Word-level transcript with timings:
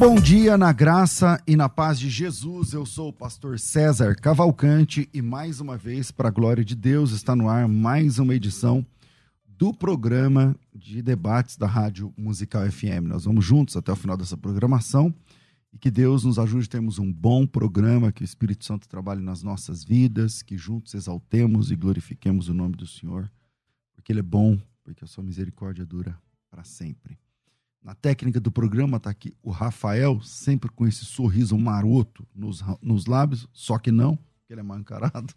Bom 0.00 0.14
dia 0.14 0.56
na 0.56 0.72
graça 0.72 1.38
e 1.46 1.54
na 1.54 1.68
paz 1.68 2.00
de 2.00 2.08
Jesus. 2.08 2.72
Eu 2.72 2.86
sou 2.86 3.10
o 3.10 3.12
pastor 3.12 3.58
César 3.58 4.14
Cavalcante 4.14 5.06
e 5.12 5.20
mais 5.20 5.60
uma 5.60 5.76
vez, 5.76 6.10
para 6.10 6.28
a 6.28 6.32
glória 6.32 6.64
de 6.64 6.74
Deus, 6.74 7.12
está 7.12 7.36
no 7.36 7.50
ar 7.50 7.68
mais 7.68 8.18
uma 8.18 8.34
edição 8.34 8.84
do 9.46 9.74
programa 9.74 10.56
de 10.74 11.02
debates 11.02 11.58
da 11.58 11.66
Rádio 11.66 12.14
Musical 12.16 12.62
FM. 12.72 13.08
Nós 13.08 13.26
vamos 13.26 13.44
juntos 13.44 13.76
até 13.76 13.92
o 13.92 13.96
final 13.96 14.16
dessa 14.16 14.38
programação 14.38 15.14
e 15.70 15.76
que 15.76 15.90
Deus 15.90 16.24
nos 16.24 16.38
ajude 16.38 16.64
a 16.64 16.70
termos 16.70 16.98
um 16.98 17.12
bom 17.12 17.46
programa, 17.46 18.10
que 18.10 18.22
o 18.22 18.24
Espírito 18.24 18.64
Santo 18.64 18.88
trabalhe 18.88 19.20
nas 19.20 19.42
nossas 19.42 19.84
vidas, 19.84 20.40
que 20.40 20.56
juntos 20.56 20.94
exaltemos 20.94 21.70
e 21.70 21.76
glorifiquemos 21.76 22.48
o 22.48 22.54
nome 22.54 22.74
do 22.74 22.86
Senhor, 22.86 23.30
porque 23.92 24.12
Ele 24.12 24.20
é 24.20 24.22
bom, 24.22 24.58
porque 24.82 25.04
a 25.04 25.06
sua 25.06 25.22
misericórdia 25.22 25.84
dura 25.84 26.18
para 26.50 26.64
sempre. 26.64 27.18
Na 27.82 27.94
técnica 27.94 28.38
do 28.38 28.52
programa 28.52 28.98
está 28.98 29.08
aqui 29.08 29.34
o 29.42 29.50
Rafael, 29.50 30.20
sempre 30.20 30.70
com 30.70 30.86
esse 30.86 31.04
sorriso 31.04 31.56
maroto 31.56 32.26
nos, 32.34 32.62
nos 32.82 33.06
lábios, 33.06 33.48
só 33.52 33.78
que 33.78 33.90
não, 33.90 34.16
porque 34.16 34.52
ele 34.52 34.60
é 34.60 34.62
mal 34.62 34.78
encarado. 34.78 35.32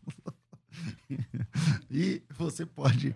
e 1.90 2.22
você 2.38 2.66
pode, 2.66 3.16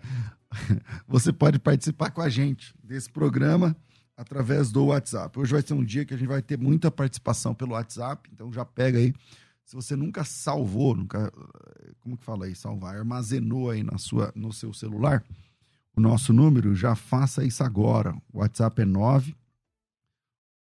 você 1.06 1.30
pode 1.30 1.58
participar 1.58 2.10
com 2.10 2.22
a 2.22 2.28
gente 2.30 2.74
desse 2.82 3.10
programa 3.10 3.76
através 4.16 4.72
do 4.72 4.86
WhatsApp. 4.86 5.38
Hoje 5.38 5.52
vai 5.52 5.62
ser 5.62 5.74
um 5.74 5.84
dia 5.84 6.06
que 6.06 6.14
a 6.14 6.16
gente 6.16 6.28
vai 6.28 6.40
ter 6.40 6.58
muita 6.58 6.90
participação 6.90 7.54
pelo 7.54 7.72
WhatsApp, 7.72 8.28
então 8.32 8.50
já 8.52 8.64
pega 8.64 8.98
aí. 8.98 9.14
Se 9.62 9.76
você 9.76 9.94
nunca 9.94 10.24
salvou, 10.24 10.96
nunca, 10.96 11.30
como 12.00 12.16
que 12.16 12.24
fala 12.24 12.46
aí, 12.46 12.54
salvar, 12.54 12.96
armazenou 12.96 13.70
aí 13.70 13.82
na 13.82 13.98
sua, 13.98 14.32
no 14.34 14.50
seu 14.54 14.72
celular, 14.72 15.22
o 15.98 16.00
nosso 16.00 16.32
número, 16.32 16.76
já 16.76 16.94
faça 16.94 17.44
isso 17.44 17.64
agora. 17.64 18.14
O 18.32 18.38
WhatsApp 18.38 18.82
é 18.82 18.84
9 18.84 19.36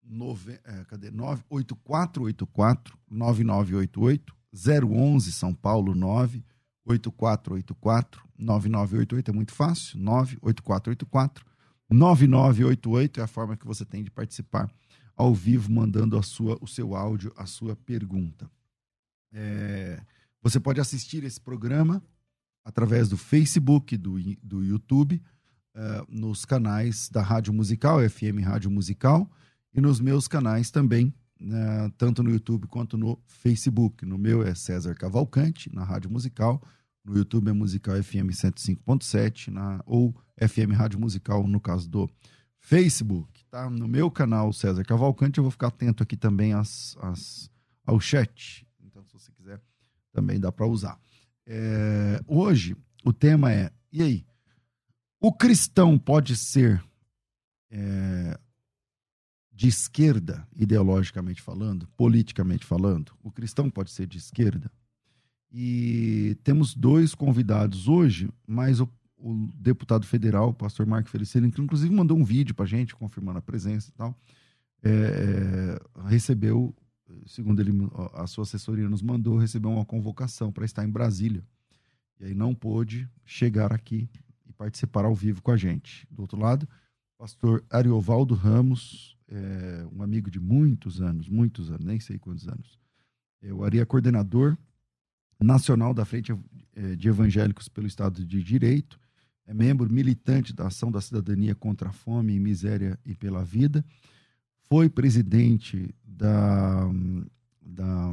9, 0.03 0.61
é, 0.65 0.84
cadê? 0.84 1.11
98484 1.11 2.97
9988 3.11 4.34
011 4.55 5.33
São 5.33 5.53
Paulo 5.53 5.95
9 5.95 6.42
8484 6.87 8.25
9988 8.39 9.31
é 9.31 9.34
muito 9.34 9.53
fácil 9.53 9.98
98484 9.98 11.45
9988 11.91 13.20
é 13.20 13.23
a 13.25 13.27
forma 13.27 13.57
que 13.57 13.67
você 13.67 13.84
tem 13.84 14.05
de 14.05 14.11
participar 14.11 14.70
ao 15.17 15.34
vivo 15.34 15.70
mandando 15.70 16.17
a 16.17 16.23
sua 16.23 16.57
o 16.61 16.69
seu 16.69 16.95
áudio 16.95 17.33
a 17.37 17.45
sua 17.45 17.75
pergunta 17.75 18.48
é, 19.33 20.01
você 20.41 20.61
pode 20.61 20.80
assistir 20.80 21.25
esse 21.25 21.41
programa 21.41 22.01
através 22.66 23.08
do 23.08 23.16
Facebook, 23.16 23.96
do, 23.96 24.16
do 24.42 24.64
YouTube, 24.64 25.22
uh, 25.77 26.04
nos 26.08 26.44
canais 26.44 27.08
da 27.08 27.22
Rádio 27.22 27.52
Musical, 27.52 28.00
FM 28.10 28.42
Rádio 28.44 28.68
Musical, 28.68 29.30
e 29.72 29.80
nos 29.80 30.00
meus 30.00 30.27
canais 30.27 30.68
também, 30.68 31.14
uh, 31.40 31.88
tanto 31.96 32.24
no 32.24 32.30
YouTube 32.30 32.66
quanto 32.66 32.98
no 32.98 33.22
Facebook. 33.28 34.04
No 34.04 34.18
meu 34.18 34.42
é 34.42 34.52
César 34.52 34.96
Cavalcante, 34.96 35.72
na 35.72 35.84
Rádio 35.84 36.10
Musical, 36.10 36.60
no 37.04 37.16
YouTube 37.16 37.48
é 37.48 37.52
Musical 37.52 38.02
FM 38.02 38.34
105.7, 38.34 39.52
na, 39.52 39.80
ou 39.86 40.12
FM 40.36 40.74
Rádio 40.74 40.98
Musical, 40.98 41.46
no 41.46 41.60
caso 41.60 41.88
do 41.88 42.10
Facebook. 42.58 43.44
Tá? 43.48 43.70
No 43.70 43.86
meu 43.86 44.10
canal, 44.10 44.52
César 44.52 44.83
Cavalcante, 44.83 45.38
eu 45.38 45.44
vou 45.44 45.52
ficar 45.52 45.68
atento 45.68 46.02
aqui 46.02 46.16
também 46.16 46.52
às, 46.52 46.96
às, 47.00 47.48
ao 47.84 48.00
chat. 48.00 48.66
Então, 48.84 49.04
se 49.04 49.12
você 49.12 49.30
quiser, 49.30 49.60
também 50.12 50.40
dá 50.40 50.50
para 50.50 50.66
usar. 50.66 50.98
É, 51.46 52.20
hoje 52.27 52.77
o 53.05 53.12
tema 53.12 53.52
é: 53.52 53.70
e 53.92 54.02
aí? 54.02 54.27
O 55.20 55.33
cristão 55.33 55.98
pode 55.98 56.36
ser 56.36 56.84
é, 57.70 58.39
de 59.52 59.68
esquerda, 59.68 60.46
ideologicamente 60.55 61.40
falando, 61.40 61.89
politicamente 61.96 62.67
falando? 62.67 63.12
O 63.23 63.30
cristão 63.30 63.70
pode 63.70 63.90
ser 63.90 64.07
de 64.07 64.18
esquerda? 64.18 64.70
E 65.51 66.36
temos 66.45 66.74
dois 66.74 67.14
convidados 67.14 67.89
hoje, 67.89 68.28
mas 68.46 68.80
o, 68.80 68.89
o 69.17 69.48
deputado 69.55 70.05
federal, 70.05 70.51
o 70.51 70.55
pastor 70.55 70.84
Marco 70.84 71.08
Feliciano, 71.08 71.51
que 71.51 71.61
inclusive 71.61 71.95
mandou 71.95 72.18
um 72.18 72.24
vídeo 72.24 72.55
para 72.55 72.67
gente 72.67 72.95
confirmando 72.95 73.39
a 73.39 73.42
presença 73.42 73.89
e 73.89 73.92
tal, 73.92 74.14
é, 74.83 74.90
é 74.90 76.08
recebeu 76.08 76.74
segundo 77.27 77.61
ele, 77.61 77.72
a 78.14 78.27
sua 78.27 78.42
assessoria 78.42 78.89
nos 78.89 79.02
mandou, 79.02 79.39
receber 79.39 79.68
uma 79.68 79.84
convocação 79.84 80.52
para 80.52 80.64
estar 80.64 80.84
em 80.84 80.90
Brasília. 80.90 81.44
E 82.18 82.24
aí 82.24 82.34
não 82.34 82.55
pôde 82.55 83.08
chegar 83.24 83.72
aqui 83.72 84.08
e 84.46 84.52
participar 84.52 85.05
ao 85.05 85.14
vivo 85.14 85.42
com 85.42 85.50
a 85.50 85.56
gente. 85.56 86.06
Do 86.11 86.22
outro 86.22 86.39
lado, 86.39 86.68
pastor 87.18 87.64
Ariovaldo 87.70 88.34
Ramos, 88.34 89.16
é, 89.28 89.86
um 89.92 90.02
amigo 90.02 90.30
de 90.30 90.40
muitos 90.40 91.00
anos, 91.00 91.28
muitos 91.28 91.70
anos, 91.70 91.84
nem 91.84 92.00
sei 92.00 92.18
quantos 92.18 92.48
anos. 92.48 92.78
O 93.42 93.64
Ari 93.64 93.78
é 93.78 93.84
coordenador 93.84 94.56
nacional 95.39 95.92
da 95.92 96.05
Frente 96.05 96.34
é, 96.74 96.96
de 96.96 97.08
Evangélicos 97.08 97.68
pelo 97.68 97.86
Estado 97.86 98.24
de 98.24 98.42
Direito, 98.42 98.98
é 99.46 99.55
membro 99.55 99.92
militante 99.92 100.52
da 100.52 100.66
Ação 100.66 100.90
da 100.90 101.00
Cidadania 101.00 101.55
contra 101.55 101.90
a 101.90 101.92
Fome 101.92 102.34
e 102.34 102.40
Miséria 102.40 102.98
e 103.05 103.14
pela 103.14 103.45
Vida, 103.45 103.84
foi 104.68 104.88
presidente 104.88 105.94
da, 106.04 106.90
da, 107.60 108.12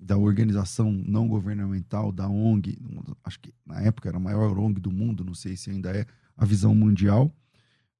da 0.00 0.16
organização 0.16 0.90
não 0.92 1.28
governamental, 1.28 2.10
da 2.10 2.28
ONG, 2.28 2.78
acho 3.24 3.40
que 3.40 3.52
na 3.66 3.80
época 3.80 4.08
era 4.08 4.16
a 4.16 4.20
maior 4.20 4.58
ONG 4.58 4.80
do 4.80 4.90
mundo, 4.90 5.24
não 5.24 5.34
sei 5.34 5.56
se 5.56 5.70
ainda 5.70 5.90
é, 5.90 6.06
a 6.36 6.44
Visão 6.44 6.74
Mundial. 6.74 7.34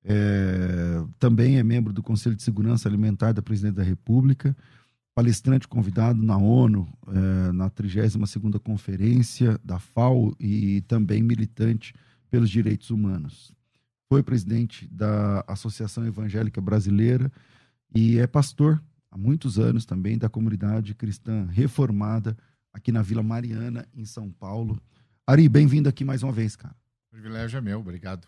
É, 0.05 1.05
também 1.19 1.59
é 1.59 1.63
membro 1.63 1.93
do 1.93 2.03
Conselho 2.03 2.35
de 2.35 2.43
Segurança 2.43 2.89
Alimentar 2.89 3.33
da 3.33 3.43
Presidente 3.43 3.77
da 3.77 3.85
República, 3.85 4.57
palestrante 5.15 5.69
convidado 5.69 6.23
na 6.23 6.37
ONU, 6.37 6.89
é, 7.09 7.53
na 7.53 7.71
32ª 7.71 8.59
Conferência 8.59 9.61
da 9.63 9.79
FAO 9.79 10.35
e 10.41 10.81
também 10.83 11.23
militante 11.23 11.95
pelos 12.31 12.51
direitos 12.51 12.91
humanos. 12.91 13.53
Foi 14.09 14.23
presidente 14.23 14.89
da 14.89 15.45
Associação 15.47 16.05
Evangélica 16.07 16.61
Brasileira 16.61 17.31
e 17.95 18.19
é 18.19 18.27
pastor 18.27 18.83
há 19.11 19.19
muitos 19.19 19.59
anos 19.59 19.85
também 19.85 20.17
da 20.17 20.29
comunidade 20.29 20.95
cristã 20.95 21.47
reformada 21.47 22.37
aqui 22.73 22.91
na 22.91 23.03
Vila 23.03 23.23
Mariana, 23.23 23.87
em 23.95 24.05
São 24.05 24.31
Paulo. 24.31 24.81
Ari, 25.27 25.49
bem-vindo 25.49 25.89
aqui 25.89 26.05
mais 26.05 26.23
uma 26.23 26.33
vez, 26.33 26.57
cara. 26.57 26.75
O 27.09 27.15
privilégio 27.15 27.59
é 27.59 27.61
meu, 27.61 27.81
obrigado. 27.81 28.27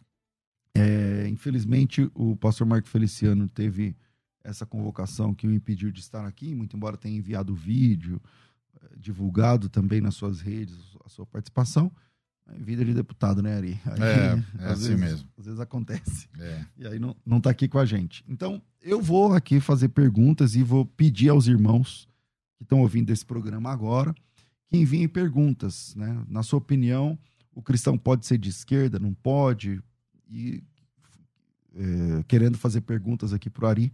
É, 0.76 1.26
infelizmente, 1.28 2.10
o 2.15 2.36
pastor 2.36 2.66
Marco 2.66 2.89
Feliciano 2.89 3.48
teve 3.48 3.97
essa 4.42 4.66
convocação 4.66 5.34
que 5.34 5.47
o 5.47 5.53
impediu 5.53 5.91
de 5.91 6.00
estar 6.00 6.27
aqui, 6.27 6.54
muito 6.54 6.77
embora 6.77 6.98
tenha 6.98 7.16
enviado 7.16 7.54
o 7.54 7.56
vídeo, 7.56 8.21
eh, 8.74 8.97
divulgado 8.98 9.71
também 9.71 10.03
nas 10.03 10.15
suas 10.15 10.41
redes 10.41 10.77
a 11.04 11.09
sua 11.09 11.24
participação. 11.24 11.91
Vida 12.46 12.84
de 12.84 12.92
deputado, 12.92 13.42
né, 13.42 13.56
Ari? 13.56 13.80
Aí, 13.86 14.02
é, 14.02 14.44
é 14.64 14.66
assim 14.66 14.88
vezes, 14.88 15.00
mesmo. 15.00 15.28
Às 15.38 15.44
vezes 15.46 15.60
acontece. 15.60 16.28
É. 16.38 16.64
E 16.76 16.86
aí 16.86 16.98
não, 16.98 17.16
não 17.24 17.41
tá 17.41 17.50
aqui 17.50 17.66
com 17.68 17.78
a 17.78 17.84
gente. 17.84 18.24
Então, 18.28 18.60
eu 18.82 19.00
vou 19.00 19.32
aqui 19.32 19.60
fazer 19.60 19.88
perguntas 19.88 20.54
e 20.54 20.62
vou 20.62 20.84
pedir 20.84 21.30
aos 21.30 21.46
irmãos 21.46 22.06
que 22.56 22.64
estão 22.64 22.80
ouvindo 22.80 23.10
esse 23.10 23.24
programa 23.24 23.70
agora 23.70 24.14
que 24.68 24.76
enviem 24.76 25.08
perguntas, 25.08 25.94
né? 25.94 26.22
Na 26.28 26.42
sua 26.42 26.58
opinião, 26.58 27.18
o 27.54 27.62
cristão 27.62 27.96
pode 27.96 28.26
ser 28.26 28.38
de 28.38 28.50
esquerda, 28.50 28.98
não 28.98 29.14
pode? 29.14 29.80
E 30.28 30.62
é, 31.74 32.22
querendo 32.26 32.58
fazer 32.58 32.80
perguntas 32.80 33.32
aqui 33.32 33.48
para 33.48 33.64
o 33.64 33.68
Ari, 33.68 33.92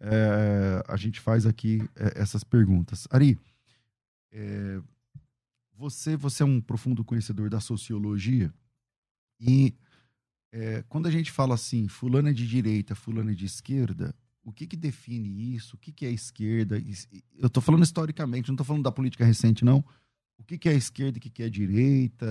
é, 0.00 0.84
a 0.86 0.96
gente 0.96 1.20
faz 1.20 1.46
aqui 1.46 1.82
é, 1.94 2.20
essas 2.20 2.44
perguntas. 2.44 3.06
Ari, 3.10 3.38
é, 4.32 4.80
você, 5.76 6.16
você 6.16 6.42
é 6.42 6.46
um 6.46 6.60
profundo 6.60 7.04
conhecedor 7.04 7.50
da 7.50 7.60
sociologia 7.60 8.52
e 9.38 9.74
É, 10.52 10.82
quando 10.88 11.06
a 11.06 11.10
gente 11.10 11.30
fala 11.30 11.54
assim, 11.54 11.86
fulano 11.88 12.28
é 12.28 12.32
de 12.32 12.46
direita, 12.46 12.94
fulano 12.94 13.30
é 13.30 13.34
de 13.34 13.44
esquerda, 13.44 14.14
o 14.42 14.52
que, 14.52 14.66
que 14.66 14.76
define 14.76 15.54
isso? 15.54 15.76
O 15.76 15.78
que, 15.78 15.92
que 15.92 16.06
é 16.06 16.10
esquerda? 16.10 16.78
Eu 17.34 17.48
estou 17.48 17.62
falando 17.62 17.82
historicamente, 17.82 18.48
não 18.48 18.54
estou 18.54 18.64
falando 18.64 18.84
da 18.84 18.92
política 18.92 19.24
recente, 19.24 19.64
não. 19.64 19.84
O 20.38 20.44
que, 20.44 20.56
que 20.56 20.68
é 20.68 20.74
esquerda 20.74 21.18
e 21.18 21.20
o 21.20 21.22
que, 21.22 21.30
que 21.30 21.42
é 21.42 21.50
direita? 21.50 22.26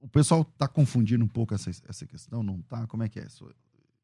O 0.00 0.08
pessoal 0.08 0.42
está 0.42 0.66
confundindo 0.68 1.24
um 1.24 1.28
pouco 1.28 1.52
essa, 1.54 1.70
essa 1.70 2.06
questão, 2.06 2.42
não 2.42 2.60
está? 2.60 2.86
Como 2.86 3.02
é 3.02 3.08
que 3.08 3.20
é 3.20 3.26
isso? 3.26 3.52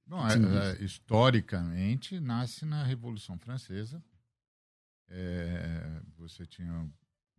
Bom, 0.05 0.27
é, 0.27 0.35
é, 0.35 0.85
historicamente, 0.85 2.21
nasce 2.21 2.67
na 2.67 2.85
Revolução 2.85 3.39
Francesa. 3.39 4.03
É, 5.09 6.03
você 6.19 6.45
tinha 6.45 6.91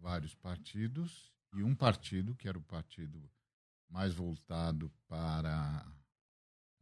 vários 0.03 0.35
partidos 0.35 1.31
e 1.55 1.63
um 1.63 1.73
partido, 1.73 2.35
que 2.35 2.47
era 2.47 2.57
o 2.57 2.63
partido 2.63 3.23
mais 3.89 4.13
voltado 4.13 4.91
para 5.07 5.85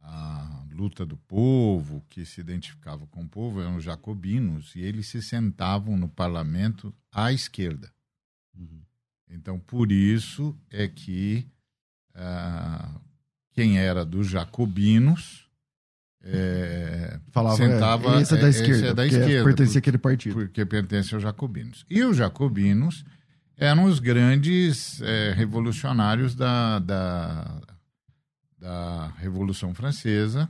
a 0.00 0.66
luta 0.72 1.06
do 1.06 1.16
povo, 1.16 2.04
que 2.10 2.26
se 2.26 2.40
identificava 2.40 3.06
com 3.06 3.22
o 3.22 3.28
povo, 3.28 3.60
eram 3.60 3.76
os 3.76 3.84
jacobinos, 3.84 4.74
e 4.74 4.80
eles 4.80 5.06
se 5.06 5.22
sentavam 5.22 5.96
no 5.96 6.08
parlamento 6.08 6.92
à 7.12 7.32
esquerda. 7.32 7.94
Uhum. 8.54 8.82
Então, 9.28 9.60
por 9.60 9.92
isso 9.92 10.58
é 10.68 10.88
que 10.88 11.46
ah, 12.14 13.00
quem 13.52 13.78
era 13.78 14.04
dos 14.04 14.28
jacobinos 14.28 15.48
é, 16.24 17.18
Falava, 17.30 17.56
sentava, 17.56 18.16
é, 18.16 18.20
esse 18.22 18.34
é 18.34 18.40
da 18.40 18.48
esquerda, 18.48 18.76
esse 18.76 18.86
é 18.86 18.94
da 18.94 19.06
esquerda 19.06 19.44
pertencia 19.44 19.78
àquele 19.78 19.98
partido. 19.98 20.34
Porque 20.34 20.64
pertence 20.64 21.14
aos 21.14 21.22
jacobinos. 21.22 21.84
E 21.90 22.02
os 22.04 22.16
jacobinos 22.16 23.04
eram 23.56 23.84
os 23.84 23.98
grandes 23.98 25.00
é, 25.02 25.32
revolucionários 25.32 26.34
da, 26.34 26.78
da, 26.78 27.60
da 28.58 29.08
Revolução 29.18 29.74
Francesa, 29.74 30.48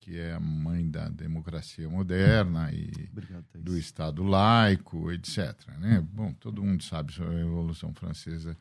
que 0.00 0.18
é 0.18 0.32
a 0.32 0.40
mãe 0.40 0.90
da 0.90 1.08
democracia 1.08 1.88
moderna 1.88 2.70
e 2.72 2.90
Obrigado, 3.12 3.44
do 3.54 3.78
Estado 3.78 4.24
laico, 4.24 5.12
etc. 5.12 5.54
Né? 5.78 6.04
Bom, 6.12 6.32
todo 6.34 6.62
mundo 6.62 6.82
sabe 6.82 7.12
sobre 7.12 7.36
a 7.36 7.38
Revolução 7.38 7.94
Francesa 7.94 8.56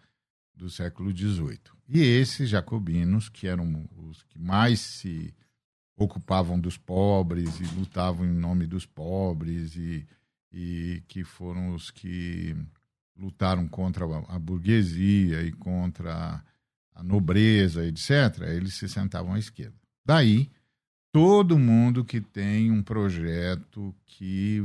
do 0.56 0.69
século 0.69 1.16
XVIII. 1.16 1.60
E 1.90 2.02
esses 2.02 2.48
jacobinos, 2.48 3.30
que 3.30 3.48
eram 3.48 3.90
os 3.98 4.22
que 4.24 4.38
mais 4.38 4.80
se 4.80 5.34
ocupavam 5.98 6.60
dos 6.60 6.78
pobres 6.78 7.60
e 7.60 7.64
lutavam 7.76 8.26
em 8.26 8.34
nome 8.34 8.66
dos 8.66 8.86
pobres 8.86 9.76
e, 9.76 10.06
e 10.52 11.04
que 11.08 11.24
foram 11.24 11.74
os 11.74 11.92
que 11.92 12.56
lutaram 13.18 13.68
contra 13.68 14.06
a, 14.28 14.40
burguesia 14.40 15.44
e 15.44 15.52
contra 15.52 16.44
a 16.94 17.04
nobreza, 17.04 17.86
etc., 17.86 18.42
eles 18.48 18.74
se 18.76 18.90
sentavam 18.90 19.34
à 19.34 19.40
esquerda. 19.40 19.76
Daí, 20.04 20.50
todo 21.12 21.60
mundo 21.60 22.04
que 22.04 22.20
tem 22.20 22.72
um 22.72 22.82
projeto 22.82 23.96
que 24.06 24.64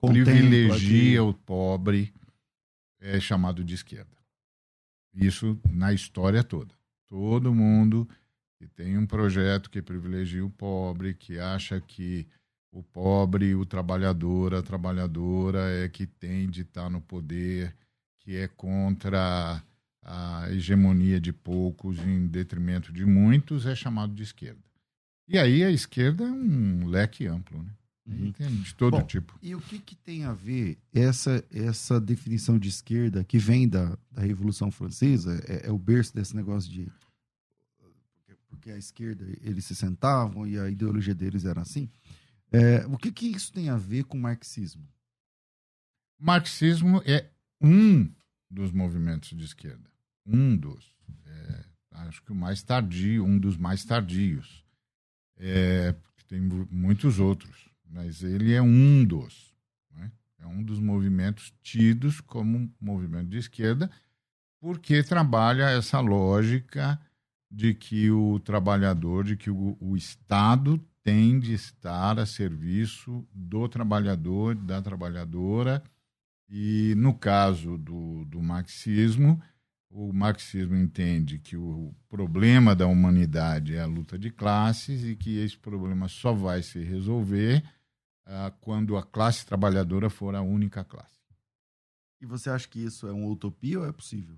Contempla 0.00 0.32
privilegia 0.32 1.20
aqui. 1.20 1.28
o 1.28 1.34
pobre 1.34 2.12
é 3.00 3.20
chamado 3.20 3.62
de 3.62 3.74
esquerda. 3.74 4.14
Isso 5.14 5.58
na 5.70 5.92
história 5.92 6.42
toda. 6.42 6.74
Todo 7.06 7.54
mundo 7.54 8.08
que 8.58 8.66
tem 8.66 8.96
um 8.96 9.06
projeto 9.06 9.70
que 9.70 9.82
privilegia 9.82 10.44
o 10.44 10.50
pobre, 10.50 11.14
que 11.14 11.38
acha 11.38 11.80
que 11.80 12.26
o 12.72 12.82
pobre, 12.82 13.54
o 13.54 13.64
trabalhador, 13.64 14.54
a 14.54 14.62
trabalhadora 14.62 15.70
é 15.70 15.88
que 15.88 16.06
tem 16.06 16.48
de 16.48 16.62
estar 16.62 16.90
no 16.90 17.00
poder, 17.00 17.74
que 18.20 18.36
é 18.36 18.48
contra 18.48 19.62
a 20.02 20.50
hegemonia 20.50 21.20
de 21.20 21.32
poucos 21.32 21.98
em 21.98 22.26
detrimento 22.26 22.92
de 22.92 23.06
muitos, 23.06 23.64
é 23.64 23.74
chamado 23.74 24.12
de 24.12 24.22
esquerda. 24.22 24.60
E 25.26 25.38
aí 25.38 25.64
a 25.64 25.70
esquerda 25.70 26.24
é 26.24 26.30
um 26.30 26.86
leque 26.86 27.26
amplo, 27.26 27.62
né? 27.62 27.70
Uhum. 28.06 28.32
De 28.60 28.74
todo 28.74 28.98
Bom, 28.98 29.02
tipo. 29.02 29.38
E 29.42 29.54
o 29.54 29.60
que, 29.60 29.78
que 29.78 29.96
tem 29.96 30.24
a 30.24 30.34
ver 30.34 30.76
essa, 30.92 31.42
essa 31.50 31.98
definição 31.98 32.58
de 32.58 32.68
esquerda 32.68 33.24
que 33.24 33.38
vem 33.38 33.66
da, 33.66 33.96
da 34.10 34.20
Revolução 34.20 34.70
Francesa? 34.70 35.42
É, 35.48 35.68
é 35.68 35.72
o 35.72 35.78
berço 35.78 36.14
desse 36.14 36.36
negócio 36.36 36.70
de 36.70 36.92
porque 38.64 38.70
a 38.70 38.78
esquerda 38.78 39.26
eles 39.42 39.66
se 39.66 39.74
sentavam 39.74 40.46
e 40.46 40.58
a 40.58 40.70
ideologia 40.70 41.14
deles 41.14 41.44
era 41.44 41.60
assim. 41.60 41.90
É, 42.50 42.86
o 42.86 42.96
que, 42.96 43.12
que 43.12 43.26
isso 43.26 43.52
tem 43.52 43.68
a 43.68 43.76
ver 43.76 44.04
com 44.04 44.16
o 44.16 44.20
marxismo? 44.20 44.88
Marxismo 46.18 47.02
é 47.04 47.28
um 47.60 48.10
dos 48.50 48.72
movimentos 48.72 49.36
de 49.36 49.44
esquerda. 49.44 49.90
Um 50.24 50.56
dos. 50.56 50.96
É, 51.26 51.64
acho 51.90 52.22
que 52.22 52.32
o 52.32 52.34
mais 52.34 52.62
tardio, 52.62 53.22
um 53.22 53.38
dos 53.38 53.58
mais 53.58 53.84
tardios. 53.84 54.64
É, 55.36 55.94
tem 56.26 56.40
muitos 56.40 57.20
outros, 57.20 57.68
mas 57.84 58.22
ele 58.22 58.54
é 58.54 58.62
um 58.62 59.04
dos. 59.04 59.54
Né? 59.90 60.10
É 60.38 60.46
um 60.46 60.62
dos 60.62 60.80
movimentos 60.80 61.52
tidos 61.62 62.18
como 62.22 62.72
movimento 62.80 63.28
de 63.28 63.36
esquerda, 63.36 63.90
porque 64.58 65.02
trabalha 65.02 65.68
essa 65.68 66.00
lógica 66.00 66.98
de 67.54 67.72
que 67.72 68.10
o 68.10 68.40
trabalhador, 68.40 69.24
de 69.24 69.36
que 69.36 69.48
o, 69.48 69.76
o 69.80 69.96
Estado 69.96 70.76
tem 71.04 71.38
de 71.38 71.52
estar 71.52 72.18
a 72.18 72.26
serviço 72.26 73.24
do 73.32 73.68
trabalhador, 73.68 74.56
da 74.56 74.82
trabalhadora, 74.82 75.82
e 76.48 76.94
no 76.96 77.14
caso 77.14 77.78
do, 77.78 78.24
do 78.24 78.42
marxismo, 78.42 79.40
o 79.88 80.12
marxismo 80.12 80.74
entende 80.74 81.38
que 81.38 81.56
o 81.56 81.94
problema 82.08 82.74
da 82.74 82.88
humanidade 82.88 83.76
é 83.76 83.80
a 83.80 83.86
luta 83.86 84.18
de 84.18 84.30
classes 84.30 85.04
e 85.04 85.14
que 85.14 85.38
esse 85.38 85.56
problema 85.56 86.08
só 86.08 86.32
vai 86.32 86.60
se 86.60 86.82
resolver 86.82 87.62
ah, 88.26 88.52
quando 88.60 88.96
a 88.96 89.02
classe 89.04 89.46
trabalhadora 89.46 90.10
for 90.10 90.34
a 90.34 90.42
única 90.42 90.82
classe. 90.82 91.20
E 92.20 92.26
você 92.26 92.50
acha 92.50 92.66
que 92.66 92.80
isso 92.80 93.06
é 93.06 93.12
uma 93.12 93.28
utopia 93.28 93.78
ou 93.78 93.86
é 93.86 93.92
possível? 93.92 94.36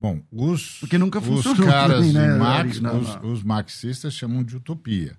Bom, 0.00 0.22
os, 0.30 0.78
Porque 0.78 0.96
nunca 0.96 1.20
funcionou 1.20 1.58
os 1.58 1.66
caras 1.66 2.06
também, 2.06 2.12
né? 2.12 2.36
Marx, 2.36 2.80
não, 2.80 3.00
os, 3.00 3.08
não. 3.16 3.32
os, 3.32 3.42
marxistas 3.42 4.14
chamam 4.14 4.44
de 4.44 4.56
utopia. 4.56 5.18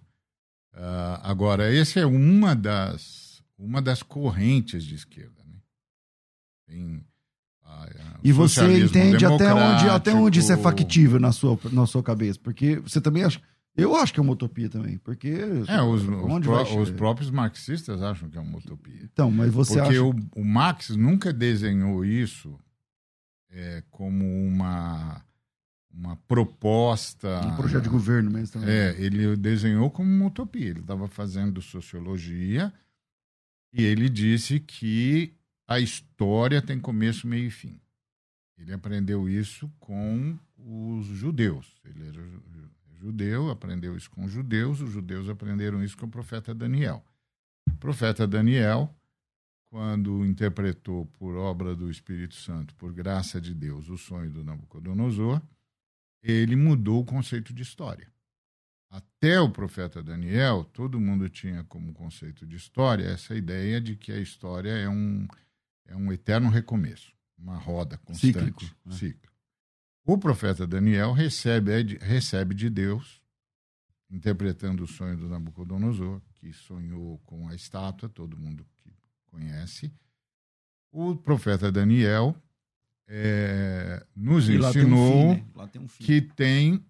Uh, 0.73 1.19
agora, 1.21 1.73
essa 1.73 1.99
é 1.99 2.05
uma 2.05 2.55
das, 2.55 3.43
uma 3.57 3.81
das 3.81 4.01
correntes 4.01 4.85
de 4.85 4.95
esquerda. 4.95 5.43
Né? 5.45 5.55
Tem, 6.65 7.05
e 8.23 8.31
você 8.31 8.83
entende 8.83 9.25
até 9.25 9.53
onde, 9.53 9.89
até 9.89 10.13
onde 10.13 10.39
isso 10.39 10.51
é 10.51 10.57
factível 10.57 11.19
na 11.19 11.31
sua, 11.31 11.57
na 11.71 11.85
sua 11.85 12.03
cabeça? 12.03 12.39
Porque 12.41 12.77
você 12.77 12.99
também 12.99 13.23
acha. 13.23 13.41
Eu 13.77 13.95
acho 13.95 14.13
que 14.13 14.19
é 14.19 14.23
uma 14.23 14.33
utopia 14.33 14.69
também, 14.69 14.97
porque. 14.97 15.29
É, 15.67 15.81
os, 15.81 16.03
os, 16.03 16.75
os, 16.75 16.91
próprios 16.91 17.31
marxistas 17.31 18.01
acham 18.01 18.29
que 18.29 18.37
é 18.37 18.41
uma 18.41 18.57
utopia. 18.57 19.01
Então, 19.03 19.31
mas 19.31 19.53
você 19.53 19.75
porque 19.79 19.95
acha. 19.95 20.03
Porque 20.03 20.39
o, 20.39 20.41
o 20.41 20.45
Marx 20.45 20.89
nunca 20.89 21.31
desenhou 21.31 22.03
isso 22.03 22.59
é, 23.49 23.83
como 23.89 24.25
uma, 24.25 25.23
uma 25.91 26.15
proposta. 26.27 27.41
Um 27.45 27.55
projeto 27.55 27.83
de 27.83 27.89
governo 27.89 28.31
mesmo. 28.31 28.59
Também. 28.59 28.69
É, 28.69 28.95
ele 28.99 29.35
desenhou 29.35 29.89
como 29.89 30.09
uma 30.09 30.27
utopia. 30.27 30.69
Ele 30.69 30.79
estava 30.79 31.07
fazendo 31.07 31.61
sociologia 31.61 32.73
e 33.73 33.83
ele 33.83 34.09
disse 34.09 34.59
que 34.59 35.33
a 35.67 35.79
história 35.79 36.61
tem 36.61 36.79
começo, 36.79 37.27
meio 37.27 37.47
e 37.47 37.51
fim. 37.51 37.79
Ele 38.57 38.73
aprendeu 38.73 39.29
isso 39.29 39.71
com 39.79 40.37
os 40.57 41.05
judeus. 41.05 41.79
Ele 41.85 42.07
era 42.07 42.21
judeu, 42.99 43.49
aprendeu 43.49 43.95
isso 43.95 44.09
com 44.11 44.25
os 44.25 44.31
judeus, 44.31 44.81
os 44.81 44.91
judeus 44.91 45.29
aprenderam 45.29 45.83
isso 45.83 45.97
com 45.97 46.05
o 46.05 46.09
profeta 46.09 46.53
Daniel. 46.53 47.03
O 47.71 47.77
profeta 47.77 48.27
Daniel 48.27 48.93
quando 49.69 50.25
interpretou 50.25 51.05
por 51.05 51.35
obra 51.35 51.75
do 51.75 51.89
Espírito 51.89 52.35
Santo, 52.35 52.73
por 52.75 52.91
graça 52.91 53.39
de 53.39 53.53
Deus, 53.53 53.87
o 53.87 53.97
sonho 53.97 54.31
do 54.31 54.43
Nabucodonosor, 54.43 55.41
ele 56.23 56.55
mudou 56.55 57.01
o 57.01 57.05
conceito 57.05 57.53
de 57.53 57.61
história. 57.61 58.11
Até 58.89 59.39
o 59.39 59.51
profeta 59.51 60.01
Daniel, 60.01 60.63
todo 60.63 60.99
mundo 60.99 61.29
tinha 61.29 61.63
como 61.65 61.93
conceito 61.93 62.45
de 62.47 62.55
história 62.55 63.05
essa 63.05 63.35
ideia 63.35 63.79
de 63.79 63.95
que 63.95 64.11
a 64.11 64.19
história 64.19 64.71
é 64.71 64.89
um, 64.89 65.27
é 65.85 65.95
um 65.95 66.11
eterno 66.11 66.49
recomeço, 66.49 67.13
uma 67.37 67.55
roda 67.55 67.97
constante. 67.99 68.33
Cíclico. 68.33 68.63
Né? 68.83 68.95
Cíclico. 68.95 69.33
O 70.03 70.17
profeta 70.17 70.65
Daniel 70.65 71.13
recebe, 71.13 71.99
recebe 72.01 72.55
de 72.55 72.67
Deus, 72.67 73.21
interpretando 74.09 74.83
o 74.83 74.87
sonho 74.87 75.15
do 75.15 75.29
Nabucodonosor, 75.29 76.19
que 76.33 76.51
sonhou 76.51 77.19
com 77.19 77.47
a 77.47 77.53
estátua, 77.53 78.09
todo 78.09 78.35
mundo 78.35 78.65
conhece, 79.29 79.91
o 80.91 81.15
profeta 81.15 81.71
Daniel 81.71 82.35
é, 83.07 84.05
nos 84.15 84.47
e 84.47 84.55
ensinou 84.55 85.35
tem 85.35 85.43
um 85.55 85.57
né? 85.57 85.69
tem 85.71 85.81
um 85.81 85.87
que 85.87 86.21
tem 86.21 86.85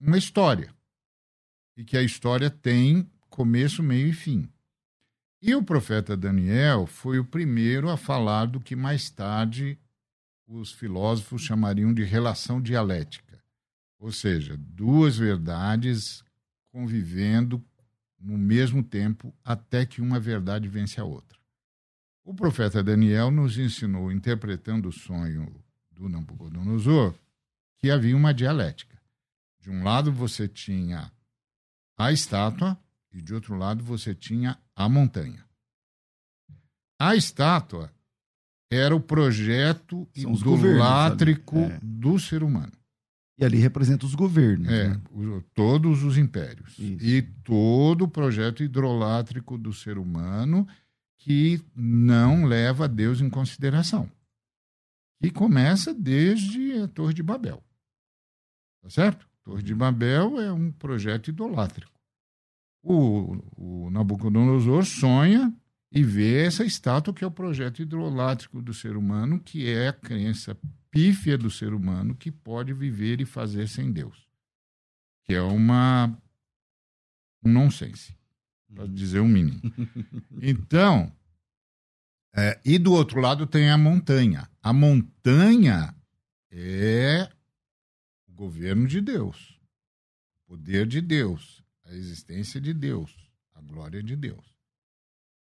uma 0.00 0.18
história 0.18 0.74
e 1.76 1.84
que 1.84 1.96
a 1.96 2.02
história 2.02 2.50
tem 2.50 3.08
começo, 3.28 3.82
meio 3.82 4.08
e 4.08 4.12
fim. 4.12 4.48
E 5.40 5.54
o 5.54 5.62
profeta 5.62 6.16
Daniel 6.16 6.86
foi 6.86 7.18
o 7.18 7.24
primeiro 7.24 7.88
a 7.88 7.96
falar 7.96 8.46
do 8.46 8.60
que 8.60 8.76
mais 8.76 9.08
tarde 9.08 9.78
os 10.46 10.72
filósofos 10.72 11.42
chamariam 11.42 11.94
de 11.94 12.04
relação 12.04 12.60
dialética. 12.60 13.42
Ou 13.98 14.12
seja, 14.12 14.56
duas 14.58 15.16
verdades 15.16 16.22
convivendo 16.70 17.64
no 18.18 18.36
mesmo 18.36 18.82
tempo 18.82 19.32
até 19.42 19.86
que 19.86 20.02
uma 20.02 20.20
verdade 20.20 20.68
vence 20.68 21.00
a 21.00 21.04
outra. 21.04 21.39
O 22.24 22.34
profeta 22.34 22.82
Daniel 22.82 23.30
nos 23.30 23.58
ensinou, 23.58 24.12
interpretando 24.12 24.88
o 24.88 24.92
sonho 24.92 25.52
do 25.90 26.08
Nabucodonosor, 26.08 27.14
que 27.78 27.90
havia 27.90 28.16
uma 28.16 28.32
dialética. 28.32 29.00
De 29.60 29.70
um 29.70 29.82
lado 29.82 30.12
você 30.12 30.48
tinha 30.48 31.10
a 31.98 32.12
estátua 32.12 32.78
e 33.12 33.20
de 33.20 33.34
outro 33.34 33.56
lado 33.56 33.84
você 33.84 34.14
tinha 34.14 34.58
a 34.74 34.88
montanha. 34.88 35.44
A 36.98 37.16
estátua 37.16 37.92
era 38.70 38.94
o 38.94 39.00
projeto 39.00 40.08
idolátrico 40.14 41.58
é. 41.58 41.80
do 41.82 42.18
ser 42.18 42.42
humano. 42.42 42.72
E 43.38 43.44
ali 43.44 43.56
representa 43.56 44.04
os 44.04 44.14
governos. 44.14 44.68
É, 44.68 44.88
né? 44.88 45.00
todos 45.54 46.02
os 46.04 46.18
impérios. 46.18 46.78
Isso. 46.78 47.04
E 47.04 47.22
todo 47.42 48.04
o 48.04 48.08
projeto 48.08 48.62
hidrolátrico 48.62 49.56
do 49.56 49.72
ser 49.72 49.96
humano 49.96 50.68
que 51.20 51.62
não 51.76 52.46
leva 52.46 52.88
Deus 52.88 53.20
em 53.20 53.28
consideração. 53.28 54.10
E 55.22 55.30
começa 55.30 55.92
desde 55.92 56.80
a 56.80 56.88
Torre 56.88 57.12
de 57.12 57.22
Babel. 57.22 57.62
Tá 58.82 58.88
certo? 58.88 59.26
A 59.26 59.44
Torre 59.50 59.62
de 59.62 59.74
Babel 59.74 60.40
é 60.40 60.50
um 60.50 60.72
projeto 60.72 61.28
idolátrico. 61.28 61.92
O, 62.82 63.36
o 63.56 63.90
Nabucodonosor 63.90 64.86
sonha 64.86 65.54
e 65.92 66.02
vê 66.02 66.46
essa 66.46 66.64
estátua 66.64 67.12
que 67.12 67.22
é 67.22 67.26
o 67.26 67.30
projeto 67.30 67.82
hidrolátrico 67.82 68.62
do 68.62 68.72
ser 68.72 68.96
humano, 68.96 69.38
que 69.38 69.68
é 69.68 69.88
a 69.88 69.92
crença 69.92 70.56
pífia 70.90 71.36
do 71.36 71.50
ser 71.50 71.74
humano 71.74 72.14
que 72.14 72.32
pode 72.32 72.72
viver 72.72 73.20
e 73.20 73.26
fazer 73.26 73.68
sem 73.68 73.92
Deus. 73.92 74.26
Que 75.26 75.34
é 75.34 75.42
uma 75.42 76.16
um 77.44 77.52
nonsense, 77.52 78.16
para 78.74 78.86
dizer 78.86 79.20
o 79.20 79.28
mínimo. 79.28 79.60
Então, 80.42 81.12
é, 82.34 82.58
e 82.64 82.78
do 82.78 82.92
outro 82.92 83.20
lado 83.20 83.46
tem 83.46 83.68
a 83.70 83.76
montanha. 83.76 84.48
A 84.62 84.72
montanha 84.72 85.94
é 86.50 87.28
o 88.26 88.32
governo 88.32 88.86
de 88.86 89.00
Deus, 89.00 89.60
o 90.44 90.52
poder 90.52 90.86
de 90.86 91.00
Deus, 91.00 91.62
a 91.84 91.92
existência 91.92 92.60
de 92.60 92.72
Deus, 92.72 93.14
a 93.54 93.60
glória 93.60 94.02
de 94.02 94.16
Deus. 94.16 94.44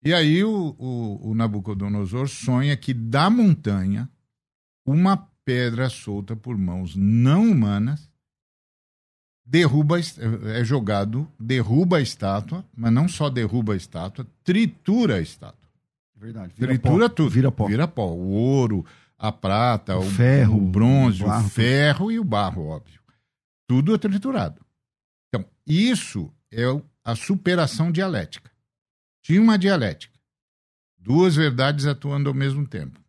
E 0.04 0.12
aí 0.12 0.42
o, 0.42 0.74
o, 0.78 1.30
o 1.30 1.34
Nabucodonosor 1.34 2.28
sonha 2.28 2.76
que 2.76 2.92
da 2.92 3.30
montanha 3.30 4.10
uma 4.84 5.16
pedra 5.44 5.88
solta 5.88 6.34
por 6.34 6.58
mãos 6.58 6.96
não 6.96 7.50
humanas 7.50 8.10
derruba 9.44 9.98
é 9.98 10.64
jogado, 10.64 11.30
derruba 11.38 11.98
a 11.98 12.00
estátua, 12.00 12.64
mas 12.76 12.92
não 12.92 13.08
só 13.08 13.28
derruba 13.28 13.74
a 13.74 13.76
estátua, 13.76 14.26
tritura 14.44 15.16
a 15.16 15.20
estátua. 15.20 15.68
Verdade. 16.16 16.52
Vira 16.56 16.72
tritura 16.72 17.08
pó. 17.08 17.14
tudo. 17.14 17.30
Vira 17.30 17.52
pó. 17.52 17.66
Vira 17.66 17.88
pó. 17.88 18.06
O 18.06 18.30
ouro, 18.30 18.86
a 19.18 19.32
prata, 19.32 19.96
o, 19.96 20.00
o 20.00 20.10
ferro, 20.10 20.56
o 20.56 20.60
bronze, 20.60 21.22
o, 21.22 21.26
barro, 21.26 21.46
o 21.46 21.50
ferro 21.50 22.12
e 22.12 22.18
o 22.18 22.24
barro, 22.24 22.66
óbvio. 22.66 23.00
Tudo 23.66 23.94
é 23.94 23.98
triturado. 23.98 24.60
Então, 25.28 25.44
isso 25.66 26.32
é 26.52 26.62
a 27.04 27.16
superação 27.16 27.90
dialética. 27.90 28.50
Tinha 29.22 29.40
uma 29.40 29.58
dialética. 29.58 30.12
Duas 30.96 31.34
verdades 31.34 31.86
atuando 31.86 32.28
ao 32.28 32.34
mesmo 32.34 32.66
tempo. 32.66 33.00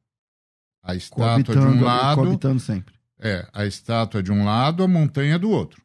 A 0.81 0.95
estátua 0.95 1.55
de 1.55 1.61
um 1.61 1.83
lado. 1.83 2.21
Coabitando 2.21 2.59
sempre. 2.59 2.95
É, 3.19 3.47
a 3.53 3.65
estátua 3.65 4.23
de 4.23 4.31
um 4.31 4.43
lado, 4.43 4.83
a 4.83 4.87
montanha 4.87 5.37
do 5.37 5.49
outro. 5.49 5.81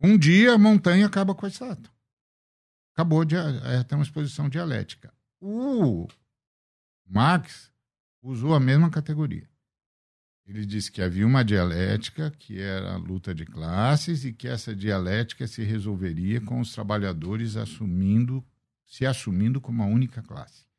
Um 0.00 0.16
dia 0.16 0.54
a 0.54 0.58
montanha 0.58 1.06
acaba 1.06 1.34
com 1.34 1.46
a 1.46 1.48
estátua. 1.48 1.92
Acabou 2.94 3.24
de 3.24 3.36
é, 3.36 3.94
uma 3.94 4.02
exposição 4.02 4.48
dialética. 4.48 5.12
O 5.40 6.08
Marx 7.06 7.70
usou 8.22 8.54
a 8.54 8.60
mesma 8.60 8.90
categoria. 8.90 9.48
Ele 10.46 10.66
disse 10.66 10.90
que 10.90 11.00
havia 11.00 11.26
uma 11.26 11.44
dialética, 11.44 12.30
que 12.30 12.60
era 12.60 12.94
a 12.94 12.96
luta 12.96 13.34
de 13.34 13.46
classes, 13.46 14.24
e 14.24 14.32
que 14.32 14.48
essa 14.48 14.74
dialética 14.74 15.46
se 15.46 15.62
resolveria 15.62 16.40
com 16.40 16.60
os 16.60 16.72
trabalhadores 16.72 17.56
assumindo, 17.56 18.44
se 18.84 19.06
assumindo 19.06 19.60
como 19.60 19.82
uma 19.82 19.92
única 19.92 20.22
classe 20.22 20.69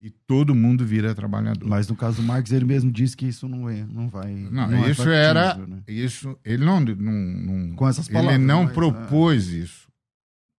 e 0.00 0.10
todo 0.10 0.54
mundo 0.54 0.84
vira 0.84 1.14
trabalhador. 1.14 1.68
Mas 1.68 1.88
no 1.88 1.96
caso 1.96 2.20
do 2.20 2.22
Marx, 2.22 2.52
ele 2.52 2.64
mesmo 2.64 2.92
disse 2.92 3.16
que 3.16 3.26
isso 3.26 3.48
não, 3.48 3.68
é, 3.68 3.84
não 3.86 4.08
vai. 4.08 4.32
Não, 4.32 4.68
não 4.68 4.84
é 4.84 4.90
isso 4.90 5.08
é 5.08 5.24
era. 5.24 5.54
Né? 5.56 5.82
Isso, 5.88 6.38
ele 6.44 6.64
não, 6.64 6.80
não, 6.80 7.12
não. 7.12 7.76
Com 7.76 7.88
essas 7.88 8.08
palavras. 8.08 8.34
Ele 8.34 8.44
não 8.44 8.64
mas, 8.64 8.72
propôs 8.72 9.52
é... 9.52 9.58
isso 9.58 9.86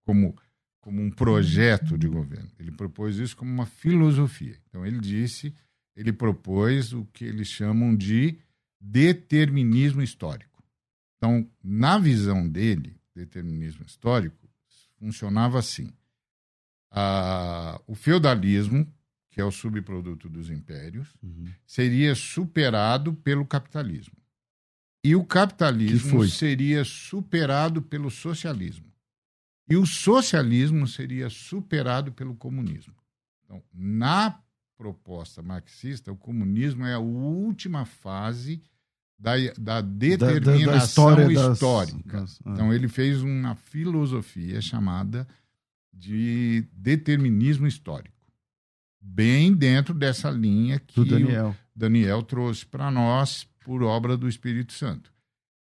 como, 0.05 0.35
como 0.79 1.01
um 1.01 1.11
projeto 1.11 1.97
de 1.97 2.07
governo. 2.07 2.49
Ele 2.59 2.71
propôs 2.71 3.17
isso 3.17 3.35
como 3.35 3.51
uma 3.51 3.65
filosofia. 3.65 4.57
Então 4.69 4.85
ele 4.85 4.99
disse, 4.99 5.53
ele 5.95 6.11
propôs 6.11 6.93
o 6.93 7.05
que 7.13 7.25
eles 7.25 7.47
chamam 7.47 7.95
de 7.95 8.37
determinismo 8.79 10.01
histórico. 10.01 10.63
Então, 11.17 11.49
na 11.63 11.97
visão 11.97 12.47
dele, 12.47 12.95
determinismo 13.15 13.83
histórico 13.85 14.47
funcionava 14.99 15.59
assim. 15.59 15.91
Ah, 16.91 17.81
o 17.85 17.95
feudalismo 17.95 18.87
que 19.37 19.41
é 19.41 19.45
o 19.45 19.51
subproduto 19.51 20.27
dos 20.27 20.49
impérios, 20.49 21.15
uhum. 21.21 21.45
seria 21.63 22.15
superado 22.15 23.13
pelo 23.13 23.45
capitalismo. 23.45 24.17
E 25.03 25.15
o 25.15 25.23
capitalismo 25.23 26.27
seria 26.27 26.83
superado 26.83 27.79
pelo 27.79 28.09
socialismo. 28.09 28.91
E 29.69 29.77
o 29.77 29.85
socialismo 29.85 30.87
seria 30.87 31.29
superado 31.29 32.11
pelo 32.11 32.35
comunismo. 32.35 32.95
Então, 33.45 33.61
na 33.71 34.41
proposta 34.75 35.43
marxista, 35.43 36.11
o 36.11 36.17
comunismo 36.17 36.83
é 36.83 36.95
a 36.95 36.99
última 36.99 37.85
fase 37.85 38.59
da, 39.19 39.33
da 39.55 39.81
determinação 39.81 40.65
da, 40.65 40.71
da 40.71 40.83
história 40.83 41.51
histórica. 41.53 42.21
Das, 42.21 42.39
das, 42.39 42.41
então, 42.43 42.73
ele 42.73 42.87
fez 42.87 43.21
uma 43.21 43.53
filosofia 43.53 44.59
chamada 44.63 45.27
de 45.93 46.65
determinismo 46.73 47.67
histórico 47.67 48.16
bem 49.07 49.53
dentro 49.53 49.93
dessa 49.93 50.29
linha 50.29 50.79
que 50.79 51.03
Daniel. 51.05 51.55
Daniel 51.75 52.21
trouxe 52.23 52.65
para 52.65 52.91
nós 52.91 53.47
por 53.63 53.83
obra 53.83 54.17
do 54.17 54.27
Espírito 54.27 54.73
Santo. 54.73 55.11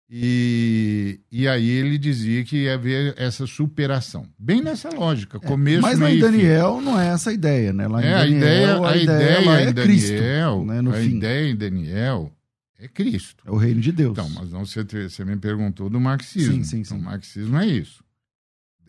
E, 0.07 1.19
e 1.31 1.47
aí 1.47 1.67
ele 1.67 1.97
dizia 1.97 2.43
que 2.43 2.57
ia 2.63 2.75
haver 2.75 3.15
essa 3.17 3.47
superação. 3.47 4.27
Bem 4.37 4.61
nessa 4.61 4.89
lógica, 4.89 5.37
é, 5.37 5.39
começo, 5.39 5.81
Mas 5.81 5.97
lá 5.97 6.11
em 6.11 6.19
Daniel 6.19 6.79
não 6.79 6.99
é 6.99 7.07
essa 7.07 7.31
a 7.31 7.33
ideia, 7.33 7.73
né? 7.73 7.87
Lá 7.87 8.03
em 8.03 8.05
é, 8.05 8.11
Daniel, 8.11 8.29
a 8.29 8.35
ideia, 8.35 8.87
a, 8.87 9.03
ideia, 9.03 9.41
ideia 9.41 9.65
é 9.65 9.69
em 9.69 9.73
Cristo, 9.73 10.13
Daniel, 10.13 10.65
né, 10.65 10.79
a 10.79 10.93
fim. 11.01 11.17
ideia 11.17 11.49
em 11.49 11.55
Daniel 11.55 12.31
é 12.77 12.87
Cristo. 12.87 13.43
É 13.47 13.51
o 13.51 13.57
reino 13.57 13.81
de 13.81 13.91
Deus. 13.91 14.11
Então, 14.11 14.29
mas 14.29 14.51
não, 14.51 14.63
você, 14.63 14.83
você 14.83 15.25
me 15.25 15.37
perguntou 15.37 15.89
do 15.89 15.99
marxismo. 15.99 16.53
Sim, 16.53 16.63
sim, 16.63 16.79
então, 16.81 16.97
sim. 16.97 17.03
O 17.03 17.05
marxismo 17.05 17.57
é 17.57 17.65
isso. 17.65 18.03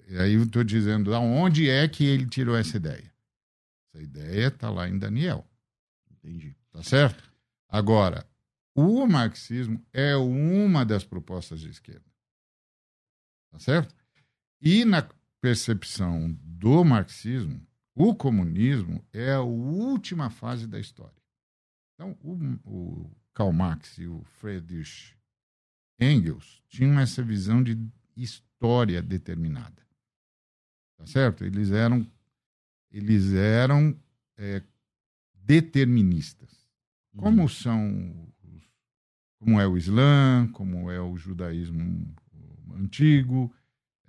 E 0.09 0.19
aí 0.19 0.35
eu 0.35 0.43
estou 0.43 0.63
dizendo, 0.63 1.15
aonde 1.15 1.69
é 1.69 1.89
que 1.89 2.05
ele 2.05 2.27
tirou 2.27 2.57
essa 2.57 2.77
ideia? 2.77 3.16
Essa 3.97 4.03
ideia 4.03 4.49
está 4.49 4.69
lá 4.69 4.89
em 4.89 4.99
Daniel. 4.99 5.49
Entendi. 6.11 6.55
Tá 6.71 6.83
certo? 6.83 7.33
Agora, 7.67 8.29
o 8.75 9.07
marxismo 9.07 9.83
é 9.91 10.15
uma 10.17 10.85
das 10.85 11.03
propostas 11.03 11.61
de 11.61 11.71
esquerda. 11.71 12.05
Tá 13.51 13.59
certo? 13.59 13.95
E 14.61 14.85
na 14.85 15.09
percepção 15.41 16.31
do 16.43 16.85
marxismo, 16.85 17.67
o 17.95 18.15
comunismo 18.15 19.03
é 19.13 19.33
a 19.33 19.41
última 19.41 20.29
fase 20.29 20.67
da 20.67 20.79
história. 20.79 21.23
Então, 21.95 22.19
o, 22.23 22.35
o 22.65 23.17
Karl 23.33 23.53
Marx 23.53 23.97
e 23.97 24.07
o 24.07 24.23
Friedrich 24.25 25.17
Engels 25.99 26.63
tinham 26.69 27.01
essa 27.01 27.23
visão 27.23 27.63
de 27.63 27.79
história 28.15 29.01
determinada. 29.01 29.87
Tá 30.99 31.07
certo? 31.07 31.45
Eles 31.45 31.71
eram 31.71 32.07
eles 32.91 33.33
eram 33.33 33.97
é, 34.37 34.63
deterministas. 35.35 36.51
Como 37.17 37.43
uhum. 37.43 37.49
são, 37.49 38.15
como 39.39 39.61
é 39.61 39.67
o 39.67 39.77
Islã, 39.77 40.49
como 40.53 40.91
é 40.91 41.01
o 41.01 41.17
judaísmo 41.17 42.15
antigo, 42.75 43.53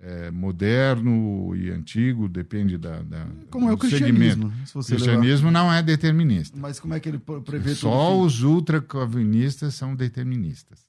é, 0.00 0.30
moderno 0.30 1.56
e 1.56 1.70
antigo, 1.70 2.28
depende 2.28 2.78
da, 2.78 3.02
da 3.02 3.26
como 3.50 3.68
é 3.68 3.72
o 3.72 3.78
cristianismo. 3.78 4.52
o 4.74 4.84
cristianismo 4.84 5.48
levar... 5.48 5.64
não 5.64 5.72
é 5.72 5.82
determinista. 5.82 6.56
Mas 6.58 6.78
como 6.78 6.94
é 6.94 7.00
que 7.00 7.08
ele 7.08 7.18
prevê 7.18 7.74
Só 7.74 8.18
os 8.18 8.42
ultracalvinistas 8.42 9.74
são 9.74 9.96
deterministas. 9.96 10.86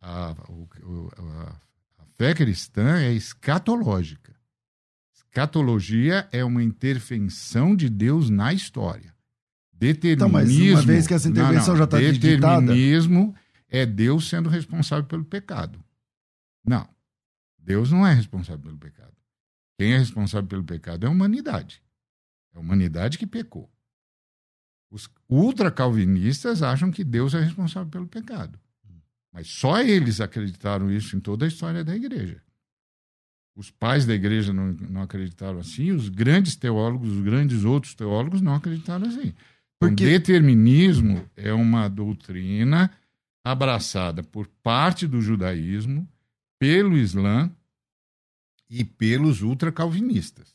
A, 0.00 0.30
a, 0.30 1.56
a 1.98 2.04
fé 2.16 2.34
cristã 2.34 2.98
é 2.98 3.12
escatológica. 3.12 4.39
Escatologia 5.30 6.28
é 6.32 6.44
uma 6.44 6.60
intervenção 6.60 7.76
de 7.76 7.88
Deus 7.88 8.28
na 8.28 8.52
história. 8.52 9.14
Determinismo. 9.72 10.14
Então, 10.14 10.28
mas 10.28 10.50
uma 10.50 10.82
vez 10.82 11.06
que 11.06 11.14
essa 11.14 11.28
intervenção 11.28 11.68
não, 11.68 11.72
não, 11.74 11.78
já 11.78 11.84
está 11.84 11.98
Determinismo 11.98 13.34
é 13.68 13.86
Deus 13.86 14.28
sendo 14.28 14.48
responsável 14.48 15.04
pelo 15.04 15.24
pecado. 15.24 15.82
Não. 16.66 16.88
Deus 17.56 17.92
não 17.92 18.04
é 18.04 18.12
responsável 18.12 18.60
pelo 18.60 18.76
pecado. 18.76 19.14
Quem 19.78 19.92
é 19.92 19.98
responsável 19.98 20.48
pelo 20.48 20.64
pecado 20.64 21.06
é 21.06 21.08
a 21.08 21.12
humanidade. 21.12 21.80
É 22.52 22.58
a 22.58 22.60
humanidade 22.60 23.16
que 23.16 23.26
pecou. 23.26 23.70
Os 24.90 25.08
ultracalvinistas 25.28 26.60
acham 26.60 26.90
que 26.90 27.04
Deus 27.04 27.34
é 27.34 27.40
responsável 27.40 27.88
pelo 27.88 28.08
pecado. 28.08 28.58
Mas 29.32 29.46
só 29.46 29.80
eles 29.80 30.20
acreditaram 30.20 30.90
isso 30.90 31.16
em 31.16 31.20
toda 31.20 31.44
a 31.44 31.48
história 31.48 31.84
da 31.84 31.94
igreja. 31.94 32.42
Os 33.56 33.70
pais 33.70 34.06
da 34.06 34.14
igreja 34.14 34.52
não, 34.52 34.72
não 34.72 35.02
acreditaram 35.02 35.58
assim, 35.58 35.90
os 35.92 36.08
grandes 36.08 36.56
teólogos, 36.56 37.10
os 37.10 37.20
grandes 37.22 37.64
outros 37.64 37.94
teólogos 37.94 38.40
não 38.40 38.54
acreditaram 38.54 39.06
assim. 39.06 39.34
Porque... 39.78 40.04
O 40.04 40.06
determinismo 40.06 41.24
é 41.36 41.52
uma 41.52 41.88
doutrina 41.88 42.90
abraçada 43.44 44.22
por 44.22 44.46
parte 44.62 45.06
do 45.06 45.20
judaísmo, 45.20 46.06
pelo 46.58 46.96
Islã 46.96 47.50
e 48.68 48.84
pelos 48.84 49.42
ultracalvinistas. 49.42 50.54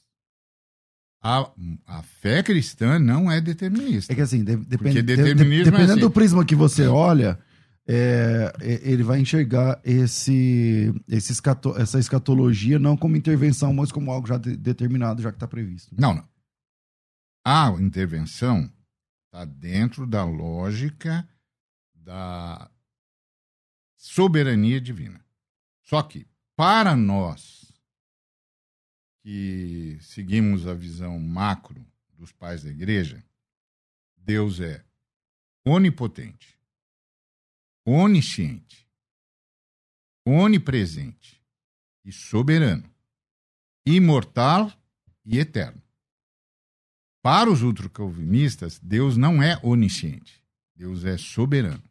A, 1.22 1.50
a 1.88 2.04
fé 2.04 2.44
cristã 2.44 3.00
não 3.00 3.32
é 3.32 3.42
determinista. 3.42 4.14
É 4.14 4.16
que 4.16 4.22
assim, 4.22 4.44
de, 4.44 4.56
de, 4.58 4.78
de, 4.78 5.02
dependendo 5.02 5.76
é 5.76 5.84
assim. 5.84 6.00
do 6.00 6.12
prisma 6.12 6.46
que 6.46 6.56
você 6.56 6.86
olha, 6.86 7.40
é, 7.88 8.52
é, 8.62 8.90
ele 8.90 9.04
vai 9.04 9.20
enxergar 9.20 9.80
esse, 9.84 10.94
esse 11.08 11.32
escato, 11.32 11.78
essa 11.78 12.00
escatologia 12.00 12.80
não 12.80 12.98
como 12.98 13.16
intervenção, 13.16 13.74
mas 13.74 13.92
como 13.92 14.12
algo 14.12 14.28
já 14.28 14.38
de, 14.38 14.58
determinado, 14.58 15.22
já 15.22 15.32
que 15.32 15.36
está 15.36 15.48
previsto. 15.48 15.96
Não, 15.98 16.14
não. 16.14 16.28
A 17.46 17.70
intervenção 17.80 18.72
está 19.26 19.46
dentro 19.46 20.08
da 20.08 20.24
lógica 20.24 21.28
da 21.94 22.72
soberania 23.96 24.82
divina. 24.82 25.24
Só 25.84 26.02
que, 26.02 26.28
para 26.56 26.96
nós 26.96 27.72
que 29.22 29.98
seguimos 30.02 30.68
a 30.68 30.74
visão 30.74 31.20
macro 31.20 31.86
dos 32.14 32.32
pais 32.32 32.64
da 32.64 32.70
igreja, 32.70 33.24
Deus 34.18 34.60
é 34.60 34.84
onipotente, 35.66 36.55
onisciente, 37.86 38.88
onipresente 40.26 41.42
e 42.04 42.12
soberano, 42.12 42.90
imortal 43.86 44.72
e 45.24 45.38
eterno. 45.38 45.82
Para 47.22 47.50
os 47.50 47.62
ultracalvinistas, 47.62 48.80
Deus 48.80 49.18
não 49.18 49.42
é 49.42 49.60
onisciente, 49.64 50.44
Deus 50.76 51.04
é 51.06 51.18
soberano. 51.18 51.84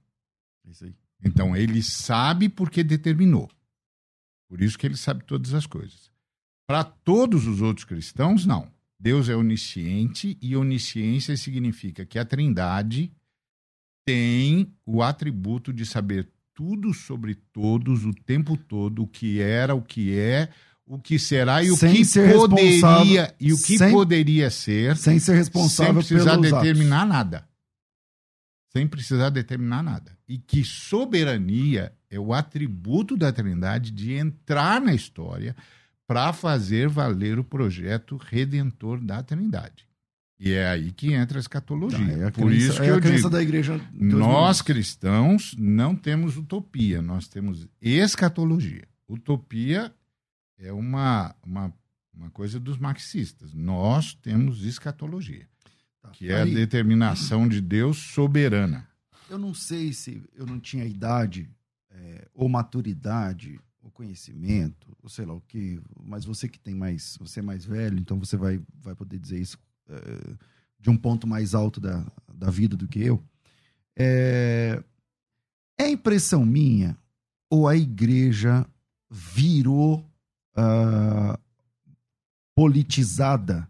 Aí. 0.83 0.95
Então 1.25 1.57
ele 1.57 1.83
sabe 1.83 2.49
porque 2.49 2.83
determinou. 2.83 3.51
Por 4.49 4.61
isso 4.61 4.79
que 4.79 4.87
ele 4.87 4.97
sabe 4.97 5.25
todas 5.25 5.55
as 5.55 5.67
coisas. 5.67 6.11
Para 6.67 6.85
todos 6.85 7.47
os 7.47 7.61
outros 7.61 7.85
cristãos, 7.85 8.47
não. 8.47 8.73
Deus 8.99 9.29
é 9.29 9.37
onisciente 9.37 10.39
e 10.41 10.57
onisciência 10.57 11.37
significa 11.37 12.07
que 12.07 12.19
a 12.19 12.25
Trindade 12.25 13.13
tem 14.05 14.73
o 14.85 15.03
atributo 15.03 15.73
de 15.73 15.87
saber 15.87 16.29
tudo 16.55 16.95
sobre 16.95 17.35
todos 17.35 18.05
o 18.05 18.13
tempo 18.13 18.57
todo, 18.57 19.03
o 19.03 19.07
que 19.09 19.41
era, 19.41 19.75
o 19.75 19.83
que 19.83 20.17
é, 20.17 20.49
o 20.87 20.99
que 20.99 21.19
será 21.19 21.63
e 21.63 21.71
o 21.71 21.77
sem 21.77 21.95
que 21.95 22.05
poderia 22.33 23.35
e 23.41 23.53
o 23.53 23.57
que 23.57 23.79
sem, 23.79 23.91
poderia 23.91 24.51
ser, 24.51 24.97
sem 24.97 25.19
ser 25.19 25.35
responsável 25.35 26.03
sem 26.03 26.17
precisar 26.17 26.37
determinar 26.37 27.01
atos. 27.01 27.09
nada. 27.09 27.49
Sem 28.73 28.87
precisar 28.87 29.31
determinar 29.31 29.83
nada. 29.83 30.17
E 30.29 30.39
que 30.39 30.65
soberania 30.65 31.93
é 32.11 32.19
o 32.19 32.33
atributo 32.33 33.17
da 33.17 33.33
Trindade 33.33 33.91
de 33.91 34.13
entrar 34.13 34.81
na 34.81 34.95
história 34.95 35.57
para 36.07 36.33
fazer 36.33 36.89
valer 36.89 37.39
o 37.39 37.45
projeto 37.45 38.17
redentor 38.17 39.01
da 39.01 39.23
Trindade. 39.23 39.89
E 40.45 40.53
é 40.53 40.69
aí 40.69 40.93
que 40.93 41.15
entra 41.15 41.39
a 41.39 41.41
escatologia. 41.41 41.99
Tá, 41.99 42.13
é 42.13 42.27
a 42.27 42.31
Por 42.31 42.51
crença, 42.51 42.67
isso 42.67 42.77
que 42.77 42.87
é 42.87 42.91
eu 42.91 43.01
digo, 43.01 43.31
da 43.31 43.43
igreja 43.43 43.81
nós 43.95 44.61
cristãos 44.61 45.57
não 45.59 45.97
temos 45.97 46.37
utopia, 46.37 47.01
nós 47.01 47.27
temos 47.27 47.67
escatologia. 47.81 48.87
Utopia 49.09 49.91
é 50.59 50.71
uma, 50.71 51.35
uma, 51.43 51.73
uma 52.15 52.29
coisa 52.29 52.61
dos 52.61 52.77
marxistas. 52.77 53.55
Nós 53.55 54.13
temos 54.13 54.65
escatologia, 54.65 55.49
tá, 56.03 56.11
que 56.11 56.31
é 56.31 56.43
aí, 56.43 56.53
a 56.53 56.55
determinação 56.55 57.49
de 57.49 57.63
Deus 57.63 57.97
soberana. 57.97 58.87
Eu 59.31 59.39
não 59.39 59.55
sei 59.55 59.95
se 59.95 60.23
eu 60.37 60.45
não 60.45 60.61
tinha 60.61 60.85
idade 60.85 61.49
é, 61.91 62.29
ou 62.35 62.51
maturidade 62.51 63.59
ou 63.83 63.91
conhecimento, 63.91 64.95
ou 65.03 65.09
sei 65.09 65.25
lá 65.25 65.33
o 65.33 65.41
que, 65.41 65.81
mas 66.03 66.27
você 66.27 66.47
que 66.47 66.59
tem 66.59 66.75
mais, 66.75 67.17
você 67.19 67.41
é 67.41 67.43
mais 67.43 67.65
velho, 67.65 67.99
então 67.99 68.19
você 68.19 68.37
vai, 68.37 68.61
vai 68.83 68.95
poder 68.95 69.19
dizer 69.19 69.41
isso 69.41 69.59
de 70.79 70.91
um 70.91 70.97
ponto 70.97 71.27
mais 71.27 71.55
alto 71.55 71.81
da, 71.81 72.05
da 72.33 72.51
vida 72.51 72.77
do 72.77 72.89
que 72.89 73.01
eu. 73.01 73.23
É, 73.97 74.83
é 75.79 75.89
impressão 75.89 76.45
minha 76.45 76.97
ou 77.51 77.69
a 77.69 77.77
igreja 77.77 78.67
virou 79.11 80.05
uh, 80.57 81.39
politizada 82.55 83.69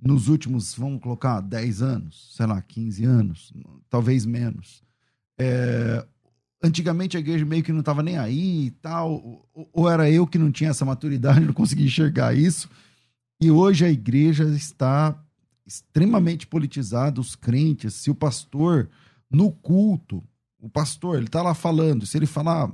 nos 0.00 0.28
últimos, 0.28 0.74
vamos 0.74 1.02
colocar, 1.02 1.40
10 1.40 1.82
anos, 1.82 2.34
sei 2.34 2.46
lá, 2.46 2.60
15 2.62 3.04
anos, 3.04 3.52
talvez 3.88 4.24
menos. 4.24 4.82
É, 5.38 6.06
antigamente 6.62 7.16
a 7.16 7.20
igreja 7.20 7.44
meio 7.44 7.62
que 7.62 7.72
não 7.72 7.80
estava 7.80 8.02
nem 8.02 8.16
aí 8.16 8.66
e 8.66 8.70
tal, 8.70 9.12
ou, 9.54 9.70
ou, 9.72 9.90
era 9.90 10.10
eu 10.10 10.26
que 10.26 10.38
não 10.38 10.50
tinha 10.50 10.70
essa 10.70 10.84
maturidade, 10.84 11.40
não 11.44 11.52
conseguia 11.52 11.86
enxergar 11.86 12.34
isso. 12.34 12.68
E 13.40 13.50
hoje 13.50 13.84
a 13.84 13.90
igreja 13.90 14.44
está 14.44 15.18
extremamente 15.66 16.46
politizada, 16.46 17.20
os 17.20 17.34
crentes, 17.34 17.94
se 17.94 18.10
o 18.10 18.14
pastor 18.14 18.90
no 19.30 19.50
culto, 19.50 20.22
o 20.58 20.68
pastor, 20.68 21.16
ele 21.16 21.26
está 21.26 21.40
lá 21.40 21.54
falando, 21.54 22.04
se 22.04 22.18
ele 22.18 22.26
falar 22.26 22.70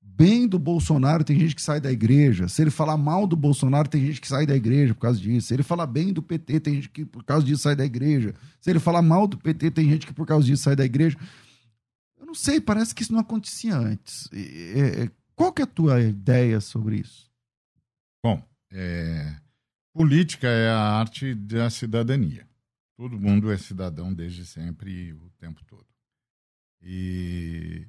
bem 0.00 0.48
do 0.48 0.58
Bolsonaro, 0.58 1.22
tem 1.22 1.38
gente 1.38 1.54
que 1.54 1.62
sai 1.62 1.80
da 1.80 1.92
igreja. 1.92 2.48
Se 2.48 2.60
ele 2.60 2.70
falar 2.70 2.96
mal 2.96 3.24
do 3.24 3.36
Bolsonaro, 3.36 3.88
tem 3.88 4.04
gente 4.04 4.20
que 4.20 4.26
sai 4.26 4.44
da 4.44 4.56
igreja 4.56 4.92
por 4.92 5.02
causa 5.02 5.20
disso. 5.20 5.46
Se 5.46 5.54
ele 5.54 5.62
falar 5.62 5.86
bem 5.86 6.12
do 6.12 6.20
PT, 6.20 6.58
tem 6.58 6.74
gente 6.74 6.88
que 6.88 7.04
por 7.04 7.22
causa 7.22 7.46
disso 7.46 7.62
sai 7.62 7.76
da 7.76 7.84
igreja. 7.84 8.34
Se 8.60 8.68
ele 8.68 8.80
falar 8.80 9.02
mal 9.02 9.28
do 9.28 9.38
PT, 9.38 9.70
tem 9.70 9.88
gente 9.88 10.04
que 10.04 10.12
por 10.12 10.26
causa 10.26 10.44
disso 10.44 10.64
sai 10.64 10.74
da 10.74 10.84
igreja. 10.84 11.16
Eu 12.18 12.26
não 12.26 12.34
sei, 12.34 12.60
parece 12.60 12.92
que 12.92 13.04
isso 13.04 13.12
não 13.12 13.20
acontecia 13.20 13.76
antes. 13.76 14.28
Qual 15.36 15.52
que 15.52 15.62
é 15.62 15.64
a 15.64 15.68
tua 15.68 16.00
ideia 16.00 16.60
sobre 16.60 16.96
isso? 16.96 17.30
Bom, 18.24 18.42
é... 18.72 19.36
política 19.98 20.46
é 20.46 20.70
a 20.70 20.78
arte 20.78 21.34
da 21.34 21.68
cidadania. 21.68 22.48
Todo 22.96 23.18
mundo 23.18 23.50
é 23.50 23.58
cidadão 23.58 24.14
desde 24.14 24.46
sempre, 24.46 25.12
o 25.12 25.28
tempo 25.40 25.60
todo. 25.64 25.84
E 26.80 27.84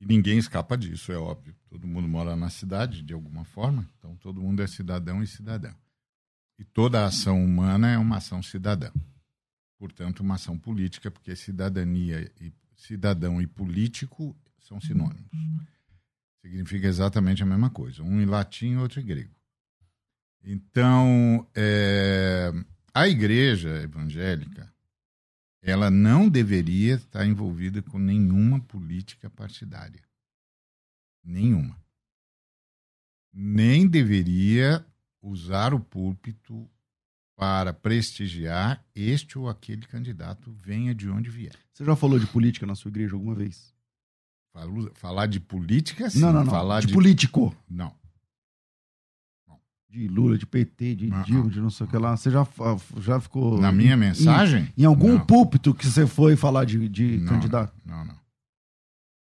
e 0.00 0.06
ninguém 0.06 0.38
escapa 0.38 0.78
disso, 0.78 1.10
é 1.10 1.18
óbvio. 1.18 1.52
Todo 1.68 1.84
mundo 1.84 2.08
mora 2.08 2.36
na 2.36 2.48
cidade 2.48 3.02
de 3.02 3.12
alguma 3.12 3.44
forma, 3.44 3.90
então 3.98 4.16
todo 4.18 4.40
mundo 4.40 4.62
é 4.62 4.68
cidadão 4.68 5.20
e 5.20 5.26
cidadã. 5.26 5.74
E 6.56 6.64
toda 6.64 7.04
ação 7.04 7.44
humana 7.44 7.90
é 7.90 7.98
uma 7.98 8.18
ação 8.18 8.40
cidadã. 8.40 8.92
Portanto, 9.80 10.20
uma 10.20 10.36
ação 10.36 10.56
política, 10.56 11.10
porque 11.10 11.34
cidadania 11.34 12.32
e 12.40 12.52
cidadão 12.76 13.42
e 13.42 13.48
político 13.48 14.36
são 14.60 14.80
sinônimos. 14.80 15.28
Significa 16.40 16.86
exatamente 16.86 17.42
a 17.42 17.46
mesma 17.46 17.68
coisa, 17.68 18.00
um 18.00 18.20
em 18.20 18.26
latim 18.26 18.74
e 18.74 18.76
outro 18.76 19.00
em 19.00 19.04
grego. 19.04 19.39
Então, 20.42 21.46
é, 21.54 22.50
a 22.94 23.08
igreja 23.08 23.82
evangélica 23.82 24.70
ela 25.62 25.90
não 25.90 26.28
deveria 26.28 26.94
estar 26.94 27.26
envolvida 27.26 27.82
com 27.82 27.98
nenhuma 27.98 28.60
política 28.60 29.28
partidária. 29.28 30.02
Nenhuma. 31.22 31.76
Nem 33.32 33.86
deveria 33.86 34.84
usar 35.20 35.74
o 35.74 35.80
púlpito 35.80 36.68
para 37.36 37.72
prestigiar 37.72 38.84
este 38.94 39.38
ou 39.38 39.48
aquele 39.48 39.86
candidato, 39.86 40.52
venha 40.52 40.94
de 40.94 41.08
onde 41.08 41.30
vier. 41.30 41.54
Você 41.72 41.84
já 41.84 41.94
falou 41.94 42.18
de 42.18 42.26
política 42.26 42.66
na 42.66 42.74
sua 42.74 42.88
igreja 42.88 43.14
alguma 43.14 43.34
vez? 43.34 43.74
Falar 44.94 45.26
de 45.26 45.38
política, 45.38 46.10
sim. 46.10 46.20
Não, 46.20 46.32
não, 46.32 46.44
não. 46.44 46.50
Falar 46.50 46.80
de, 46.80 46.88
de 46.88 46.92
político. 46.92 47.54
Não 47.68 47.99
de 49.90 50.06
Lula, 50.06 50.38
de 50.38 50.46
PT, 50.46 50.94
de 50.94 51.12
ah, 51.12 51.22
Dilma, 51.22 51.50
de 51.50 51.60
não 51.60 51.68
sei 51.68 51.84
o 51.84 51.90
que 51.90 51.98
lá. 51.98 52.16
Você 52.16 52.30
já, 52.30 52.46
já 52.98 53.20
ficou. 53.20 53.60
Na 53.60 53.72
minha 53.72 53.96
mensagem? 53.96 54.72
Em, 54.76 54.82
em 54.82 54.84
algum 54.84 55.14
não. 55.14 55.26
púlpito 55.26 55.74
que 55.74 55.86
você 55.86 56.06
foi 56.06 56.36
falar 56.36 56.64
de, 56.64 56.88
de 56.88 57.18
não, 57.18 57.32
candidato? 57.32 57.74
Não, 57.84 58.04
não. 58.04 58.18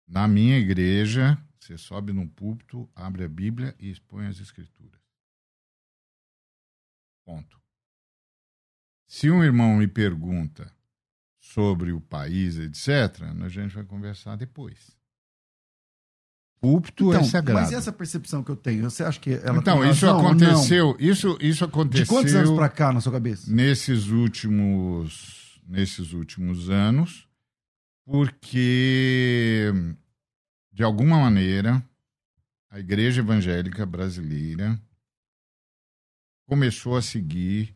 Na 0.07 0.27
minha 0.27 0.59
igreja, 0.59 1.39
você 1.61 1.79
sobe 1.79 2.13
num 2.13 2.27
púlpito, 2.27 2.89
abre 2.95 3.25
a 3.25 3.29
Bíblia 3.29 3.75
e 3.79 3.91
expõe 3.91 4.27
as 4.27 4.41
Escrituras. 4.41 5.01
Ponto. 7.25 7.61
Se 9.07 9.31
um 9.31 9.45
irmão 9.45 9.77
me 9.77 9.87
pergunta 9.87 10.73
sobre 11.39 11.93
o 11.93 12.01
país, 12.01 12.59
etc., 12.59 13.23
a 13.45 13.49
gente 13.49 13.75
vai 13.75 13.85
conversar 13.85 14.37
depois. 14.37 14.98
Púlpito 16.61 17.09
Então, 17.09 17.21
é 17.21 17.25
sagrado. 17.25 17.61
mas 17.61 17.71
e 17.71 17.75
essa 17.75 17.93
percepção 17.93 18.43
que 18.43 18.51
eu 18.51 18.57
tenho? 18.57 18.91
Você 18.91 19.03
acha 19.05 19.19
que 19.21 19.33
ela 19.33 19.59
então, 19.59 19.85
isso 19.89 20.07
razão 20.07 20.21
aconteceu, 20.27 20.97
isso, 20.99 21.39
isso 21.41 21.65
aconteceu 21.65 22.05
De 22.05 22.09
quantos 22.09 22.35
anos 22.35 22.51
pra 22.51 22.69
cá 22.69 22.93
na 22.93 23.01
sua 23.01 23.13
cabeça? 23.13 23.51
nesses 23.53 24.09
últimos, 24.09 25.61
nesses 25.67 26.13
últimos 26.13 26.69
anos, 26.71 27.29
porque, 28.05 29.73
de 30.73 30.83
alguma 30.83 31.19
maneira, 31.21 31.83
a 32.71 32.79
igreja 32.81 33.21
evangélica 33.21 33.85
brasileira 33.87 34.81
começou 36.47 36.97
a 36.97 37.03
seguir 37.03 37.75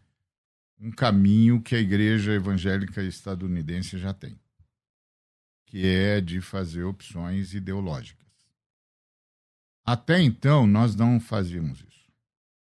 um 0.81 0.91
caminho 0.91 1.61
que 1.61 1.75
a 1.75 1.79
igreja 1.79 2.33
evangélica 2.33 3.03
estadunidense 3.03 3.99
já 3.99 4.13
tem, 4.13 4.37
que 5.67 5.87
é 5.87 6.21
de 6.21 6.41
fazer 6.41 6.83
opções 6.85 7.55
ideológicas. 7.55 8.22
Até 9.85 10.21
então, 10.23 10.67
nós 10.67 10.95
não 10.95 11.19
fazíamos 11.19 11.81
isso. 11.81 12.13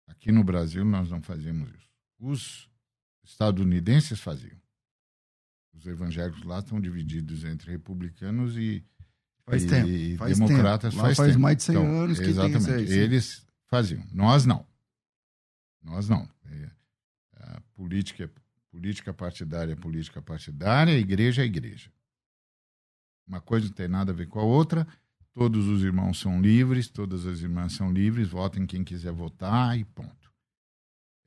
Aqui 0.08 0.32
no 0.32 0.44
Brasil, 0.44 0.84
nós 0.84 1.10
não 1.10 1.22
fazíamos 1.22 1.70
isso. 1.70 1.90
Os 2.20 2.70
estadunidenses 3.24 4.20
faziam. 4.20 4.58
Os 5.74 5.86
evangélicos 5.86 6.44
lá 6.44 6.60
estão 6.60 6.80
divididos 6.80 7.44
entre 7.44 7.72
republicanos 7.72 8.56
e, 8.58 8.84
Faz 9.46 9.64
e 9.64 9.68
tempo. 9.68 10.18
Faz 10.18 10.40
democratas 10.40 10.94
tempo. 10.94 11.04
Faz, 11.04 11.18
faz 11.18 11.30
tempo. 11.32 11.42
mais 11.42 11.58
de 11.58 11.64
100 11.64 11.76
Então, 11.76 12.02
anos 12.02 12.18
que 12.18 12.24
tem 12.24 12.32
exatamente. 12.32 12.60
isso 12.62 12.72
aí, 12.72 12.88
sim. 12.88 12.94
Eles 12.94 13.48
faziam. 13.68 14.08
Nós 14.12 14.46
não. 14.46 14.66
Nós 15.82 16.08
não. 16.08 16.30
É, 16.46 16.72
A 17.34 17.62
política, 17.76 18.32
política 18.72 19.14
partidária 19.14 19.74
é 19.74 19.76
política 19.76 20.22
partidária, 20.22 20.94
a 20.94 20.98
igreja 20.98 21.42
é 21.42 21.46
igreja. 21.46 21.92
Uma 23.28 23.42
coisa 23.42 23.68
não 23.68 23.74
tem 23.74 23.88
nada 23.88 24.12
a 24.12 24.16
ver 24.16 24.28
com 24.28 24.40
a 24.40 24.44
outra. 24.44 24.88
Todos 25.34 25.68
os 25.68 25.84
irmãos 25.84 26.20
são 26.20 26.40
livres, 26.42 26.88
todas 26.88 27.26
as 27.26 27.40
irmãs 27.42 27.74
são 27.74 27.92
livres, 27.92 28.30
votem 28.30 28.66
quem 28.66 28.84
quiser 28.84 29.12
votar 29.12 29.78
e 29.78 29.84
ponto. 29.84 30.32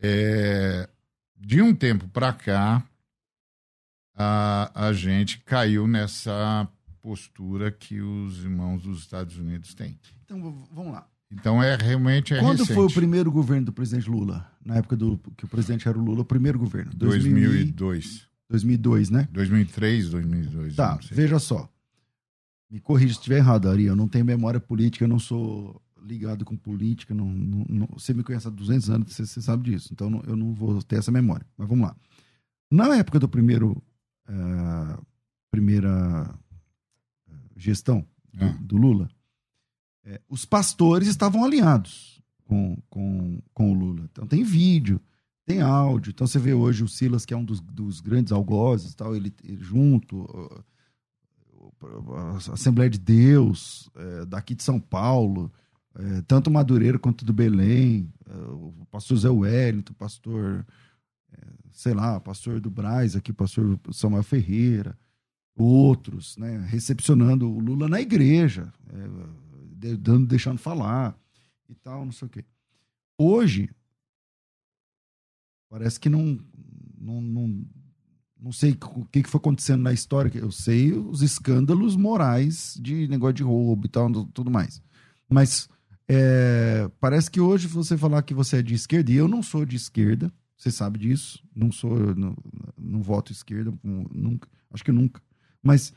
É, 0.00 0.88
de 1.36 1.60
um 1.60 1.74
tempo 1.74 2.06
para 2.08 2.32
cá, 2.32 2.84
a, 4.14 4.86
a 4.88 4.92
gente 4.92 5.38
caiu 5.40 5.86
nessa 5.88 6.68
postura 7.02 7.70
que 7.70 8.00
os 8.00 8.42
irmãos 8.44 8.82
dos 8.82 9.00
Estados 9.00 9.36
Unidos 9.36 9.74
têm. 9.74 9.98
Então, 10.24 10.66
vamos 10.72 10.92
lá. 10.92 11.08
Então 11.30 11.60
é 11.60 11.74
realmente 11.76 12.32
é 12.34 12.38
Quando 12.38 12.60
recente. 12.60 12.74
foi 12.74 12.86
o 12.86 12.92
primeiro 12.92 13.32
governo 13.32 13.66
do 13.66 13.72
presidente 13.72 14.08
Lula? 14.08 14.48
Na 14.64 14.76
época 14.76 14.96
do 14.96 15.18
que 15.36 15.44
o 15.44 15.48
presidente 15.48 15.88
era 15.88 15.98
o 15.98 16.00
Lula, 16.00 16.20
o 16.20 16.24
primeiro 16.24 16.58
governo. 16.58 16.92
2000 16.94 17.36
e- 17.56 17.72
2002, 17.72 18.28
2002, 18.48 19.10
né? 19.10 19.28
2003, 19.32 20.10
2002. 20.10 20.76
Tá, 20.76 20.98
veja 21.10 21.38
só. 21.40 21.68
Me 22.70 22.80
corrija 22.80 23.14
se 23.14 23.18
estiver 23.20 23.36
errado, 23.38 23.68
Ari. 23.68 23.84
Eu 23.84 23.96
não 23.96 24.08
tenho 24.08 24.24
memória 24.24 24.58
política, 24.60 25.04
eu 25.04 25.08
não 25.08 25.18
sou 25.18 25.80
ligado 26.02 26.44
com 26.44 26.56
política. 26.56 27.14
Não, 27.14 27.28
não- 27.28 27.66
não- 27.68 27.88
você 27.92 28.12
me 28.12 28.22
conhece 28.22 28.46
há 28.48 28.50
200 28.50 28.90
anos, 28.90 29.12
você, 29.12 29.24
você 29.26 29.40
sabe 29.40 29.70
disso. 29.70 29.88
Então 29.92 30.10
não- 30.10 30.22
eu 30.26 30.36
não 30.36 30.52
vou 30.52 30.82
ter 30.82 30.96
essa 30.98 31.10
memória. 31.12 31.46
Mas 31.56 31.68
vamos 31.68 31.86
lá. 31.86 31.96
Na 32.70 32.96
época 32.96 33.18
do 33.18 33.28
primeiro. 33.28 33.82
eh, 34.28 34.98
primeira 35.52 36.34
eh, 37.28 37.32
gestão 37.56 38.04
do, 38.34 38.44
Ah. 38.44 38.58
do 38.60 38.76
Lula, 38.76 39.08
eh, 40.04 40.20
os 40.28 40.44
pastores 40.44 41.06
estavam 41.06 41.44
alinhados 41.44 42.20
com, 42.44 42.76
com, 42.90 43.40
com 43.54 43.70
o 43.70 43.74
Lula. 43.74 44.08
Então 44.10 44.26
tem 44.26 44.42
vídeo, 44.42 45.00
tem 45.44 45.60
áudio. 45.60 46.10
Então 46.10 46.26
você 46.26 46.40
vê 46.40 46.52
hoje 46.52 46.82
o 46.82 46.88
Silas, 46.88 47.24
que 47.24 47.32
é 47.32 47.36
um 47.36 47.44
dos, 47.44 47.60
dos 47.60 48.00
grandes 48.00 48.32
algozes, 48.32 48.96
tal, 48.96 49.14
ele, 49.14 49.32
ele 49.44 49.62
junto. 49.62 50.26
Assembleia 52.52 52.88
de 52.90 52.98
Deus, 52.98 53.90
eh, 53.94 54.24
daqui 54.26 54.54
de 54.54 54.62
São 54.62 54.80
Paulo, 54.80 55.52
eh, 55.94 56.22
tanto 56.26 56.50
Madureira 56.50 56.98
quanto 56.98 57.24
do 57.24 57.32
Belém, 57.32 58.12
eh, 58.26 58.32
o 58.34 58.86
pastor 58.90 59.16
Zé 59.18 59.28
Wellington, 59.28 59.92
o 59.92 59.96
pastor, 59.96 60.66
eh, 61.32 61.46
sei 61.72 61.94
lá, 61.94 62.18
pastor 62.20 62.60
do 62.60 62.70
Braz 62.70 63.14
aqui, 63.16 63.30
o 63.30 63.34
pastor 63.34 63.78
Samuel 63.92 64.22
Ferreira, 64.22 64.98
outros, 65.54 66.36
né, 66.36 66.58
recepcionando 66.68 67.50
o 67.50 67.58
Lula 67.58 67.88
na 67.88 68.00
igreja, 68.00 68.72
eh, 68.90 69.08
de- 69.76 69.96
dando, 69.96 70.26
deixando 70.26 70.58
falar 70.58 71.18
e 71.68 71.74
tal, 71.74 72.04
não 72.04 72.12
sei 72.12 72.26
o 72.26 72.30
quê. 72.30 72.44
Hoje, 73.18 73.70
parece 75.68 75.98
que 76.00 76.08
não, 76.08 76.38
não, 76.98 77.20
não, 77.20 77.64
não 78.40 78.52
sei 78.52 78.76
o 78.94 79.04
que 79.06 79.22
que 79.22 79.28
foi 79.30 79.38
acontecendo 79.38 79.82
na 79.82 79.92
história, 79.92 80.30
que 80.30 80.38
eu 80.38 80.50
sei 80.50 80.92
os 80.92 81.22
escândalos 81.22 81.96
morais 81.96 82.78
de 82.80 83.08
negócio 83.08 83.34
de 83.34 83.42
roubo 83.42 83.86
e 83.86 83.88
tal, 83.88 84.10
tudo 84.26 84.50
mais. 84.50 84.82
Mas 85.28 85.68
é, 86.08 86.88
parece 87.00 87.30
que 87.30 87.40
hoje 87.40 87.66
você 87.66 87.96
falar 87.96 88.22
que 88.22 88.34
você 88.34 88.58
é 88.58 88.62
de 88.62 88.74
esquerda, 88.74 89.10
e 89.10 89.16
eu 89.16 89.26
não 89.26 89.42
sou 89.42 89.64
de 89.64 89.76
esquerda, 89.76 90.32
você 90.56 90.70
sabe 90.70 90.98
disso, 90.98 91.42
não 91.54 91.72
sou, 91.72 92.14
não, 92.14 92.36
não 92.78 93.02
voto 93.02 93.32
esquerda, 93.32 93.72
nunca, 93.82 94.48
acho 94.70 94.84
que 94.84 94.92
nunca. 94.92 95.20
Mas 95.62 95.92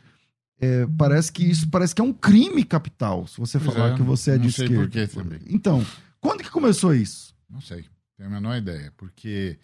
é, 0.60 0.86
parece 0.98 1.32
que 1.32 1.44
isso 1.44 1.70
parece 1.70 1.94
que 1.94 2.02
é 2.02 2.04
um 2.04 2.14
crime 2.14 2.64
capital, 2.64 3.28
se 3.28 3.38
você 3.38 3.60
Pois 3.60 3.74
falar 3.74 3.94
é, 3.94 3.96
que 3.96 4.02
você 4.02 4.32
é 4.32 4.38
não 4.38 4.46
de 4.46 4.52
sei 4.52 4.66
esquerda. 4.66 4.84
por 4.84 4.92
quê 4.92 5.08
também. 5.08 5.40
Então, 5.48 5.86
quando 6.20 6.44
que 6.44 6.50
começou 6.50 6.94
isso? 6.94 7.34
Não 7.50 7.62
sei, 7.62 7.86
tenho 8.18 8.30
a 8.30 8.32
menor 8.32 8.58
ideia, 8.58 8.92
porque 8.98 9.58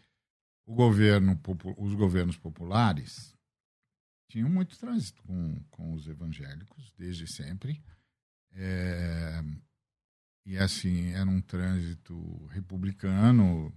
governo, 0.73 1.39
os 1.77 1.93
governos 1.93 2.37
populares 2.37 3.35
tinham 4.29 4.49
muito 4.49 4.77
trânsito 4.77 5.21
com, 5.23 5.63
com 5.69 5.93
os 5.93 6.07
evangélicos 6.07 6.91
desde 6.97 7.27
sempre. 7.27 7.83
É, 8.51 9.43
e 10.45 10.57
assim, 10.57 11.09
era 11.11 11.29
um 11.29 11.41
trânsito 11.41 12.45
republicano, 12.47 13.67
o 13.67 13.73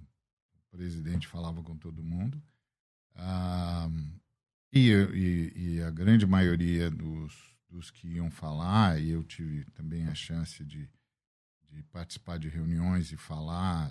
presidente 0.70 1.26
falava 1.26 1.62
com 1.62 1.76
todo 1.76 2.02
mundo. 2.02 2.42
Ah, 3.14 3.88
e, 4.72 4.90
e- 4.90 5.52
e 5.56 5.82
a 5.82 5.90
grande 5.90 6.26
maioria 6.26 6.90
dos, 6.90 7.34
dos 7.68 7.90
que 7.90 8.06
iam 8.08 8.30
falar, 8.30 9.00
e 9.00 9.10
eu 9.10 9.24
tive 9.24 9.64
também 9.72 10.06
a 10.08 10.14
chance 10.14 10.64
de, 10.64 10.88
de 11.70 11.82
participar 11.84 12.38
de 12.38 12.48
reuniões 12.48 13.10
e 13.12 13.16
falar, 13.16 13.90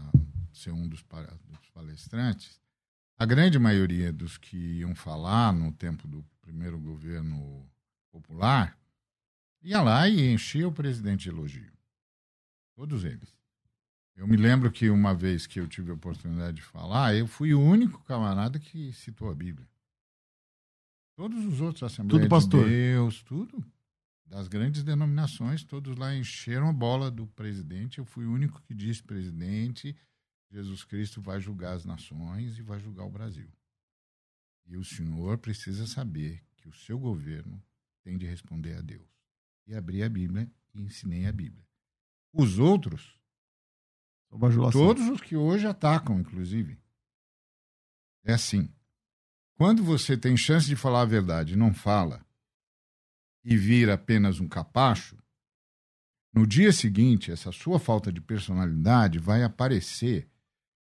ser 0.53 0.71
um 0.71 0.87
dos, 0.87 1.03
dos 1.45 1.69
palestrantes, 1.73 2.59
a 3.17 3.25
grande 3.25 3.57
maioria 3.57 4.13
dos 4.13 4.37
que 4.37 4.57
iam 4.79 4.93
falar 4.93 5.51
no 5.51 5.71
tempo 5.71 6.07
do 6.07 6.23
primeiro 6.41 6.79
governo 6.79 7.67
popular 8.11 8.77
ia 9.61 9.81
lá 9.81 10.07
e 10.07 10.31
enchia 10.31 10.67
o 10.67 10.71
presidente 10.71 11.23
de 11.23 11.29
elogio. 11.29 11.71
Todos 12.75 13.03
eles. 13.03 13.35
Eu 14.15 14.27
me 14.27 14.37
lembro 14.37 14.71
que 14.71 14.89
uma 14.89 15.13
vez 15.13 15.45
que 15.45 15.59
eu 15.59 15.67
tive 15.67 15.91
a 15.91 15.93
oportunidade 15.93 16.57
de 16.57 16.63
falar, 16.63 17.15
eu 17.15 17.27
fui 17.27 17.53
o 17.53 17.61
único 17.61 18.03
camarada 18.03 18.59
que 18.59 18.91
citou 18.93 19.29
a 19.29 19.35
Bíblia. 19.35 19.67
Todos 21.15 21.43
os 21.45 21.61
outros, 21.61 21.83
Assembleia 21.83 22.21
Tudo 22.23 22.29
pastor. 22.29 22.63
de 22.63 22.69
Deus, 22.69 23.21
tudo, 23.23 23.63
das 24.25 24.47
grandes 24.47 24.83
denominações, 24.83 25.63
todos 25.63 25.95
lá 25.97 26.15
encheram 26.15 26.69
a 26.69 26.73
bola 26.73 27.11
do 27.11 27.27
presidente. 27.27 27.97
Eu 27.97 28.05
fui 28.05 28.25
o 28.25 28.31
único 28.31 28.61
que 28.61 28.73
disse, 28.73 29.03
presidente, 29.03 29.95
Jesus 30.51 30.83
Cristo 30.83 31.21
vai 31.21 31.39
julgar 31.39 31.73
as 31.73 31.85
nações 31.85 32.57
e 32.57 32.61
vai 32.61 32.79
julgar 32.79 33.05
o 33.05 33.11
Brasil. 33.11 33.51
E 34.65 34.77
o 34.77 34.83
senhor 34.83 35.37
precisa 35.37 35.85
saber 35.85 36.43
que 36.57 36.67
o 36.67 36.73
seu 36.73 36.97
governo 36.97 37.63
tem 38.03 38.17
de 38.17 38.25
responder 38.25 38.75
a 38.75 38.81
Deus. 38.81 39.07
E 39.65 39.75
abri 39.75 40.03
a 40.03 40.09
Bíblia 40.09 40.49
e 40.73 40.81
ensinei 40.81 41.25
a 41.25 41.31
Bíblia. 41.31 41.65
Os 42.33 42.59
outros, 42.59 43.19
todos 44.71 45.07
os 45.09 45.21
que 45.21 45.35
hoje 45.35 45.67
atacam, 45.67 46.19
inclusive, 46.19 46.79
é 48.23 48.33
assim. 48.33 48.73
Quando 49.55 49.83
você 49.83 50.17
tem 50.17 50.37
chance 50.37 50.67
de 50.67 50.75
falar 50.75 51.01
a 51.01 51.05
verdade 51.05 51.53
e 51.53 51.57
não 51.57 51.73
fala, 51.73 52.25
e 53.43 53.55
vira 53.57 53.93
apenas 53.93 54.39
um 54.39 54.47
capacho, 54.47 55.17
no 56.33 56.45
dia 56.45 56.71
seguinte, 56.71 57.31
essa 57.31 57.51
sua 57.51 57.79
falta 57.79 58.11
de 58.11 58.21
personalidade 58.21 59.17
vai 59.17 59.43
aparecer 59.43 60.29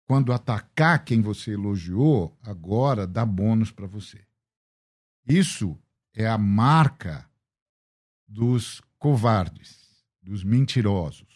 quando 0.06 0.32
atacar 0.32 1.04
quem 1.04 1.20
você 1.20 1.52
elogiou, 1.52 2.36
agora 2.42 3.06
dá 3.06 3.24
bônus 3.26 3.70
para 3.72 3.86
você. 3.86 4.20
Isso 5.26 5.76
é 6.14 6.26
a 6.28 6.38
marca 6.38 7.28
dos 8.28 8.80
covardes, 8.98 9.76
dos 10.22 10.42
mentirosos, 10.44 11.26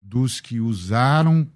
dos 0.00 0.40
que 0.40 0.60
usaram 0.60 1.50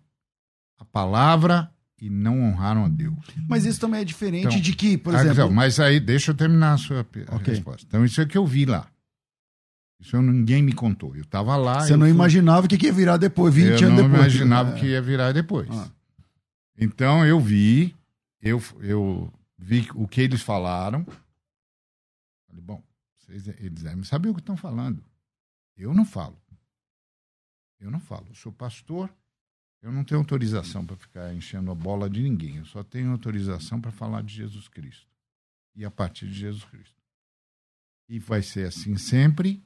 a 0.78 0.84
palavra 0.84 1.72
e 1.98 2.10
não 2.10 2.42
honraram 2.42 2.84
a 2.84 2.88
Deus. 2.88 3.16
Mas 3.48 3.64
isso 3.64 3.80
também 3.80 4.00
é 4.00 4.04
diferente 4.04 4.46
Então, 4.46 4.60
de 4.60 4.74
que, 4.74 4.98
por 4.98 5.14
exemplo. 5.14 5.50
mas 5.50 5.80
aí, 5.80 5.98
deixa 5.98 6.32
eu 6.32 6.36
terminar 6.36 6.74
a 6.74 6.78
sua 6.78 7.02
pe- 7.04 7.24
a 7.28 7.36
Ok. 7.36 7.54
resposta. 7.54 7.86
Então, 7.86 8.04
isso 8.04 8.20
é 8.20 8.26
que 8.26 8.36
eu 8.36 8.46
vi 8.46 8.66
lá. 8.66 8.90
Isso 9.98 10.14
eu- 10.16 10.22
ninguém 10.22 10.62
me 10.62 10.72
contou. 10.72 11.14
Eu 11.16 11.22
estava 11.22 11.56
lá. 11.56 11.80
Você 11.80 11.92
eu 11.94 11.96
não 11.96 12.06
fui- 12.06 12.14
imaginava 12.14 12.66
o 12.66 12.68
que 12.68 12.76
que 12.78 12.86
ia 12.86 12.92
virar 12.92 13.16
depois, 13.16 13.54
20 13.54 13.66
eu 13.82 13.88
anos 13.88 14.02
não 14.02 14.08
depois. 14.10 14.20
imaginava 14.34 14.76
É. 14.76 14.80
que 14.80 14.86
ia 14.86 15.00
virar 15.02 15.32
depois. 15.32 15.68
Ah. 15.70 15.90
Então 16.78 17.24
eu 17.24 17.40
vi, 17.40 17.94
eu, 18.40 18.62
eu 18.80 19.32
vi 19.58 19.88
o 19.94 20.06
que 20.06 20.20
eles 20.20 20.42
falaram. 20.42 21.04
Falei, 22.46 22.62
bom, 22.62 22.82
vocês, 23.18 23.48
eles 23.48 23.82
devem 23.82 24.04
saber 24.04 24.28
o 24.28 24.34
que 24.34 24.40
estão 24.40 24.56
falando. 24.56 25.02
Eu 25.76 25.94
não 25.94 26.04
falo. 26.04 26.38
Eu 27.80 27.90
não 27.90 28.00
falo. 28.00 28.26
Eu 28.28 28.34
sou 28.34 28.52
pastor, 28.52 29.10
eu 29.82 29.90
não 29.92 30.04
tenho 30.04 30.20
autorização 30.20 30.84
para 30.84 30.96
ficar 30.96 31.34
enchendo 31.34 31.70
a 31.70 31.74
bola 31.74 32.08
de 32.08 32.22
ninguém. 32.22 32.56
Eu 32.56 32.64
só 32.66 32.82
tenho 32.82 33.10
autorização 33.12 33.80
para 33.80 33.90
falar 33.90 34.22
de 34.22 34.34
Jesus 34.34 34.68
Cristo. 34.68 35.06
E 35.74 35.84
a 35.84 35.90
partir 35.90 36.26
de 36.26 36.34
Jesus 36.34 36.64
Cristo. 36.64 36.96
E 38.08 38.18
vai 38.18 38.42
ser 38.42 38.66
assim 38.68 38.96
sempre, 38.96 39.62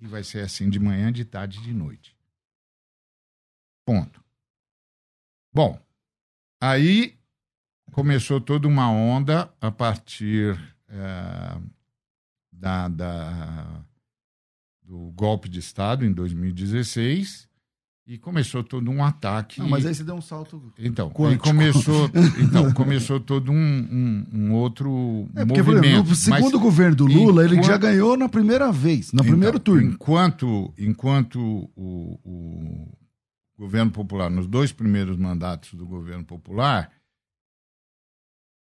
e 0.00 0.06
vai 0.06 0.22
ser 0.22 0.40
assim 0.40 0.68
de 0.68 0.78
manhã, 0.78 1.12
de 1.12 1.24
tarde 1.24 1.58
e 1.58 1.62
de 1.62 1.72
noite. 1.72 2.16
Ponto. 3.84 4.22
Bom, 5.52 5.80
aí 6.60 7.18
começou 7.92 8.40
toda 8.40 8.68
uma 8.68 8.90
onda 8.90 9.52
a 9.60 9.70
partir 9.70 10.56
é, 10.88 11.60
da, 12.52 12.88
da, 12.88 13.84
do 14.82 15.12
golpe 15.12 15.48
de 15.48 15.60
Estado 15.60 16.04
em 16.04 16.12
2016 16.12 17.45
e 18.06 18.16
começou 18.16 18.62
todo 18.62 18.88
um 18.90 19.02
ataque. 19.02 19.58
Não, 19.60 19.68
mas 19.68 19.84
aí 19.84 19.94
você 19.94 20.04
deu 20.04 20.14
um 20.14 20.20
salto. 20.20 20.72
Então, 20.78 21.10
começou, 21.10 22.08
então 22.40 22.72
começou 22.72 23.18
todo 23.18 23.50
um, 23.50 23.56
um, 23.56 24.26
um 24.32 24.52
outro 24.54 25.28
É 25.34 25.44
porque, 25.44 25.62
por 25.64 25.74
movimento. 25.74 25.86
exemplo, 25.86 26.08
no 26.10 26.14
segundo 26.14 26.52
Mas 26.52 26.62
governo 26.62 26.96
do 26.96 27.06
Lula, 27.06 27.44
ele 27.44 27.54
enquanto- 27.56 27.66
já 27.66 27.76
ganhou 27.76 28.16
na 28.16 28.28
primeira 28.28 28.70
vez, 28.70 29.12
no 29.12 29.16
Então, 29.16 29.26
primeiro 29.32 29.58
turno. 29.58 29.90
Enquanto, 29.92 30.72
enquanto 30.78 31.40
o, 31.74 32.20
o 32.24 32.88
governo 33.58 33.90
popular, 33.90 34.30
nos 34.30 34.46
dois 34.46 34.70
primeiros 34.70 35.16
mandatos 35.16 35.74
do 35.74 35.84
governo 35.84 36.24
popular, 36.24 36.92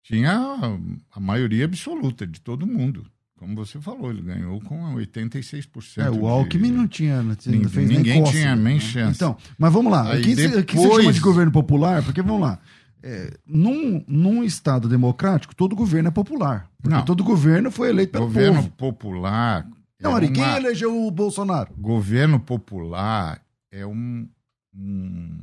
tinha 0.03 0.33
a, 0.37 1.17
a 1.17 1.19
maioria 1.19 1.65
absoluta 1.65 2.27
de 2.27 2.39
todo 2.41 2.67
mundo. 2.67 3.05
Como 3.41 3.55
você 3.55 3.81
falou, 3.81 4.11
ele 4.11 4.21
ganhou 4.21 4.61
com 4.61 4.93
86%. 4.93 5.97
É, 6.05 6.11
o 6.11 6.27
Alckmin 6.27 6.69
de- 6.69 6.77
não 6.77 6.87
tinha, 6.87 7.23
não 7.23 7.33
tinha- 7.33 7.55
Ninguém- 7.55 7.69
fez 7.71 7.87
nem 7.89 7.97
ninguém 7.97 8.23
tinha 8.25 8.55
nem 8.55 8.75
né? 8.75 8.79
chance. 8.79 9.15
Então, 9.15 9.35
mas 9.57 9.73
vamos 9.73 9.91
lá. 9.91 10.11
Aí 10.11 10.21
Aqui 10.21 10.33
aqui 10.33 10.41
se 10.43 10.47
depois- 10.49 11.01
chama 11.01 11.11
de 11.11 11.19
governo 11.19 11.51
popular, 11.51 12.03
porque 12.03 12.21
vamos 12.21 12.39
lá. 12.41 12.59
É, 13.01 13.35
num, 13.47 14.05
num 14.07 14.43
Estado 14.43 14.87
democrático, 14.87 15.55
todo 15.55 15.75
governo 15.75 16.09
é 16.09 16.11
popular. 16.11 16.69
Não. 16.87 17.03
todo 17.03 17.23
governo 17.23 17.71
foi 17.71 17.89
eleito 17.89 18.11
pelo 18.11 18.25
governo 18.25 18.57
povo. 18.61 18.69
popular. 18.69 19.67
Não, 19.99 20.11
é 20.11 20.13
Ari, 20.13 20.29
quem 20.29 20.43
uma- 20.43 20.57
elegeu 20.57 20.95
o 21.07 21.09
Bolsonaro? 21.09 21.73
Governo 21.75 22.39
popular 22.39 23.41
é 23.71 23.83
um, 23.87 24.27
um 24.71 25.39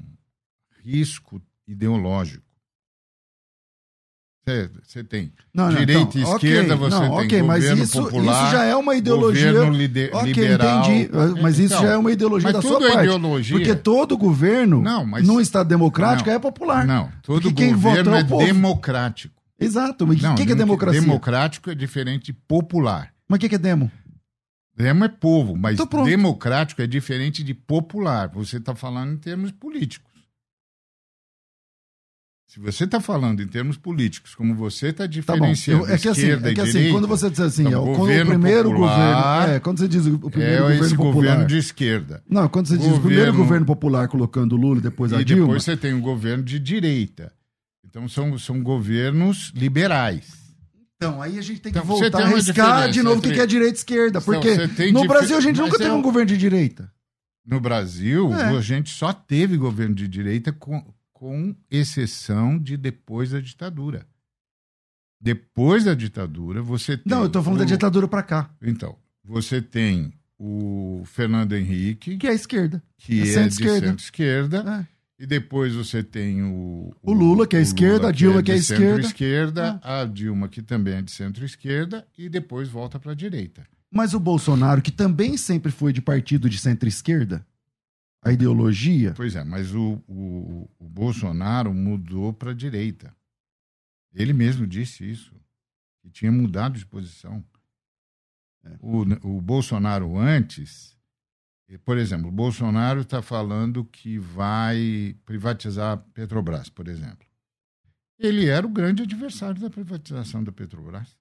risco 0.84 1.42
ideológico. 1.66 2.44
Você 4.86 5.04
tem 5.04 5.32
Não, 5.54 5.64
não, 5.64 5.70
direita 5.78 5.92
então, 6.18 6.20
e 6.20 6.24
esquerda, 6.34 6.74
ok, 6.74 6.90
você 6.90 6.94
não, 6.96 7.00
tem 7.00 7.26
ok, 7.26 7.42
mas 7.42 7.62
governo 7.62 7.82
isso, 7.84 8.02
popular, 8.02 8.44
isso 8.44 8.52
já 8.56 8.64
é 8.64 8.76
uma 8.76 8.94
ideologia. 8.96 9.52
governo 9.52 9.76
lide- 9.76 10.10
Ok, 10.12 10.32
liberal. 10.32 10.84
entendi. 10.84 11.10
Mas 11.42 11.58
isso 11.58 11.74
Então, 11.74 11.82
já 11.86 11.92
é 11.92 11.96
uma 11.96 12.12
ideologia 12.12 12.44
mas 12.52 12.52
da 12.54 12.62
sua 12.62 12.76
é 12.84 12.92
parte. 12.92 13.04
ideologia. 13.04 13.56
Porque 13.56 13.74
todo 13.74 14.16
governo, 14.16 14.80
Não, 14.82 15.04
mas- 15.04 15.26
num 15.26 15.40
Estado 15.40 15.68
democrático, 15.68 16.28
é 16.30 16.38
popular. 16.38 16.86
Não, 16.86 17.10
todo 17.22 17.42
Porque 17.42 17.54
quem 17.54 17.72
governo 17.72 18.14
é 18.14 18.20
é 18.20 18.22
democrático. 18.46 19.34
Exato. 19.60 20.06
Mas 20.06 20.22
o 20.22 20.34
que, 20.34 20.46
que 20.46 20.52
é 20.52 20.54
democracia? 20.54 21.00
Democrático 21.00 21.70
é 21.70 21.74
diferente 21.74 22.26
de 22.26 22.32
popular. 22.32 23.12
Mas 23.28 23.36
o 23.38 23.40
que, 23.40 23.48
que 23.48 23.54
é 23.56 23.58
demo? 23.58 23.90
Demo 24.76 25.04
é 25.04 25.08
povo, 25.08 25.56
mas 25.56 25.78
Então 25.80 26.04
democrático 26.04 26.80
é 26.80 26.86
diferente 26.86 27.42
de 27.42 27.52
popular. 27.52 28.28
Você 28.34 28.58
está 28.58 28.76
falando 28.76 29.14
em 29.14 29.16
termos 29.16 29.50
políticos. 29.50 30.07
Se 32.50 32.58
você 32.58 32.84
está 32.84 32.98
falando 32.98 33.42
em 33.42 33.46
termos 33.46 33.76
políticos, 33.76 34.34
como 34.34 34.54
você 34.54 34.86
está 34.88 35.04
Tá 35.04 35.06
diferenciando 35.06 35.84
Eu- 35.86 35.94
é 35.94 35.98
que 35.98 36.08
assim, 36.08 36.30
é 36.30 36.36
que 36.38 36.46
e 36.48 36.60
assim, 36.62 36.72
direita, 36.72 36.92
quando 36.92 37.06
você 37.06 37.28
diz 37.28 37.40
assim, 37.40 37.66
Então, 37.66 37.72
é, 37.72 37.76
o- 37.76 37.84
quando 37.84 37.94
o 37.94 37.98
governo 37.98 38.30
primeiro 38.30 38.70
popular 38.70 39.12
governo. 39.36 39.54
É, 39.54 39.60
quando 39.60 39.78
você 39.78 39.88
diz 39.88 40.06
o 40.06 40.14
o 40.14 40.30
primeiro 40.30 40.54
é 40.54 40.58
governo 40.60 40.84
esse 40.86 40.96
popular. 40.96 41.12
governo 41.14 41.46
de 41.46 41.58
esquerda. 41.58 42.22
Não, 42.28 42.48
quando 42.48 42.66
você 42.68 42.78
diz 42.78 42.86
o 42.86 42.90
Governo- 42.90 43.06
primeiro 43.08 43.36
governo 43.36 43.66
popular 43.66 44.08
colocando 44.08 44.52
o 44.54 44.56
Lula 44.56 44.78
e 44.78 44.82
depois 44.82 45.12
a 45.12 45.20
e 45.20 45.24
Dilma. 45.24 45.42
depois 45.42 45.62
você 45.62 45.76
tem 45.76 45.92
um 45.92 46.00
governo 46.00 46.42
de 46.42 46.58
direita. 46.58 47.30
Então 47.84 48.08
são, 48.08 48.38
são 48.38 48.62
governos 48.62 49.52
liberais. 49.54 50.32
Então, 50.96 51.20
aí 51.20 51.38
a 51.38 51.42
gente 51.42 51.60
tem 51.60 51.70
que 51.70 51.78
Então, 51.78 51.86
voltar 51.86 52.22
a 52.22 52.26
arriscar 52.28 52.90
de 52.90 53.02
novo 53.02 53.18
o 53.18 53.20
que 53.22 53.28
entre- 53.28 53.36
que 53.38 53.42
é 53.42 53.46
direita 53.46 53.74
e 53.74 53.76
esquerda. 53.76 54.18
Então, 54.18 54.22
Porque 54.22 54.68
tem 54.68 54.90
no 54.90 55.06
Brasil 55.06 55.36
a 55.36 55.40
gente 55.40 55.60
nunca 55.60 55.76
é 55.76 55.78
teve 55.78 55.90
um- 55.90 55.98
um 55.98 56.02
governo 56.02 56.26
de 56.26 56.36
direita. 56.38 56.90
No 57.46 57.60
Brasil, 57.60 58.32
É. 58.32 58.56
a 58.56 58.60
gente 58.62 58.90
só 58.90 59.12
teve 59.12 59.56
governo 59.58 59.94
de 59.94 60.08
direita 60.08 60.50
com, 60.52 60.82
com 61.18 61.52
exceção 61.68 62.56
de 62.60 62.76
depois 62.76 63.30
da 63.30 63.40
ditadura. 63.40 64.06
Depois 65.20 65.82
da 65.84 65.94
ditadura, 65.94 66.62
você 66.62 66.96
tem. 66.96 67.04
Não, 67.06 67.22
eu 67.24 67.28
tô 67.28 67.42
falando 67.42 67.58
o- 67.60 67.64
da 67.64 67.68
ditadura 67.68 68.06
pra 68.06 68.22
cá, 68.22 68.54
Então, 68.62 68.96
você 69.24 69.60
tem 69.60 70.12
o 70.38 71.02
Fernando 71.06 71.54
Henrique, 71.54 72.16
que 72.16 72.26
é 72.28 72.30
a 72.30 72.34
esquerda. 72.34 72.80
que 72.96 73.14
é 73.18 73.22
é, 73.22 73.22
de 73.24 73.28
centro-esquerda. 73.32 73.86
centro-esquerda, 73.88 74.86
É. 75.18 75.22
e 75.24 75.26
depois 75.26 75.74
você 75.74 76.04
tem 76.04 76.40
o. 76.44 76.94
O 77.02 77.12
Lula, 77.12 77.48
que 77.48 77.56
é 77.56 77.58
a 77.58 77.62
esquerda, 77.62 78.08
a 78.08 78.12
Dilma, 78.12 78.44
que 78.44 78.52
é 78.52 78.54
a 78.54 78.56
de 78.56 78.62
esquerda. 78.62 78.84
É. 78.84 78.92
centro-esquerda, 78.94 79.80
a 79.82 80.04
Dilma, 80.04 80.48
que 80.48 80.62
também 80.62 80.94
é 80.94 81.02
de 81.02 81.10
centro-esquerda, 81.10 82.06
e 82.16 82.28
depois 82.28 82.68
volta 82.68 83.00
para 83.00 83.10
a 83.10 83.14
direita. 83.16 83.66
Mas 83.90 84.14
o 84.14 84.20
Bolsonaro, 84.20 84.80
que 84.80 84.92
também 84.92 85.36
sempre 85.36 85.72
foi 85.72 85.92
de 85.92 86.00
partido 86.00 86.48
de 86.48 86.58
centro-esquerda, 86.58 87.44
a 88.22 88.32
ideologia. 88.32 89.12
Pois 89.14 89.36
é, 89.36 89.44
mas 89.44 89.74
o, 89.74 90.02
o, 90.06 90.68
o 90.78 90.88
Bolsonaro 90.88 91.72
mudou 91.72 92.32
para 92.32 92.50
a 92.50 92.54
direita. 92.54 93.14
Ele 94.12 94.32
mesmo 94.32 94.66
disse 94.66 95.08
isso, 95.08 95.34
que 96.00 96.10
tinha 96.10 96.32
mudado 96.32 96.78
de 96.78 96.86
posição. 96.86 97.44
É. 98.64 98.76
O, 98.80 99.36
o 99.36 99.40
Bolsonaro 99.40 100.18
antes, 100.18 100.96
por 101.84 101.98
exemplo, 101.98 102.28
o 102.28 102.32
Bolsonaro 102.32 103.02
está 103.02 103.20
falando 103.20 103.84
que 103.84 104.18
vai 104.18 105.16
privatizar 105.24 105.92
a 105.92 105.96
Petrobras, 105.96 106.68
por 106.68 106.88
exemplo. 106.88 107.26
Ele 108.18 108.46
era 108.46 108.66
o 108.66 108.70
grande 108.70 109.02
adversário 109.02 109.60
da 109.60 109.70
privatização 109.70 110.42
da 110.42 110.50
Petrobras. 110.50 111.17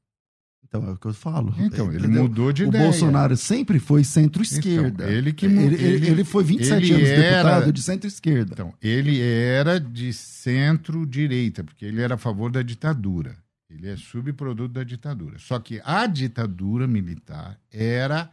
Então, 0.68 0.86
é 0.88 0.92
o 0.92 0.98
que 0.98 1.06
eu 1.08 1.14
falo. 1.14 1.56
Então, 1.58 1.88
ele 1.90 2.00
Entendeu? 2.00 2.24
mudou 2.24 2.52
de 2.52 2.66
O 2.66 2.68
ideia. 2.68 2.84
Bolsonaro 2.84 3.38
sempre 3.38 3.80
foi 3.80 4.04
centro-esquerda. 4.04 5.06
Então, 5.06 5.08
ele 5.10 5.32
que 5.34 5.46
ele, 5.46 5.76
ele- 5.76 6.08
ele 6.08 6.24
foi 6.26 6.44
27 6.44 6.84
ele 6.92 6.94
anos 6.96 7.10
era- 7.10 7.50
deputado 7.50 7.74
de 7.74 7.82
centro-esquerda. 7.82 8.54
Então, 8.54 8.74
ele 8.82 9.22
era 9.22 9.80
de 9.80 10.12
centro-direita, 10.14 11.64
porque 11.64 11.86
ele 11.86 12.02
era 12.02 12.16
a 12.16 12.18
favor 12.18 12.52
da 12.52 12.62
ditadura. 12.62 13.36
Ele 13.70 13.88
é 13.90 13.96
subproduto 13.98 14.74
da 14.74 14.84
ditadura. 14.84 15.38
Só 15.40 15.60
que 15.60 15.82
a 15.84 16.06
ditadura 16.08 16.88
militar 16.88 17.58
era 17.72 18.30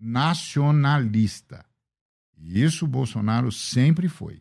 nacionalista. 0.00 1.64
E 2.38 2.62
isso 2.62 2.84
o 2.84 2.88
Bolsonaro 2.88 3.50
sempre 3.52 4.08
foi. 4.08 4.40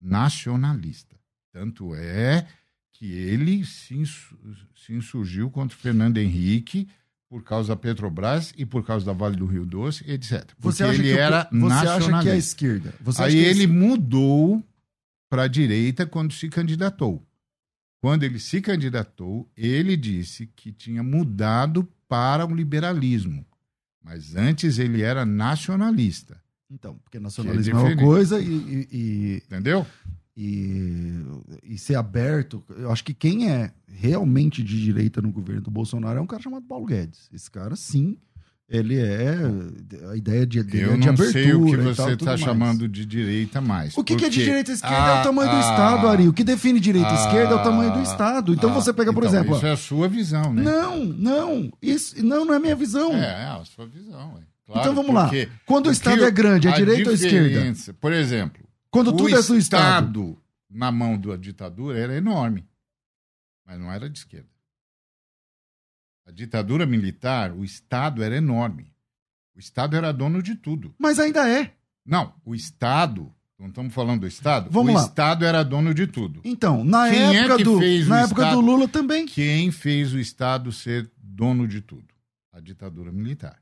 Nacionalista. 0.00 1.16
Tanto 1.52 1.94
é 1.94 2.46
que 2.98 3.12
ele 3.12 3.64
se, 3.64 3.94
insu- 3.94 4.36
se 4.74 4.92
insurgiu 4.92 5.48
contra 5.50 5.76
o 5.76 5.80
Fernando 5.80 6.18
Henrique 6.18 6.88
por 7.28 7.44
causa 7.44 7.68
da 7.68 7.76
Petrobras 7.76 8.52
e 8.56 8.66
por 8.66 8.84
causa 8.84 9.06
da 9.06 9.12
Vale 9.12 9.36
do 9.36 9.46
Rio 9.46 9.64
Doce, 9.64 10.02
etc. 10.10 10.44
Porque 10.56 10.62
Você 10.62 10.82
acha 10.82 10.94
ele 10.94 11.02
que 11.10 11.14
o- 11.14 11.18
era 11.18 11.48
você 11.52 11.86
acha 11.88 12.22
que 12.22 12.28
é 12.28 12.32
a 12.32 12.36
esquerda? 12.36 12.94
Você 13.00 13.22
Aí 13.22 13.36
é 13.38 13.48
ele 13.50 13.64
es- 13.64 13.70
mudou 13.70 14.64
para 15.30 15.42
a 15.42 15.48
direita 15.48 16.04
quando 16.06 16.32
se 16.32 16.48
candidatou. 16.48 17.24
Quando 18.00 18.24
ele 18.24 18.40
se 18.40 18.60
candidatou, 18.60 19.48
ele 19.56 19.96
disse 19.96 20.46
que 20.56 20.72
tinha 20.72 21.02
mudado 21.02 21.86
para 22.08 22.44
o 22.46 22.54
liberalismo. 22.54 23.44
Mas 24.02 24.34
antes 24.34 24.78
ele 24.78 25.02
era 25.02 25.24
nacionalista. 25.26 26.40
Então, 26.70 26.96
porque 26.98 27.18
nacionalismo 27.20 27.72
é, 27.72 27.74
uma 27.74 27.82
diferente. 27.90 28.04
coisa 28.04 28.40
e, 28.40 28.88
e, 28.90 29.42
Entendeu? 29.46 29.86
E, 30.40 31.20
e 31.64 31.76
ser 31.78 31.96
aberto. 31.96 32.62
Eu 32.78 32.92
acho 32.92 33.02
que 33.04 33.12
quem 33.12 33.50
é 33.50 33.72
realmente 33.88 34.62
de 34.62 34.80
direita 34.80 35.20
no 35.20 35.32
governo 35.32 35.62
do 35.62 35.70
Bolsonaro 35.70 36.18
é 36.18 36.22
um 36.22 36.26
cara 36.26 36.40
chamado 36.40 36.64
Paulo 36.64 36.86
Guedes. 36.86 37.28
Esse 37.32 37.50
cara, 37.50 37.74
sim, 37.74 38.16
ele 38.68 38.96
é. 38.98 39.34
A 40.12 40.16
ideia 40.16 40.46
de, 40.46 40.62
dele 40.62 40.84
Eu 40.84 40.92
é 40.92 40.94
de 40.94 41.00
não 41.00 41.08
abertura. 41.08 41.32
sei 41.32 41.52
o 41.54 41.64
que 41.66 41.76
você 41.76 42.12
está 42.12 42.36
chamando 42.36 42.88
de 42.88 43.04
direita 43.04 43.60
mais. 43.60 43.96
O 43.98 44.04
que, 44.04 44.14
que 44.14 44.26
é 44.26 44.28
de 44.28 44.44
direita 44.44 44.70
e 44.70 44.74
esquerda 44.74 44.96
a- 45.14 45.16
é 45.16 45.20
o 45.20 45.22
tamanho 45.24 45.50
do 45.50 45.56
a- 45.56 45.60
Estado, 45.60 46.06
Ari. 46.06 46.28
O 46.28 46.32
que 46.32 46.44
define 46.44 46.78
direita 46.78 47.08
e 47.08 47.12
a- 47.12 47.14
esquerda 47.26 47.54
é 47.54 47.56
o 47.56 47.62
tamanho 47.62 47.92
do 47.92 48.02
Estado. 48.02 48.54
Então 48.54 48.70
a- 48.70 48.74
você 48.74 48.92
pega, 48.92 49.12
por 49.12 49.24
então, 49.24 49.34
exemplo. 49.40 49.56
Isso 49.56 49.66
é 49.66 49.72
a 49.72 49.76
sua 49.76 50.06
visão, 50.08 50.52
né? 50.54 50.62
Não, 50.62 51.04
não. 51.04 51.72
Isso 51.82 52.24
não, 52.24 52.44
não 52.44 52.54
é 52.54 52.58
minha 52.60 52.76
visão. 52.76 53.12
É, 53.14 53.24
é 53.42 53.46
a 53.60 53.62
sua 53.64 53.86
visão. 53.86 54.34
ué. 54.34 54.42
Claro, 54.66 54.80
então 54.82 54.94
vamos 54.94 55.14
lá. 55.14 55.30
Quando 55.64 55.86
o 55.86 55.90
Estado 55.90 56.22
é 56.22 56.30
grande, 56.30 56.68
é 56.68 56.72
a 56.72 56.74
direita 56.76 57.08
ou 57.08 57.14
esquerda? 57.14 57.72
Por 57.98 58.12
exemplo, 58.12 58.67
Quando 58.90 59.08
o 59.08 59.16
tudo 59.16 59.36
é 59.36 59.42
do 59.42 59.56
Estado. 59.56 59.58
Estado 59.58 60.42
na 60.68 60.92
mão 60.92 61.18
da 61.18 61.36
ditadura 61.36 61.98
era 61.98 62.14
enorme, 62.14 62.66
mas 63.64 63.78
não 63.78 63.90
era 63.90 64.08
de 64.08 64.18
esquerda. 64.18 64.48
A 66.26 66.30
ditadura 66.30 66.84
militar, 66.84 67.52
o 67.52 67.64
Estado 67.64 68.22
era 68.22 68.36
enorme. 68.36 68.92
O 69.54 69.58
Estado 69.58 69.96
era 69.96 70.12
dono 70.12 70.42
de 70.42 70.54
tudo. 70.54 70.94
Mas 70.98 71.18
ainda 71.18 71.48
é. 71.48 71.74
Não, 72.04 72.34
o 72.44 72.54
Estado, 72.54 73.34
não 73.58 73.68
estamos 73.68 73.92
falando 73.92 74.20
do 74.20 74.26
Estado, 74.26 74.70
Vamos 74.70 74.92
o 74.92 74.96
lá. 74.96 75.02
É. 75.02 75.04
Estado 75.06 75.44
era 75.44 75.62
dono 75.62 75.92
de 75.94 76.06
tudo. 76.06 76.40
Então, 76.44 76.84
na 76.84 77.10
Quem 77.10 77.18
é 77.18 77.34
época, 77.40 77.56
que 77.56 77.64
do, 77.64 77.80
na 78.08 78.20
época 78.20 78.42
Estado? 78.42 78.54
do 78.54 78.60
Lula 78.60 78.88
também. 78.88 79.26
Quem 79.26 79.70
fez 79.70 80.12
o 80.12 80.18
Estado 80.18 80.70
ser 80.70 81.10
dono 81.16 81.66
de 81.66 81.80
tudo? 81.80 82.14
A 82.52 82.60
ditadura 82.60 83.10
militar. 83.12 83.60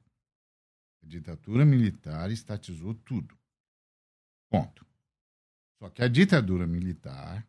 A 1.02 1.06
ditadura 1.06 1.64
militar 1.64 2.30
estatizou 2.30 2.94
tudo. 2.94 3.36
Ponto. 4.50 4.85
Só 5.78 5.88
que 5.90 6.02
a 6.02 6.08
ditadura 6.08 6.66
militar 6.66 7.44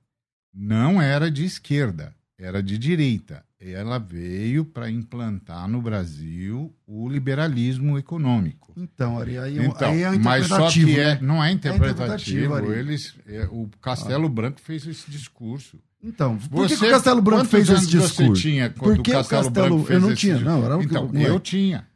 não 0.54 1.02
era 1.02 1.30
de 1.32 1.46
esquerda, 1.46 2.14
era 2.38 2.62
de 2.62 2.78
direita. 2.78 3.44
Ela 3.60 3.98
veio 3.98 4.64
para 4.64 4.90
implantar 4.90 5.68
no 5.68 5.82
Brasil 5.82 6.72
o 6.86 7.10
liberalismo 7.10 7.98
econômico. 7.98 8.72
Então, 8.78 9.18
Ari, 9.20 9.38
aí, 9.40 9.58
Então, 9.66 9.90
aí 9.90 10.04
é 10.04 10.12
mas 10.20 10.46
só 10.46 10.70
que 10.70 10.82
interpretativo, 10.82 11.00
é, 11.00 11.16
né? 11.16 11.20
não 11.22 11.44
é 11.44 11.52
interpretativo, 11.52 11.98
interpretativo. 12.46 12.54
Ari. 12.54 12.80
eles, 12.80 13.16
é, 13.26 13.48
o 13.52 13.68
Castelo 13.82 14.30
Branco 14.30 14.60
fez 14.62 14.86
esse 14.86 15.10
discurso. 15.10 15.80
Então, 16.04 16.38
por 16.38 16.68
que 16.68 16.74
que, 16.74 16.80
Você- 16.80 16.88
o 16.88 16.92
Castelo 16.92 17.22
Branco 17.22 17.46
fez 17.46 17.68
esse 17.70 17.88
discurso? 17.88 18.36
Você 18.36 18.42
tinha 18.42 18.70
Por 18.70 18.84
quando 18.84 19.02
que 19.04 19.10
o 19.10 19.14
Castelo, 19.14 19.50
Branco 19.50 19.84
fez 19.86 19.90
eu 19.90 20.02
não 20.02 20.12
esse 20.12 20.22
tinha, 20.22 20.34
discurso? 20.36 20.58
não, 20.60 20.66
era 20.66 20.78
um- 20.78 20.82
Então, 20.84 21.12
é. 21.16 21.28
eu 21.30 21.40
tinha. 21.40 21.88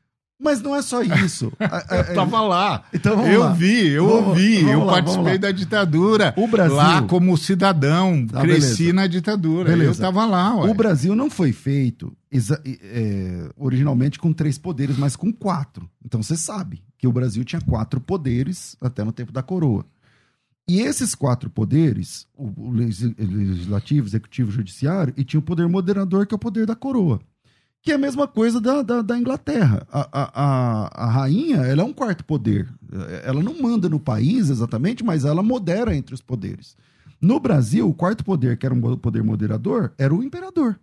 Mas 0.44 0.60
não 0.62 0.76
é 0.76 0.82
só 0.82 1.04
isso. 1.04 1.52
Eu 2.10 2.16
tava 2.16 2.42
lá. 2.42 2.84
Então, 2.94 3.26
eu 3.28 3.42
lá. 3.42 3.54
vi, 3.54 3.90
eu 3.90 4.08
Vamos- 4.08 4.28
ouvi, 4.30 4.56
vamos 4.58 4.72
eu 4.72 4.84
lá, 4.86 4.94
participei 4.94 5.38
da 5.38 5.52
ditadura. 5.52 6.34
O 6.36 6.48
Brasil- 6.48 6.76
Lá 6.76 7.02
como 7.04 7.38
cidadão, 7.38 8.26
Tá, 8.26 8.42
cresci 8.42 8.78
beleza. 8.78 8.94
na 8.94 9.08
ditadura. 9.08 9.70
Beleza. 9.70 9.92
Eu 9.92 9.96
tava 10.08 10.26
lá, 10.26 10.56
ué. 10.56 10.72
O 10.72 10.74
Brasil 10.74 11.16
não 11.16 11.30
foi 11.30 11.52
feito 11.52 12.12
é, 12.66 13.50
originalmente 13.58 14.18
com 14.20 14.34
três 14.34 14.58
poderes, 14.58 14.98
mas 14.98 15.16
com 15.16 15.32
quatro. 15.32 15.90
Então 16.04 16.22
você 16.24 16.36
sabe 16.36 16.82
que 16.98 17.08
o 17.08 17.12
Brasil 17.12 17.44
tinha 17.44 17.62
quatro 17.62 18.00
poderes 18.00 18.76
até 18.82 19.04
no 19.04 19.12
tempo 19.12 19.32
da 19.32 19.44
coroa. 19.44 19.86
E 20.68 20.80
esses 20.80 21.14
quatro 21.16 21.50
poderes, 21.50 22.26
o, 22.36 22.68
o 22.68 22.72
legis- 22.72 23.14
legislativo, 23.18 24.08
executivo, 24.08 24.52
judiciário, 24.52 25.14
e 25.18 25.24
tinha 25.24 25.40
o 25.40 25.44
poder 25.44 25.68
moderador, 25.68 26.26
que 26.26 26.34
é 26.34 26.38
o 26.38 26.40
poder 26.40 26.66
da 26.66 26.76
coroa. 26.76 27.20
Que 27.82 27.92
é 27.92 27.96
a 27.96 27.98
mesma 27.98 28.28
coisa 28.28 28.62
da, 28.62 28.82
da, 28.84 29.02
da 29.02 29.18
Inglaterra. 29.18 29.88
A, 29.92 30.08
a, 30.12 31.06
a, 31.06 31.12
rainha, 31.12 31.58
ela 31.58 31.82
é 31.82 31.86
um 31.86 31.94
quarto 31.94 32.24
poder. 32.24 32.72
Ela 33.24 33.42
não 33.42 33.60
manda 33.60 33.90
no 33.90 34.00
país 34.00 34.50
exatamente, 34.50 35.04
mas 35.04 35.26
ela 35.26 35.42
modera 35.42 35.96
entre 35.96 36.14
os 36.14 36.22
poderes. 36.22 36.76
No 37.20 37.40
Brasil, 37.40 37.90
o 37.90 37.94
quarto 37.94 38.24
poder, 38.24 38.58
que 38.58 38.66
era 38.66 38.76
um 38.76 38.98
poder 38.98 39.24
moderador, 39.24 39.94
era 39.98 40.14
o 40.14 40.24
imperador. 40.24 40.80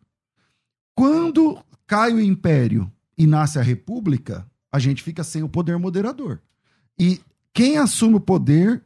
Quando 0.95 1.59
cai 1.87 2.13
o 2.13 2.21
império 2.21 2.91
e 3.17 3.27
nasce 3.27 3.59
a 3.59 3.63
república, 3.63 4.45
a 4.71 4.79
gente 4.79 5.03
fica 5.03 5.23
sem 5.23 5.43
o 5.43 5.49
poder 5.49 5.79
moderador. 5.79 6.41
E 6.99 7.21
quem 7.53 7.79
assume 7.79 8.17
o 8.17 8.21
poder 8.21 8.83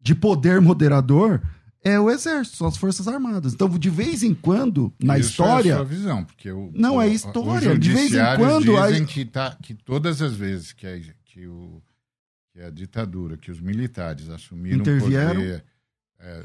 de 0.00 0.14
poder 0.14 0.60
moderador 0.60 1.42
é 1.82 1.98
o 1.98 2.10
exército, 2.10 2.56
são 2.56 2.66
as 2.66 2.76
forças 2.76 3.06
armadas. 3.08 3.54
Então, 3.54 3.68
de 3.68 3.90
vez 3.90 4.22
em 4.22 4.34
quando, 4.34 4.92
na 5.00 5.18
Isso 5.18 5.30
história, 5.30 5.70
É 5.70 5.74
a 5.74 5.76
sua 5.76 5.84
visão, 5.84 6.24
porque 6.24 6.50
o, 6.50 6.70
Não, 6.74 7.00
é 7.00 7.08
história. 7.08 7.78
De 7.78 7.92
vez 7.92 8.12
em 8.12 8.36
quando, 8.36 8.64
dizem 8.64 9.00
aí- 9.02 9.06
que, 9.06 9.24
tá, 9.24 9.56
que 9.62 9.74
todas 9.74 10.20
as 10.20 10.34
vezes 10.34 10.72
que, 10.72 10.86
a, 10.86 11.00
que, 11.24 11.46
o, 11.46 11.82
que 12.52 12.60
a 12.60 12.70
ditadura, 12.70 13.36
que 13.36 13.50
os 13.50 13.60
militares 13.60 14.28
assumiram 14.28 14.78
o 14.78 14.80
Intervieram. 14.80 15.34
poder 15.36 15.64
é, 16.20 16.44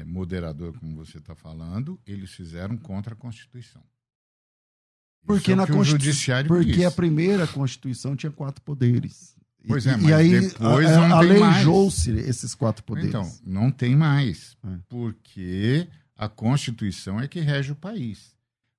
é, 0.00 0.04
moderador, 0.04 0.72
como 0.78 0.94
você 0.94 1.18
está 1.18 1.34
falando, 1.34 1.98
eles 2.06 2.30
fizeram 2.30 2.76
contra 2.76 3.14
a 3.14 3.16
Constituição. 3.16 3.82
Isso 3.82 5.26
porque 5.26 5.52
é 5.52 5.54
na 5.56 5.66
que 5.66 5.72
o 5.72 5.76
Constitu- 5.76 6.04
judiciário 6.04 6.46
porque 6.48 6.84
a 6.84 6.90
primeira 6.90 7.46
Constituição 7.48 8.14
tinha 8.14 8.30
quatro 8.30 8.62
poderes. 8.62 9.33
E- 9.64 9.68
Pois 9.68 9.86
é, 9.86 9.94
e, 9.94 9.96
mas 10.02 10.12
aí 10.12 10.40
depois 10.40 10.86
a- 10.90 11.08
não 11.08 11.20
tem 11.20 11.38
mais. 11.40 11.54
aleijou-se 11.56 12.10
esses 12.10 12.54
quatro 12.54 12.84
poderes. 12.84 13.08
Então, 13.08 13.32
não 13.44 13.70
tem 13.70 13.96
mais, 13.96 14.56
É. 14.62 14.78
porque 14.88 15.88
a 16.16 16.28
Constituição 16.28 17.20
é 17.20 17.26
que 17.26 17.40
rege 17.40 17.72
o 17.72 17.76
país. 17.76 18.34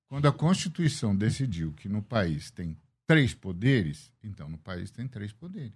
Quando 0.08 0.26
a 0.28 0.32
Constituição 0.32 1.14
decidiu 1.16 1.72
que 1.72 1.88
no 1.88 2.00
país 2.02 2.50
tem 2.52 2.76
três 3.06 3.34
poderes, 3.34 4.12
então 4.22 4.48
no 4.48 4.58
país 4.58 4.90
tem 4.90 5.06
três 5.08 5.32
poderes. 5.32 5.72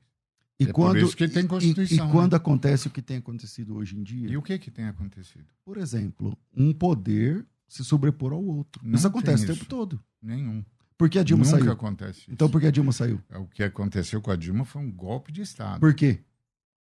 e 0.58 0.64
é 0.64 0.66
por 0.66 0.74
quando, 0.74 0.98
isso 0.98 1.16
que 1.16 1.26
tem 1.26 1.44
e- 1.44 1.48
Constituição, 1.48 2.04
E, 2.04 2.08
né? 2.08 2.12
quando 2.12 2.34
acontece 2.34 2.86
o 2.86 2.90
que 2.90 3.00
tem 3.00 3.16
acontecido 3.16 3.74
hoje 3.76 3.96
em 3.96 4.02
dia, 4.02 4.28
E 4.30 4.36
o 4.36 4.42
que 4.42 4.58
que 4.58 4.70
tem 4.70 4.84
acontecido? 4.86 5.46
por 5.64 5.78
exemplo, 5.78 6.36
um 6.54 6.70
poder 6.72 7.46
se 7.66 7.82
sobrepor 7.82 8.32
ao 8.32 8.44
outro. 8.44 8.80
Não 8.86 8.94
isso 8.96 9.06
acontece 9.06 9.44
o 9.44 9.46
tempo 9.54 9.64
todo. 9.64 9.98
Nenhum. 10.22 10.62
Por 11.00 11.08
que 11.08 11.18
a 11.18 11.22
Dilma 11.22 11.44
Nunca 11.46 11.58
saiu? 11.58 11.72
acontece 11.72 12.18
isso. 12.20 12.30
Então 12.30 12.46
por 12.50 12.60
que 12.60 12.66
a 12.66 12.70
Dilma 12.70 12.92
saiu? 12.92 13.18
O 13.36 13.46
que 13.46 13.62
aconteceu 13.62 14.20
com 14.20 14.30
a 14.30 14.36
Dilma 14.36 14.66
foi 14.66 14.82
um 14.82 14.92
golpe 14.92 15.32
de 15.32 15.40
Estado. 15.40 15.80
Por 15.80 15.94
quê? 15.94 16.20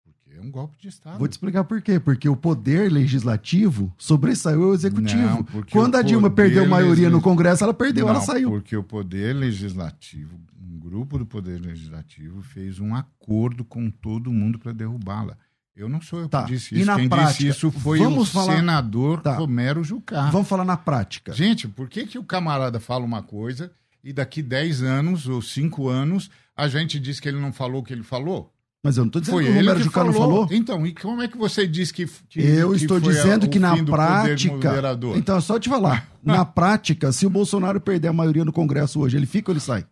Porque 0.03 0.37
é 0.37 0.41
um 0.41 0.51
golpe 0.51 0.75
de 0.77 0.89
Estado. 0.89 1.17
Vou 1.17 1.25
te 1.25 1.31
explicar 1.31 1.63
por 1.63 1.81
quê. 1.81 2.01
Porque 2.01 2.27
o 2.27 2.35
poder 2.35 2.91
legislativo 2.91 3.93
sobressaiu 3.97 4.65
ao 4.65 4.73
executivo. 4.73 5.21
Não, 5.21 5.43
Quando 5.71 5.95
a 5.95 6.01
Dilma 6.01 6.29
perdeu 6.29 6.67
maioria 6.67 7.09
no 7.09 7.21
Congresso, 7.21 7.63
ela 7.63 7.73
perdeu, 7.73 8.09
ela 8.09 8.19
Não, 8.19 8.25
saiu. 8.25 8.49
Porque 8.49 8.75
o 8.75 8.83
Poder 8.83 9.33
Legislativo, 9.33 10.37
um 10.61 10.77
grupo 10.77 11.17
do 11.17 11.25
Poder 11.25 11.61
Legislativo, 11.61 12.41
fez 12.41 12.81
um 12.81 12.93
acordo 12.93 13.63
com 13.63 13.89
todo 13.89 14.33
mundo 14.33 14.59
para 14.59 14.73
derrubá-la. 14.73 15.37
Eu 15.73 15.87
não 15.87 16.01
sou 16.01 16.19
eu 16.19 16.27
Tá, 16.27 16.43
que 16.43 16.51
disse 16.51 16.75
e 16.75 16.79
isso. 16.79 16.87
na 16.87 16.97
Quem 16.97 17.07
prática, 17.07 17.31
disse 17.33 17.47
isso 17.47 17.71
foi 17.71 17.99
o 18.01 18.25
falar- 18.25 18.57
senador 18.57 19.21
Tá. 19.21 19.37
Romero 19.37 19.81
Jucá. 19.81 20.29
Vamos 20.29 20.49
falar 20.49 20.65
na 20.65 20.75
prática. 20.77 21.31
Gente, 21.33 21.69
por 21.69 21.87
que, 21.87 22.05
que 22.05 22.19
o 22.19 22.23
camarada 22.23 22.79
fala 22.81 23.03
uma 23.05 23.23
coisa 23.23 23.71
e 24.03 24.11
daqui 24.13 24.41
10 24.41 24.81
anos 24.83 25.27
ou 25.27 25.41
5 25.41 25.87
anos 25.87 26.29
a 26.55 26.67
gente 26.67 26.99
diz 26.99 27.19
que 27.19 27.27
ele 27.27 27.39
não 27.39 27.51
falou 27.53 27.81
o 27.81 27.83
que 27.83 27.93
ele 27.93 28.03
falou? 28.03 28.51
Mas 28.85 28.97
eu 28.97 29.03
não 29.03 29.07
estou 29.07 29.21
dizendo 29.21 29.35
Foi 29.35 29.45
que 29.45 29.49
o 29.49 29.53
Romero 29.53 29.77
que 29.77 29.83
Jucá 29.85 30.03
não 30.03 30.11
falou. 30.11 30.45
falou. 30.45 30.47
Então, 30.51 30.85
e 30.85 30.93
como 30.93 31.21
é 31.21 31.27
que 31.29 31.37
você 31.37 31.65
diz 31.65 31.89
que. 31.89 32.05
que 32.27 32.41
Eu 32.41 32.71
que 32.71 32.75
estou 32.77 32.97
a- 32.97 32.99
dizendo 32.99 33.45
o 33.45 33.49
que 33.49 33.57
na 33.57 33.81
prática. 33.81 34.69
Então 35.15 35.37
é 35.37 35.41
só 35.41 35.57
te 35.57 35.69
falar. 35.69 36.11
na 36.21 36.43
prática, 36.43 37.11
se 37.13 37.25
o 37.25 37.29
Bolsonaro 37.29 37.79
perder 37.79 38.09
a 38.09 38.13
maioria 38.13 38.43
no 38.43 38.51
Congresso 38.51 38.99
hoje, 38.99 39.15
ele 39.15 39.25
fica 39.25 39.51
ou 39.51 39.53
ele 39.53 39.61
sai? 39.61 39.85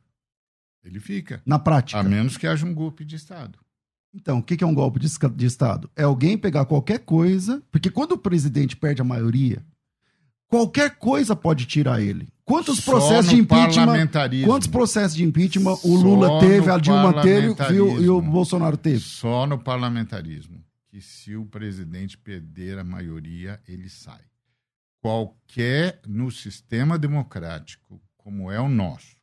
Ele 0.84 1.00
fica. 1.00 1.42
Na 1.46 1.58
prática. 1.58 2.00
A 2.00 2.04
menos 2.04 2.36
que 2.38 2.46
haja 2.46 2.66
um 2.66 2.74
golpe 2.74 3.06
de 3.06 3.16
Estado. 3.16 3.58
Então, 4.14 4.40
o 4.40 4.44
que 4.44 4.62
é 4.62 4.68
um 4.68 4.74
golpe 4.74 5.00
de 5.00 5.08
de 5.36 5.46
Estado? 5.46 5.90
É 5.96 6.04
alguém 6.04 6.38
pegar 6.38 6.66
qualquer 6.66 7.00
coisa, 7.00 7.64
porque 7.72 7.90
quando 7.90 8.12
o 8.12 8.18
presidente 8.18 8.76
perde 8.76 9.02
a 9.02 9.06
maioria, 9.06 9.64
qualquer 10.52 10.98
coisa 10.98 11.36
pode 11.36 11.66
tirar 11.66 12.02
ele. 12.02 12.28
Quantos 12.44 12.82
processos 12.82 13.32
de 13.32 13.38
impeachment? 13.38 14.10
Quantos 14.46 14.68
processos 14.68 15.16
de 15.16 15.24
impeachment 15.24 15.72
o 15.72 15.78
Só 15.78 16.04
Lula 16.04 16.40
teve, 16.42 16.70
a 16.70 16.78
Dilma 16.78 17.22
teve 17.22 17.54
viu, 17.70 18.02
e 18.02 18.10
o. 18.10 18.22
Bolsonaro 18.22 18.76
teve? 18.76 19.00
Só 19.00 19.48
no 19.48 19.58
parlamentarismo. 19.58 20.62
Que 20.90 21.00
se 21.00 21.38
o 21.38 21.46
presidente 21.46 22.18
perder 22.18 22.78
a 22.78 22.84
maioria, 22.84 23.62
ele 23.66 23.88
sai. 23.88 24.20
Qualquer, 25.00 26.02
no 26.06 26.30
sistema 26.30 27.00
democrático, 27.00 28.02
como 28.18 28.52
é 28.52 28.60
o 28.60 28.68
nosso, 28.68 29.16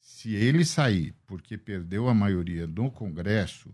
se 0.00 0.34
ele 0.34 0.64
sair 0.64 1.14
porque 1.26 1.56
perdeu 1.56 2.08
a 2.08 2.14
maioria 2.14 2.66
no 2.66 2.90
Congresso, 2.90 3.72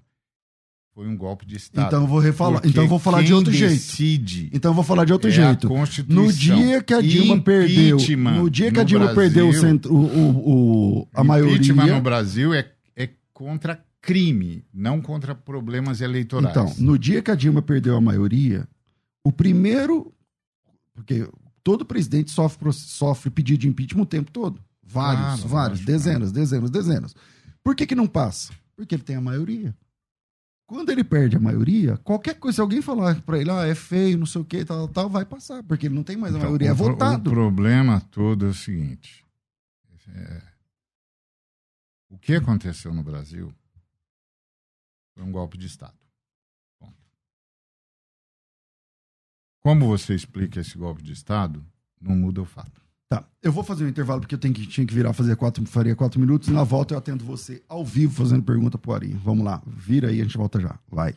foi 0.94 1.08
um 1.08 1.16
golpe 1.16 1.44
de 1.44 1.56
Estado. 1.56 1.88
Então 1.88 2.02
eu 2.02 2.06
vou 2.06 2.20
refalar. 2.20 2.62
Então 2.64 2.86
vou 2.86 2.98
falar 3.00 3.22
de 3.22 3.34
outro 3.34 3.52
jeito. 3.52 3.74
Então 4.52 4.70
eu 4.70 4.74
vou 4.74 4.84
falar 4.84 5.04
de 5.04 5.12
outro 5.12 5.28
é 5.28 5.32
jeito. 5.32 5.68
No 6.08 6.32
dia 6.32 6.82
que 6.82 6.94
a 6.94 7.00
Dilma 7.00 7.40
perdeu, 7.40 7.98
no 8.36 8.48
dia 8.48 8.70
que 8.70 8.78
a 8.80 8.84
Dilma 8.84 9.06
Brasil, 9.06 9.22
perdeu 9.22 9.48
o 9.48 9.52
centro, 9.54 9.92
o, 9.92 11.00
o- 11.00 11.08
a 11.12 11.22
Impeachment 11.22 11.74
maioria. 11.74 11.94
no 11.96 12.00
Brasil 12.00 12.54
é, 12.54 12.70
é 12.94 13.08
contra 13.32 13.84
crime, 14.00 14.64
não 14.72 15.00
contra 15.00 15.34
problemas 15.34 16.00
eleitorais. 16.00 16.50
Então, 16.50 16.72
no 16.78 16.96
dia 16.98 17.20
que 17.20 17.30
a 17.30 17.34
Dilma 17.34 17.60
perdeu 17.60 17.96
a 17.96 18.00
maioria, 18.00 18.68
o 19.24 19.32
primeiro. 19.32 20.12
Porque 20.94 21.28
todo 21.64 21.84
presidente 21.84 22.30
sofre, 22.30 22.72
sofre 22.72 23.30
pedido 23.30 23.58
de 23.62 23.68
impeachment 23.68 24.02
o 24.02 24.06
tempo 24.06 24.30
todo. 24.30 24.60
Vários, 24.86 25.22
Claro, 25.24 25.48
vários, 25.48 25.80
lógico. 25.80 25.86
dezenas, 25.90 26.30
dezenas, 26.30 26.70
dezenas. 26.70 27.14
Por 27.64 27.74
que, 27.74 27.84
que 27.84 27.96
não 27.96 28.06
passa? 28.06 28.52
Porque 28.76 28.94
ele 28.94 29.02
tem 29.02 29.16
a 29.16 29.20
maioria. 29.20 29.74
Quando 30.66 30.90
ele 30.90 31.04
perde 31.04 31.36
a 31.36 31.40
maioria, 31.40 31.98
qualquer 31.98 32.38
coisa, 32.38 32.56
se 32.56 32.60
alguém 32.60 32.80
falar 32.80 33.20
pra 33.22 33.38
ele, 33.38 33.50
ah, 33.50 33.66
é 33.66 33.74
feio, 33.74 34.16
não 34.16 34.24
sei 34.24 34.40
o 34.40 34.44
que, 34.44 34.64
tal, 34.64 34.88
tal, 34.88 35.10
vai 35.10 35.24
passar, 35.24 35.62
porque 35.62 35.86
ele 35.86 35.94
não 35.94 36.02
tem 36.02 36.16
mais 36.16 36.34
a 36.34 36.38
Então, 36.38 36.48
maioria, 36.48 36.70
é 36.70 36.72
votado. 36.72 37.30
O 37.30 37.34
problema 37.34 38.00
todo 38.00 38.46
é 38.46 38.48
o 38.48 38.54
seguinte: 38.54 39.24
é, 40.08 40.42
o 42.08 42.18
que 42.18 42.34
aconteceu 42.34 42.94
no 42.94 43.02
Brasil 43.02 43.54
foi 45.12 45.22
um 45.22 45.30
golpe 45.30 45.58
de 45.58 45.66
Estado. 45.66 45.98
Ponto. 46.78 46.96
Como 49.60 49.86
você 49.86 50.14
explica 50.14 50.60
esse 50.60 50.78
golpe 50.78 51.02
de 51.02 51.12
Estado, 51.12 51.64
não 52.00 52.16
muda 52.16 52.40
o 52.40 52.46
fato. 52.46 52.83
Tá, 53.14 53.24
eu 53.40 53.52
vou 53.52 53.62
fazer 53.62 53.84
um 53.84 53.88
intervalo 53.88 54.20
porque 54.20 54.34
eu 54.34 54.38
tenho 54.38 54.52
que, 54.52 54.66
tinha 54.66 54.84
que 54.84 54.92
virar 54.92 55.12
fazer 55.12 55.36
quatro, 55.36 55.64
faria 55.66 55.94
quatro 55.94 56.18
minutos. 56.18 56.48
Na 56.48 56.64
volta 56.64 56.94
eu 56.94 56.98
atendo 56.98 57.24
você 57.24 57.62
ao 57.68 57.84
vivo 57.84 58.12
fazendo 58.12 58.42
pergunta 58.42 58.76
pro 58.76 58.92
Ari. 58.92 59.16
Vamos 59.24 59.44
lá, 59.44 59.62
vira 59.66 60.08
aí, 60.08 60.20
a 60.20 60.24
gente 60.24 60.36
volta 60.36 60.58
já. 60.60 60.74
Vai. 60.90 61.14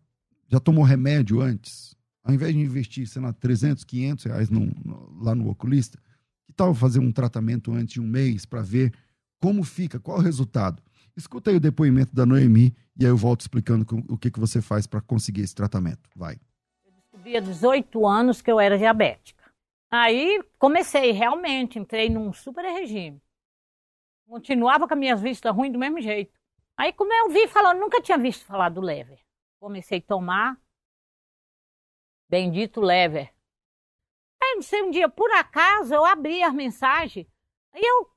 já 0.53 0.59
tomou 0.59 0.83
remédio 0.83 1.41
antes? 1.41 1.95
Ao 2.23 2.31
invés 2.31 2.53
de 2.53 2.59
investir, 2.59 3.07
sei 3.07 3.21
lá, 3.21 3.33
300, 3.33 3.83
500 3.83 4.25
reais 4.25 4.49
no, 4.51 4.71
no, 4.85 5.23
lá 5.23 5.33
no 5.33 5.49
oculista, 5.49 5.97
que 6.45 6.53
tal 6.53 6.75
fazer 6.75 6.99
um 6.99 7.11
tratamento 7.11 7.73
antes 7.73 7.95
de 7.95 8.01
um 8.01 8.05
mês 8.05 8.45
para 8.45 8.61
ver 8.61 8.93
como 9.41 9.63
fica, 9.63 9.99
qual 9.99 10.19
o 10.19 10.21
resultado? 10.21 10.81
Escuta 11.17 11.49
aí 11.49 11.57
o 11.57 11.59
depoimento 11.59 12.13
da 12.15 12.23
Noemi 12.23 12.75
e 12.97 13.03
aí 13.03 13.11
eu 13.11 13.17
volto 13.17 13.41
explicando 13.41 13.85
o 14.07 14.15
que, 14.15 14.29
que 14.29 14.39
você 14.39 14.61
faz 14.61 14.85
para 14.85 15.01
conseguir 15.01 15.41
esse 15.41 15.55
tratamento. 15.55 16.07
Vai. 16.15 16.39
Eu 16.85 16.91
descobri 16.91 17.35
há 17.35 17.39
18 17.39 18.07
anos 18.07 18.41
que 18.41 18.51
eu 18.51 18.59
era 18.59 18.77
diabética. 18.77 19.43
Aí 19.91 20.39
comecei, 20.59 21.11
realmente, 21.11 21.79
entrei 21.79 22.09
num 22.09 22.31
super 22.31 22.63
regime. 22.63 23.19
Continuava 24.27 24.87
com 24.87 24.93
as 24.93 24.99
minhas 24.99 25.19
vistas 25.19 25.53
ruins 25.53 25.73
do 25.73 25.79
mesmo 25.79 25.99
jeito. 25.99 26.31
Aí, 26.77 26.93
como 26.93 27.11
eu 27.11 27.29
vi 27.29 27.47
falando, 27.47 27.79
nunca 27.79 28.01
tinha 28.01 28.17
visto 28.17 28.45
falar 28.45 28.69
do 28.69 28.81
lever. 28.81 29.19
Comecei 29.63 29.99
a 29.99 30.01
tomar. 30.01 30.57
Bendito 32.29 32.81
lever. 32.81 33.33
Aí, 34.41 34.55
não 34.55 34.61
sei, 34.61 34.83
um 34.83 34.91
dia, 34.91 35.07
por 35.07 35.31
acaso, 35.31 35.93
eu 35.93 36.03
abri 36.03 36.43
as 36.43 36.53
mensagens. 36.53 37.25
Aí 37.71 37.81
eu, 37.81 38.09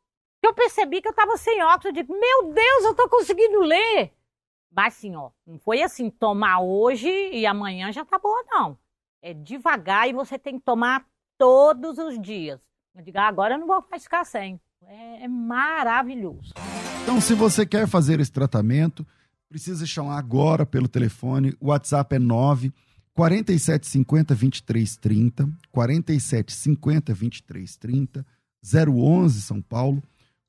eu 0.42 0.52
percebi 0.52 1.00
que 1.00 1.06
eu 1.06 1.12
estava 1.12 1.36
sem 1.36 1.62
óculos. 1.62 1.84
Eu 1.84 1.92
digo, 1.92 2.12
meu 2.18 2.52
Deus, 2.52 2.84
eu 2.84 2.90
estou 2.90 3.08
conseguindo 3.08 3.60
ler. 3.60 4.12
Mas 4.72 4.96
assim, 4.96 5.14
ó, 5.14 5.30
não 5.46 5.56
foi 5.60 5.84
assim, 5.84 6.10
tomar 6.10 6.62
hoje 6.62 7.08
e 7.08 7.46
amanhã 7.46 7.92
já 7.92 8.04
tá 8.04 8.18
boa, 8.18 8.42
não. 8.48 8.76
É 9.22 9.32
devagar 9.32 10.08
e 10.08 10.12
você 10.12 10.36
tem 10.36 10.58
que 10.58 10.64
tomar 10.64 11.06
todos 11.38 11.96
os 11.96 12.20
dias. 12.20 12.60
Eu 12.92 13.04
digo, 13.04 13.18
ah, 13.18 13.28
agora 13.28 13.54
eu 13.54 13.58
não 13.60 13.68
vou 13.68 13.80
ficar 14.00 14.24
sem. 14.24 14.60
É, 14.82 15.22
é 15.22 15.28
maravilhoso. 15.28 16.54
Então, 17.04 17.20
se 17.20 17.34
você 17.34 17.64
quer 17.64 17.86
fazer 17.86 18.18
esse 18.18 18.32
tratamento, 18.32 19.06
precisa 19.48 19.86
chamar 19.86 20.18
agora 20.18 20.66
pelo 20.66 20.88
telefone. 20.88 21.54
O 21.60 21.68
WhatsApp 21.68 22.16
é 22.16 22.18
9 22.18 22.72
4750 23.14 24.34
2330, 24.34 25.48
4750 25.72 27.14
2330, 27.14 28.26
011 28.62 29.40
São 29.40 29.62
Paulo, 29.62 30.02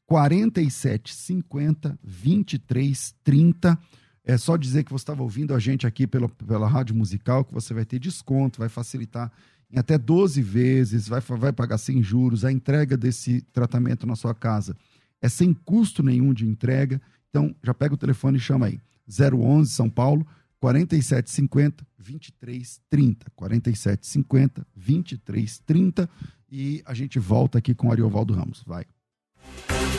4750 0.06 1.98
2330. 2.04 3.80
É 4.26 4.38
só 4.38 4.58
dizer 4.58 4.84
que 4.84 4.92
você 4.92 5.04
estava 5.04 5.24
ouvindo 5.24 5.54
a 5.54 5.60
gente 5.60 5.88
aqui 5.88 6.06
pela, 6.06 6.28
pela 6.28 6.68
rádio 6.68 6.94
musical, 6.94 7.46
que 7.46 7.54
você 7.54 7.74
vai 7.74 7.86
ter 7.86 8.00
desconto, 8.00 8.60
vai 8.60 8.68
facilitar 8.68 9.32
em 9.72 9.80
até 9.80 9.98
12 9.98 10.42
vezes, 10.42 11.08
vai, 11.08 11.22
vai 11.22 11.54
pagar 11.54 11.78
sem 11.78 12.04
juros, 12.04 12.44
a 12.44 12.52
entrega 12.52 12.98
desse 12.98 13.42
tratamento 13.54 14.06
na 14.06 14.16
sua 14.16 14.34
casa 14.34 14.76
é 15.22 15.30
sem 15.30 15.54
custo 15.54 16.04
nenhum 16.04 16.34
de 16.34 16.46
entrega. 16.46 17.02
Então, 17.38 17.54
já 17.64 17.72
pega 17.72 17.94
o 17.94 17.98
telefone 17.98 18.38
e 18.38 18.42
chama 18.42 18.66
aí. 18.66 18.80
011 19.08 19.72
São 19.72 19.88
Paulo, 19.88 20.26
4750 20.60 21.86
2330. 22.00 23.28
4750 23.36 24.66
2330. 24.76 26.10
E 26.52 26.82
a 26.84 26.96
gente 26.96 27.20
volta 27.20 27.60
aqui 27.60 27.76
com 27.76 27.90
o 27.90 27.92
Ariovaldo 27.92 28.34
Ramos. 28.34 28.64
Vai. 28.66 28.86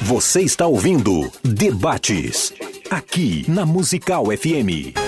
Você 0.02 0.40
está 0.40 0.66
ouvindo 0.66 1.30
Debates, 1.44 2.52
aqui 2.90 3.48
na 3.48 3.64
Musical 3.64 4.24
FM. 4.26 4.98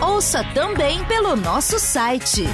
Ouça 0.00 0.42
também 0.54 1.04
pelo 1.04 1.36
nosso 1.36 1.78
site 1.78 2.44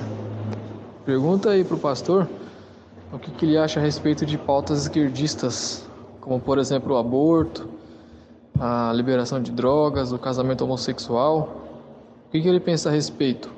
Pergunta 1.03 1.49
aí 1.49 1.63
para 1.63 1.75
o 1.75 1.79
pastor 1.79 2.29
o 3.11 3.17
que, 3.17 3.31
que 3.31 3.45
ele 3.47 3.57
acha 3.57 3.79
a 3.79 3.83
respeito 3.83 4.23
de 4.23 4.37
pautas 4.37 4.83
esquerdistas 4.83 5.89
como 6.19 6.39
por 6.39 6.59
exemplo 6.59 6.93
o 6.93 6.97
aborto, 6.99 7.67
a 8.59 8.93
liberação 8.93 9.41
de 9.41 9.51
drogas, 9.51 10.11
o 10.11 10.19
casamento 10.19 10.63
homossexual. 10.63 12.21
O 12.27 12.29
que, 12.29 12.39
que 12.39 12.47
ele 12.47 12.59
pensa 12.59 12.89
a 12.89 12.91
respeito? 12.91 13.51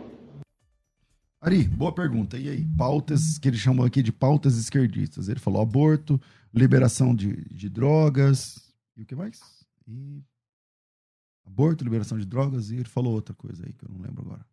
Ari, 1.41 1.65
boa 1.65 1.91
pergunta. 1.91 2.37
E 2.37 2.47
aí? 2.47 2.65
Pautas 2.77 3.37
que 3.37 3.49
ele 3.49 3.57
chamou 3.57 3.85
aqui 3.85 4.01
de 4.01 4.13
pautas 4.13 4.57
esquerdistas. 4.57 5.27
Ele 5.27 5.41
falou 5.41 5.61
aborto, 5.61 6.17
liberação 6.53 7.15
de, 7.15 7.43
de 7.49 7.69
drogas 7.69 8.73
e 8.95 9.03
o 9.03 9.05
que 9.05 9.15
mais? 9.15 9.39
E... 9.87 10.23
Aborto, 11.45 11.83
liberação 11.83 12.17
de 12.17 12.25
drogas 12.25 12.71
e 12.71 12.75
ele 12.75 12.87
falou 12.87 13.13
outra 13.13 13.35
coisa 13.35 13.65
aí 13.65 13.73
que 13.73 13.83
eu 13.83 13.89
não 13.89 13.99
lembro 13.99 14.21
agora. 14.21 14.45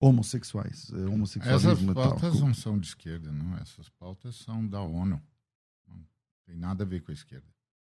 Homossexuais, 0.00 0.90
é, 0.92 1.04
homossexualismo 1.06 1.92
Essas 1.92 1.94
pautas 1.94 2.40
não 2.40 2.52
são 2.52 2.78
de 2.78 2.88
esquerda, 2.88 3.30
não. 3.30 3.56
Essas 3.58 3.88
pautas 3.90 4.34
são 4.34 4.66
da 4.66 4.80
ONU. 4.80 5.22
Tem 6.44 6.56
nada 6.56 6.84
a 6.84 6.86
ver 6.86 7.00
com 7.00 7.10
a 7.10 7.14
esquerda. 7.14 7.46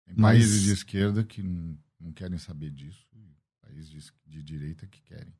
Tem 0.06 0.16
Mas... 0.18 0.38
países 0.38 0.64
de 0.64 0.72
esquerda 0.72 1.24
que 1.24 1.42
não, 1.42 1.78
não 2.00 2.12
querem 2.12 2.38
saber 2.38 2.70
disso, 2.72 3.08
e 3.14 3.34
países 3.62 3.90
de, 3.90 4.00
de 4.26 4.44
direita 4.44 4.88
que 4.88 5.02
querem. 5.02 5.34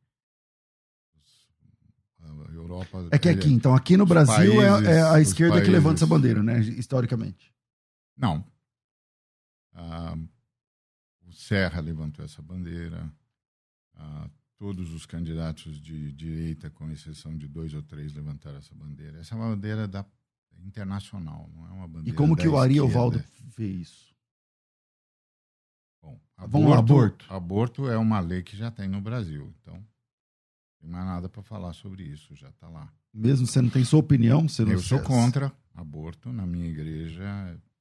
A 2.24 2.54
Europa. 2.54 3.08
É 3.10 3.18
que 3.18 3.28
aqui, 3.28 3.48
é, 3.48 3.52
então, 3.52 3.74
aqui 3.74 3.98
no 3.98 4.06
Brasil 4.06 4.56
países, 4.56 4.88
é, 4.88 4.92
é, 4.92 5.02
a 5.02 5.20
esquerda 5.20 5.54
países... 5.54 5.68
que 5.68 5.72
levanta 5.72 5.96
essa 5.96 6.06
bandeira, 6.06 6.44
né? 6.44 6.60
Historicamente. 6.60 7.52
Não. 8.22 8.46
Ah, 9.74 10.16
o 11.24 11.34
Serra 11.34 11.82
levantou 11.82 12.24
essa 12.24 12.42
bandeira. 12.42 13.12
Ah, 13.96 14.30
todos 14.58 14.94
os 14.94 15.08
candidatos 15.08 15.82
de 15.82 16.12
direita, 16.14 16.70
com 16.70 16.92
exceção 16.92 17.36
de 17.36 17.48
dois 17.48 17.74
ou 17.74 17.82
três, 17.82 18.14
levantaram 18.14 18.60
essa 18.60 18.76
bandeira. 18.76 19.20
Essa 19.20 19.34
é 19.34 19.38
uma 19.38 19.50
bandeira 19.56 19.88
da 19.88 20.06
internacional, 20.64 21.50
não 21.56 21.66
é 21.66 21.72
uma 21.72 21.88
bandeira. 21.88 22.10
E 22.10 22.14
como 22.14 22.36
que 22.36 22.48
o 22.48 22.58
Ari 22.60 22.80
Ovaldo 22.80 23.24
vê 23.58 23.68
isso? 23.68 24.14
Bom, 26.00 26.20
aborto, 26.38 26.52
Vamos 26.52 26.78
aborto. 26.78 27.34
Aborto 27.34 27.90
é 27.90 27.98
uma 27.98 28.20
lei 28.20 28.44
que 28.44 28.56
já 28.56 28.70
tem 28.70 28.88
no 28.88 29.02
Brasil, 29.02 29.52
então 29.62 29.74
não 29.74 29.84
tem 30.80 30.90
mais 30.90 31.06
nada 31.06 31.28
para 31.28 31.42
falar 31.42 31.74
sobre 31.74 32.04
isso, 32.04 32.36
já 32.36 32.50
está 32.50 32.70
lá. 32.70 32.94
Mesmo 33.12 33.48
você 33.48 33.62
não 33.62 33.70
tem 33.70 33.84
sua 33.84 34.00
opinião, 34.00 34.48
você 34.48 34.64
não 34.64 34.74
Eu 34.74 34.80
sou 34.80 35.02
contra, 35.02 35.52
aborto, 35.74 36.32
na 36.32 36.46
minha 36.46 36.68
igreja, 36.68 37.24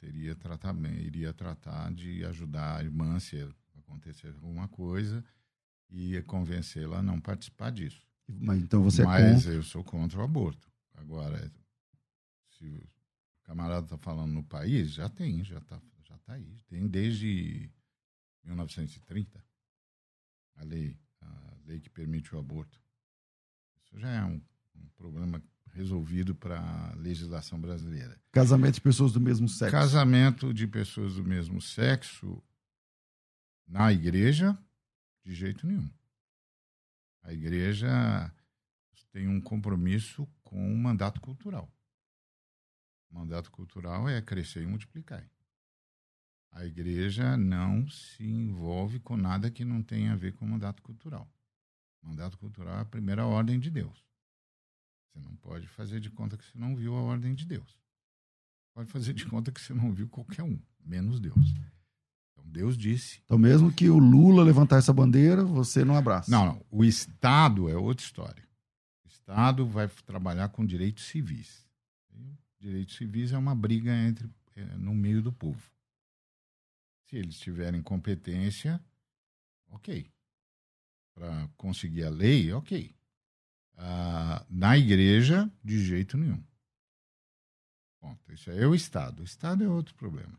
teria 0.00 0.34
tratamento, 0.34 0.98
iria 0.98 1.32
tratar 1.32 1.92
de 1.92 2.24
ajudar 2.24 2.78
a 2.78 2.82
irmã 2.82 3.20
se 3.20 3.46
acontecer 3.76 4.34
alguma 4.34 4.66
coisa 4.66 5.22
e 5.90 6.20
convencê-la 6.22 6.98
a 6.98 7.02
não 7.02 7.20
participar 7.20 7.70
disso. 7.70 8.02
Mas 8.26 8.62
então 8.62 8.82
você 8.82 9.04
Mas 9.04 9.24
é 9.24 9.34
contra. 9.34 9.52
eu 9.52 9.62
sou 9.62 9.84
contra 9.84 10.18
o 10.18 10.22
aborto. 10.22 10.70
Agora, 10.94 11.52
se 12.48 12.64
o 12.64 13.42
camarada 13.42 13.84
está 13.84 13.98
falando 13.98 14.32
no 14.32 14.42
país, 14.44 14.92
já 14.92 15.08
tem, 15.08 15.44
já 15.44 15.58
está 15.58 15.80
já 16.02 16.16
tá 16.18 16.32
aí. 16.34 16.56
Tem 16.66 16.86
desde 16.88 17.70
1930 18.44 19.44
a 20.56 20.64
lei, 20.64 20.98
a 21.20 21.56
lei 21.64 21.80
que 21.80 21.90
permite 21.90 22.34
o 22.34 22.38
aborto. 22.38 22.80
Isso 23.82 23.98
já 23.98 24.10
é 24.10 24.24
um, 24.24 24.40
um 24.76 24.88
problema 24.96 25.42
resolvido 25.72 26.34
para 26.34 26.58
a 26.58 26.94
legislação 26.96 27.60
brasileira. 27.60 28.20
Casamento 28.32 28.74
de 28.74 28.80
pessoas 28.80 29.12
do 29.12 29.20
mesmo 29.20 29.48
sexo. 29.48 29.72
Casamento 29.72 30.52
de 30.52 30.66
pessoas 30.66 31.14
do 31.14 31.24
mesmo 31.24 31.60
sexo 31.60 32.42
na 33.66 33.92
igreja, 33.92 34.58
de 35.24 35.34
jeito 35.34 35.66
nenhum. 35.66 35.88
A 37.22 37.32
igreja 37.32 38.32
tem 39.12 39.28
um 39.28 39.40
compromisso 39.40 40.26
com 40.42 40.72
o 40.72 40.76
mandato 40.76 41.20
cultural. 41.20 41.70
O 43.10 43.14
mandato 43.14 43.50
cultural 43.50 44.08
é 44.08 44.20
crescer 44.22 44.62
e 44.62 44.66
multiplicar. 44.66 45.28
A 46.52 46.64
igreja 46.64 47.36
não 47.36 47.88
se 47.88 48.24
envolve 48.24 48.98
com 49.00 49.16
nada 49.16 49.50
que 49.50 49.64
não 49.64 49.82
tenha 49.82 50.12
a 50.12 50.16
ver 50.16 50.32
com 50.34 50.44
o 50.44 50.48
mandato 50.48 50.82
cultural. 50.82 51.28
O 52.02 52.08
mandato 52.08 52.38
cultural 52.38 52.78
é 52.78 52.80
a 52.80 52.84
primeira 52.84 53.26
ordem 53.26 53.58
de 53.58 53.70
Deus. 53.70 54.09
Você 55.12 55.20
não 55.20 55.34
pode 55.36 55.66
fazer 55.66 56.00
de 56.00 56.10
conta 56.10 56.36
que 56.36 56.44
você 56.44 56.58
não 56.58 56.76
viu 56.76 56.94
a 56.94 57.02
ordem 57.02 57.34
de 57.34 57.44
Deus. 57.44 57.76
Pode 58.74 58.90
fazer 58.90 59.12
de 59.12 59.26
conta 59.26 59.50
que 59.50 59.60
você 59.60 59.74
não 59.74 59.92
viu 59.92 60.08
qualquer 60.08 60.42
um, 60.42 60.58
menos 60.84 61.18
Deus. 61.18 61.54
Então 62.32 62.44
Deus 62.46 62.78
disse. 62.78 63.20
Então, 63.24 63.38
mesmo 63.38 63.72
que 63.72 63.88
o 63.88 63.98
Lula 63.98 64.44
levantar 64.44 64.76
essa 64.76 64.92
bandeira, 64.92 65.44
você 65.44 65.84
não 65.84 65.96
abraça. 65.96 66.30
Não, 66.30 66.46
não. 66.46 66.66
O 66.70 66.84
Estado 66.84 67.68
é 67.68 67.76
outra 67.76 68.04
história. 68.04 68.48
O 69.04 69.08
Estado 69.08 69.66
vai 69.66 69.88
trabalhar 70.06 70.48
com 70.50 70.64
direitos 70.64 71.04
civis. 71.04 71.66
Direitos 72.58 72.96
civis 72.96 73.32
é 73.32 73.38
uma 73.38 73.54
briga 73.54 73.90
entre 73.90 74.28
é, 74.54 74.64
no 74.76 74.94
meio 74.94 75.22
do 75.22 75.32
povo. 75.32 75.70
Se 77.06 77.16
eles 77.16 77.38
tiverem 77.40 77.82
competência, 77.82 78.80
ok. 79.70 80.10
Para 81.14 81.48
conseguir 81.56 82.04
a 82.04 82.10
lei, 82.10 82.52
ok. 82.52 82.94
Ah, 83.82 84.44
na 84.50 84.76
igreja, 84.76 85.50
de 85.64 85.82
jeito 85.82 86.18
nenhum. 86.18 86.44
Ponto. 87.98 88.30
Isso 88.30 88.50
é 88.50 88.66
o 88.66 88.74
Estado. 88.74 89.22
O 89.22 89.24
Estado 89.24 89.64
é 89.64 89.68
outro 89.68 89.94
problema. 89.94 90.38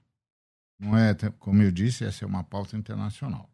Não 0.79 0.95
é, 0.95 1.15
como 1.39 1.63
eu 1.63 1.71
disse, 1.71 2.05
essa 2.05 2.23
é 2.23 2.27
uma 2.27 2.43
pauta 2.43 2.77
internacional. 2.77 3.49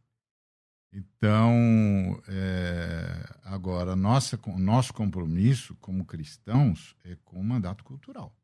Então, 0.91 2.21
é, 2.27 3.35
agora, 3.45 3.95
nossa, 3.95 4.37
nosso 4.57 4.93
compromisso 4.93 5.75
como 5.75 6.05
cristãos 6.05 6.95
é 7.05 7.15
com 7.23 7.39
o 7.39 7.43
mandato 7.43 7.83
cultural. 7.85 8.35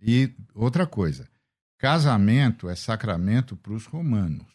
E 0.00 0.34
outra 0.54 0.86
coisa, 0.86 1.28
casamento 1.78 2.68
é 2.68 2.74
sacramento 2.74 3.56
para 3.56 3.72
os 3.72 3.86
romanos. 3.86 4.48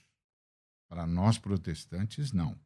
Para 0.87 1.07
nós 1.07 1.39
protestantes, 1.39 2.31
não. 2.31 2.59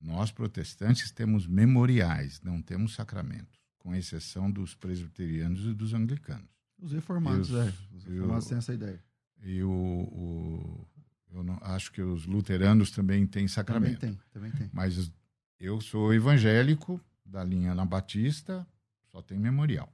Nós 0.00 0.30
protestantes 0.30 1.10
temos 1.10 1.46
memoriais, 1.46 2.40
não 2.42 2.62
temos 2.62 2.94
sacramentos, 2.94 3.58
com 3.78 3.94
exceção 3.94 4.50
dos 4.50 4.74
presbiterianos 4.74 5.64
e 5.66 5.74
dos 5.74 5.92
anglicanos. 5.94 6.48
Os 6.78 6.92
reformados, 6.92 7.50
Eu- 7.50 7.62
é. 7.62 7.74
Os 7.92 8.04
reformados 8.04 8.44
eu- 8.44 8.48
têm 8.50 8.58
essa 8.58 8.74
ideia. 8.74 9.02
E 9.42 9.62
o, 9.62 9.70
o- 9.70 10.88
eu 11.32 11.42
não, 11.42 11.58
acho 11.62 11.90
que 11.92 12.00
os 12.00 12.26
luteranos 12.26 12.90
também 12.90 13.20
têm 13.26 13.30
Também 13.42 13.48
sacramento. 13.48 13.98
tem, 14.00 14.18
também 14.32 14.50
tem. 14.52 14.70
Mas 14.72 15.10
eu 15.58 15.80
sou 15.80 16.14
evangélico, 16.14 17.00
da 17.24 17.42
linha 17.44 17.72
Ana 17.72 17.84
Batista, 17.84 18.66
só 19.10 19.20
tem 19.20 19.38
memorial. 19.38 19.92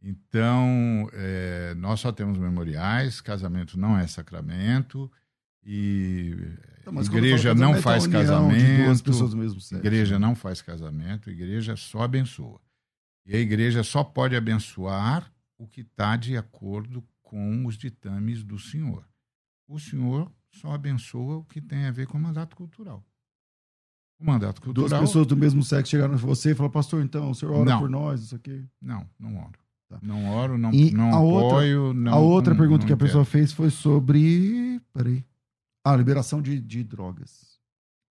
Então, 0.00 1.08
é, 1.12 1.74
nós 1.74 2.00
só 2.00 2.10
temos 2.12 2.36
memoriais, 2.38 3.20
casamento 3.20 3.78
não 3.78 3.96
é 3.96 4.06
sacramento, 4.06 5.10
e 5.64 6.36
Então, 6.80 7.00
igreja 7.02 7.54
não 7.54 7.74
faz 7.80 8.04
é 8.04 8.06
a 8.06 8.10
duas 8.10 8.26
casamento, 9.02 9.76
igreja 9.76 10.18
não 10.18 10.34
faz 10.34 10.60
casamento, 10.62 11.30
igreja 11.30 11.76
só 11.76 12.02
abençoa. 12.02 12.60
E 13.26 13.36
a 13.36 13.38
igreja 13.38 13.82
só 13.84 14.02
pode 14.02 14.34
abençoar 14.34 15.32
o 15.56 15.66
que 15.66 15.82
está 15.82 16.16
de 16.16 16.36
acordo 16.36 17.04
com 17.22 17.64
os 17.66 17.76
ditames 17.78 18.42
do 18.42 18.58
Senhor. 18.58 19.04
O 19.68 19.78
Senhor 19.78 20.30
só 20.50 20.72
abençoa 20.72 21.36
o 21.38 21.44
que 21.44 21.60
tem 21.60 21.86
a 21.86 21.90
ver 21.92 22.06
com 22.08 22.18
o 22.18 22.20
mandato 22.20 22.56
cultural. 22.56 23.04
O 24.20 24.24
mandato 24.26 24.60
Duas 24.60 24.74
cultural. 24.76 25.00
pessoas 25.00 25.26
do 25.26 25.36
mesmo 25.36 25.62
sexo 25.62 25.90
chegaram 25.90 26.14
em 26.14 26.16
você 26.16 26.50
e 26.50 26.54
falaram, 26.54 26.72
pastor, 26.72 27.02
então, 27.02 27.30
o 27.30 27.34
senhor 27.34 27.54
ora 27.54 27.70
Não. 27.70 27.80
por 27.80 27.88
nós, 27.90 28.22
isso 28.22 28.36
aqui. 28.36 28.64
Não, 28.80 29.08
não 29.18 29.36
oro. 29.36 29.58
Tá. 29.88 29.98
Não 30.02 30.28
oro, 30.30 30.56
não, 30.58 30.72
E 30.72 30.90
não 30.92 31.12
a 31.14 31.20
outra- 31.20 31.48
apoio. 31.58 31.92
não, 31.94 32.12
a 32.12 32.16
outra 32.18 32.54
não- 32.54 32.58
pergunta 32.60 32.86
que 32.86 32.92
a 32.92 32.96
pessoa 32.96 33.24
fez 33.24 33.52
foi 33.52 33.70
sobre. 33.70 34.80
Peraí. 34.92 35.24
Ah, 35.84 35.96
liberação 35.96 36.40
de, 36.40 36.60
de 36.60 36.84
drogas. 36.84 37.60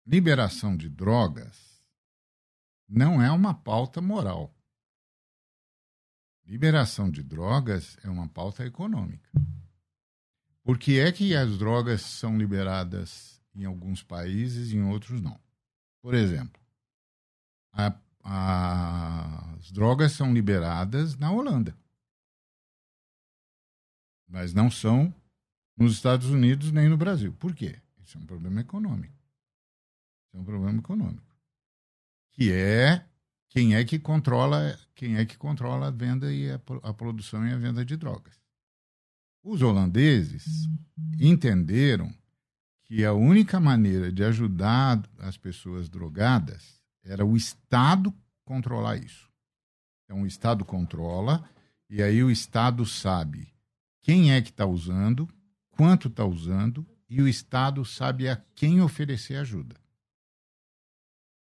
liberação 0.06 0.76
de 0.76 0.90
drogas 0.90 1.82
não 2.88 3.22
é 3.22 3.32
uma 3.32 3.54
pauta 3.54 4.02
moral. 4.02 4.54
Liberação 6.46 7.10
de 7.10 7.24
drogas 7.24 7.98
é 8.04 8.10
uma 8.10 8.28
pauta 8.28 8.66
econômica. 8.66 9.30
Por 10.64 10.78
que 10.78 11.00
é 11.00 11.12
que 11.12 11.34
as 11.36 11.58
drogas 11.58 12.02
são 12.02 12.38
liberadas 12.38 13.42
em 13.56 13.64
alguns 13.64 14.04
países 14.04 14.72
e 14.72 14.76
em 14.76 14.84
outros 14.84 15.22
não? 15.22 15.40
Por 16.02 16.14
exemplo, 16.14 16.62
a- 17.72 17.98
a- 18.24 19.54
as 19.56 19.72
drogas 19.72 20.12
são 20.12 20.34
liberadas 20.34 21.16
na 21.16 21.32
Holanda, 21.32 21.78
mas 24.28 24.54
não 24.54 24.70
são 24.70 25.14
nos 25.82 25.94
Estados 25.94 26.28
Unidos 26.30 26.72
nem 26.72 26.88
no 26.88 26.98
Brasil. 26.98 27.34
Por 27.34 27.56
quê? 27.56 27.80
Isso 28.04 28.18
é 28.18 28.22
um 28.22 28.26
problema 28.26 28.62
econômico. 28.62 29.14
Isso 30.28 30.38
é 30.38 30.40
um 30.40 30.44
problema 30.44 30.80
econômico. 30.80 31.36
Que 32.32 32.52
é 32.52 33.06
quem 33.50 33.76
é 33.76 33.84
que 33.84 34.00
controla, 34.00 34.80
quem 34.96 35.18
é 35.18 35.26
que 35.26 35.38
controla 35.38 35.88
a 35.88 35.92
venda 35.92 36.32
e 36.34 36.50
a, 36.52 36.60
a 36.84 36.94
produção 36.94 37.46
e 37.48 37.52
a 37.52 37.58
venda 37.58 37.84
de 37.84 37.98
drogas. 37.98 38.40
Os 39.44 39.62
holandeses 39.62 40.70
entenderam 41.20 42.14
que 42.84 43.04
a 43.04 43.14
única 43.14 43.60
maneira 43.60 44.12
de 44.12 44.24
ajudar 44.24 45.02
as 45.18 45.38
pessoas 45.38 45.90
drogadas 45.90 46.82
era 47.04 47.26
o 47.26 47.36
Estado 47.36 48.14
controlar 48.46 48.98
isso. 48.98 49.30
Então 50.04 50.22
o 50.22 50.28
Estado 50.28 50.64
controla 50.64 51.44
e 51.90 52.04
aí 52.04 52.24
o 52.24 52.30
Estado 52.30 52.86
sabe 52.86 53.52
quem 54.02 54.34
é 54.34 54.42
que 54.42 54.50
está 54.50 54.66
usando, 54.66 55.28
quanto 55.82 56.10
está 56.10 56.24
usando 56.24 56.86
e 57.10 57.24
o 57.24 57.28
Estado 57.28 57.84
sabe 57.84 58.30
a 58.30 58.36
quem 58.54 58.84
oferecer 58.84 59.38
ajuda. 59.38 59.76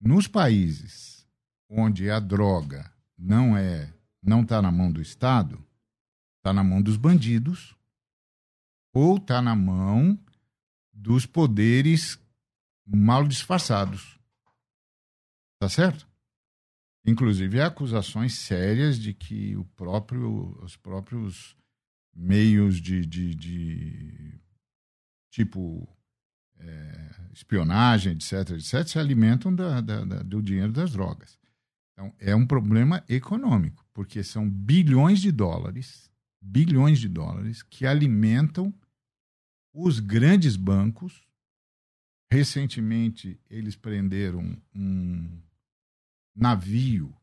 Nos 0.01 0.27
países 0.27 1.29
onde 1.69 2.09
a 2.11 2.19
droga 2.19 2.91
não 3.19 3.55
é, 3.55 3.93
não 4.23 4.41
está 4.41 4.63
na 4.63 4.73
mão 4.73 4.91
do 4.91 5.03
Estado, 5.03 5.63
está 6.39 6.55
na 6.55 6.65
mão 6.65 6.81
dos 6.81 6.97
bandidos 6.97 7.77
ou 8.95 9.19
está 9.19 9.43
na 9.43 9.55
mão 9.55 10.19
dos 10.91 11.27
poderes 11.27 12.19
mal 12.87 13.29
disfarçados. 13.29 14.19
Tá 15.59 15.69
certo? 15.69 16.09
Inclusive 17.05 17.61
há 17.61 17.67
acusações 17.67 18.39
sérias 18.39 18.99
de 18.99 19.13
que 19.13 19.55
o 19.55 19.67
próprio, 19.77 20.59
os 20.63 20.79
próprios 20.79 21.60
meios 22.15 22.81
de, 22.81 23.05
de, 23.07 23.35
de 23.35 24.41
tipo 25.31 25.89
é, 26.59 27.11
espionagem, 27.33 28.13
etc., 28.13 28.51
etc., 28.51 28.87
se 28.87 28.99
alimentam 28.99 29.55
da, 29.55 29.81
da, 29.81 30.05
da, 30.05 30.23
do 30.23 30.43
dinheiro 30.43 30.73
das 30.73 30.93
drogas. 30.93 31.39
Então, 31.93 32.15
é 32.19 32.35
um 32.35 32.47
problema 32.47 33.05
econômico, 33.09 33.85
porque 33.93 34.23
são 34.23 34.49
bilhões 34.49 35.21
de 35.21 35.31
dólares, 35.31 36.11
bilhões 36.41 36.99
de 36.99 37.09
dólares, 37.09 37.63
que 37.63 37.87
alimentam 37.87 38.73
os 39.73 40.01
grandes 40.01 40.57
bancos. 40.57 41.27
Recentemente, 42.33 43.41
eles 43.51 43.77
prenderam 43.77 44.57
um 44.75 45.41
navio 46.35 47.15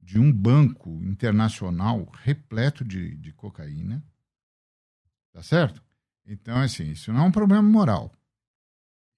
de 0.00 0.18
um 0.18 0.32
banco 0.32 0.90
internacional 1.04 2.10
repleto 2.22 2.84
de, 2.84 3.16
de 3.16 3.32
cocaína. 3.32 4.02
Tá 5.32 5.42
certo? 5.42 5.82
Então, 6.26 6.56
assim, 6.58 6.90
isso 6.90 7.12
não 7.12 7.20
é 7.20 7.24
um 7.24 7.32
problema 7.32 7.62
moral. 7.62 8.12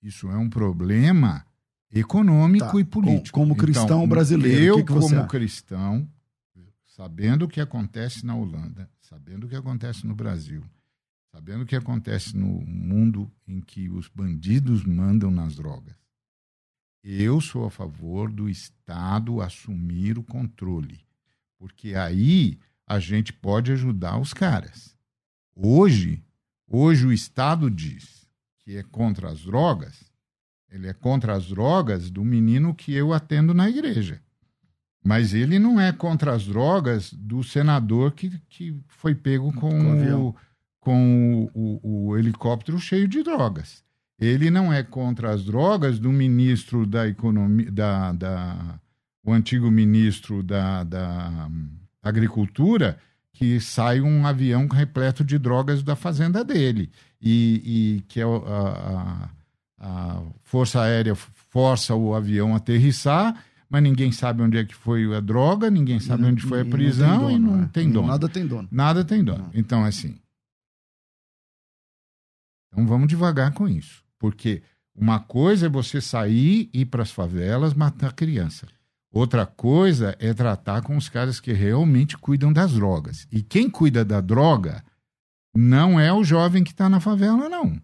Isso 0.03 0.29
é 0.31 0.37
um 0.37 0.49
problema 0.51 1.45
econômico 1.91 2.73
Tá. 2.73 2.81
e 2.81 2.85
político. 2.85 3.39
Com- 3.39 3.49
como 3.49 3.57
cristão 3.57 3.85
Então, 3.85 4.09
brasileiro, 4.09 4.63
Eu, 4.65 4.77
que 4.77 4.83
que 4.85 4.93
como 4.93 5.07
acha? 5.19 5.27
cristão, 5.29 6.09
sabendo 6.85 7.45
o 7.45 7.49
que 7.49 7.61
acontece 7.61 8.25
na 8.27 8.35
Holanda, 8.35 8.91
sabendo 9.01 9.47
o 9.47 9.49
que 9.49 9.57
acontece 9.57 10.07
no 10.07 10.15
Brasil, 10.15 10.63
sabendo 11.31 11.63
o 11.63 11.67
que 11.67 11.77
acontece 11.77 12.37
no 12.37 12.47
mundo 12.47 13.31
em 13.47 13.61
que 13.61 13.89
os 13.89 14.09
bandidos 14.09 14.85
mandam 14.85 15.31
nas 15.31 15.55
drogas, 15.57 15.95
eu 17.03 17.41
sou 17.41 17.65
a 17.67 17.71
favor 17.71 18.31
do 18.31 18.49
Estado 18.49 19.41
assumir 19.41 20.19
o 20.19 20.23
controle, 20.23 21.01
porque 21.59 21.95
aí 21.95 22.59
a 22.87 22.99
gente 22.99 23.33
pode 23.33 23.73
ajudar 23.73 24.19
os 24.19 24.33
caras. 24.35 24.97
Hoje, 25.55 26.23
hoje 26.69 27.07
o 27.07 27.13
Estado 27.13 27.71
diz 27.71 28.27
que 28.61 28.77
é 28.77 28.83
contra 28.83 29.29
as 29.31 29.41
drogas, 29.43 30.05
ele 30.71 30.87
é 30.89 30.93
contra 30.95 31.35
as 31.35 31.47
drogas 31.47 32.11
do 32.11 32.25
menino 32.25 32.75
que 32.75 32.95
eu 32.95 33.13
atendo 33.13 33.53
na 33.53 33.69
igreja. 33.69 34.21
Mas 35.05 35.35
ele 35.35 35.59
não 35.59 35.81
é 35.81 35.93
contra 35.93 36.33
as 36.33 36.47
drogas 36.47 37.13
do 37.13 37.43
senador 37.43 38.13
que, 38.13 38.31
que 38.49 38.81
foi 38.89 39.15
pego 39.15 39.53
com, 39.53 39.71
Com 39.71 40.29
o, 40.29 40.37
com 40.81 41.51
o, 41.55 41.81
o- 41.83 42.07
o 42.11 42.19
helicóptero 42.19 42.79
cheio 42.79 43.09
de 43.09 43.23
drogas. 43.23 43.83
Ele 44.19 44.49
não 44.51 44.73
é 44.73 44.83
contra 44.85 45.33
as 45.33 45.45
drogas 45.45 45.99
do 45.99 46.13
ministro 46.13 46.87
da 46.87 47.09
economia, 47.09 47.71
da, 47.73 48.13
da, 48.13 48.81
o 49.25 49.33
antigo 49.33 49.69
ministro 49.71 50.41
da, 50.43 50.85
da 50.85 51.51
agricultura, 52.01 52.99
que 53.33 53.61
sai 53.61 54.01
um 54.01 54.27
avião 54.27 54.67
repleto 54.69 55.25
de 55.25 55.39
drogas 55.39 55.83
da 55.83 55.97
fazenda 55.97 56.45
dele. 56.45 56.91
E, 57.21 57.99
e 57.99 58.01
que 58.03 58.21
é 58.21 58.25
a, 58.25 59.29
a, 59.79 60.19
a 60.19 60.23
Força 60.43 60.83
Aérea 60.83 61.15
força 61.15 61.95
o 61.95 62.15
avião 62.15 62.55
a 62.55 62.57
aterrissar, 62.57 63.45
mas 63.69 63.83
ninguém 63.83 64.13
sabe 64.13 64.43
onde 64.43 64.59
é 64.59 64.65
que 64.65 64.75
foi 64.75 65.15
a 65.15 65.21
droga, 65.21 65.71
ninguém 65.71 65.99
sabe 66.01 66.25
onde 66.25 66.43
foi 66.43 66.59
a 66.59 66.61
E 66.61 66.65
não 66.65 66.71
prisão 66.71 67.27
tem 67.27 67.37
e 67.37 67.39
dono, 67.39 67.51
não 67.51 67.57
né? 67.59 67.71
tem 67.73 67.91
dono. 67.91 68.09
Nada 68.09 68.29
tem 68.29 68.47
dono. 68.47 68.69
Nada 68.71 69.05
tem 69.05 69.25
dono. 69.25 69.45
Não. 69.45 69.51
Então, 69.55 69.85
assim. 69.85 70.19
Então 72.69 72.87
vamos 72.87 73.09
devagar 73.09 73.53
com 73.53 73.69
isso. 73.69 74.03
Porque 74.19 74.63
uma 74.95 75.21
coisa 75.21 75.67
é 75.67 75.69
você 75.69 76.01
sair 76.01 76.71
e 76.73 76.83
ir 76.83 76.87
para 76.87 77.03
as 77.03 77.11
favelas 77.11 77.75
matar 77.75 78.13
criança. 78.13 78.67
Outra 79.13 79.45
coisa 79.45 80.17
é 80.19 80.33
tratar 80.33 80.81
com 80.81 80.97
os 80.97 81.09
caras 81.09 81.39
que 81.39 81.53
realmente 81.53 82.17
cuidam 82.17 82.51
das 82.51 82.73
drogas. 82.73 83.29
E 83.31 83.43
quem 83.43 83.69
cuida 83.69 84.03
da 84.05 84.23
droga 84.23 84.83
não 85.55 86.01
é 86.01 86.11
o 86.11 86.25
jovem 86.25 86.65
que 86.65 86.71
está 86.71 86.89
na 86.89 86.99
favela, 86.99 87.47
não. 87.49 87.79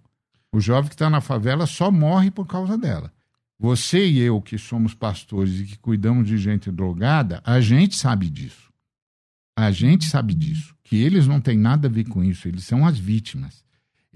O 0.51 0.59
jovem 0.59 0.89
que 0.89 0.95
está 0.95 1.11
na 1.11 1.21
favela 1.21 1.67
só 1.67 1.91
morre 1.91 2.31
por 2.31 2.47
causa 2.47 2.79
dela. 2.79 3.13
Você 3.59 4.07
e 4.07 4.21
eu, 4.21 4.41
que 4.41 4.57
somos 4.57 4.95
pastores 4.95 5.61
e 5.61 5.65
que 5.65 5.79
cuidamos 5.79 6.27
de 6.27 6.39
gente 6.39 6.71
drogada, 6.71 7.43
a 7.45 7.61
gente 7.61 7.97
sabe 7.97 8.31
disso. 8.31 8.73
A 9.55 9.71
gente 9.71 10.07
sabe 10.07 10.33
disso. 10.33 10.75
Que 10.83 10.97
eles 10.97 11.27
não 11.27 11.41
têm 11.41 11.59
nada 11.59 11.89
a 11.89 11.91
ver 11.91 12.05
com 12.05 12.25
isso. 12.25 12.49
Eles 12.49 12.65
são 12.65 12.87
as 12.87 12.99
vítimas. 12.99 13.63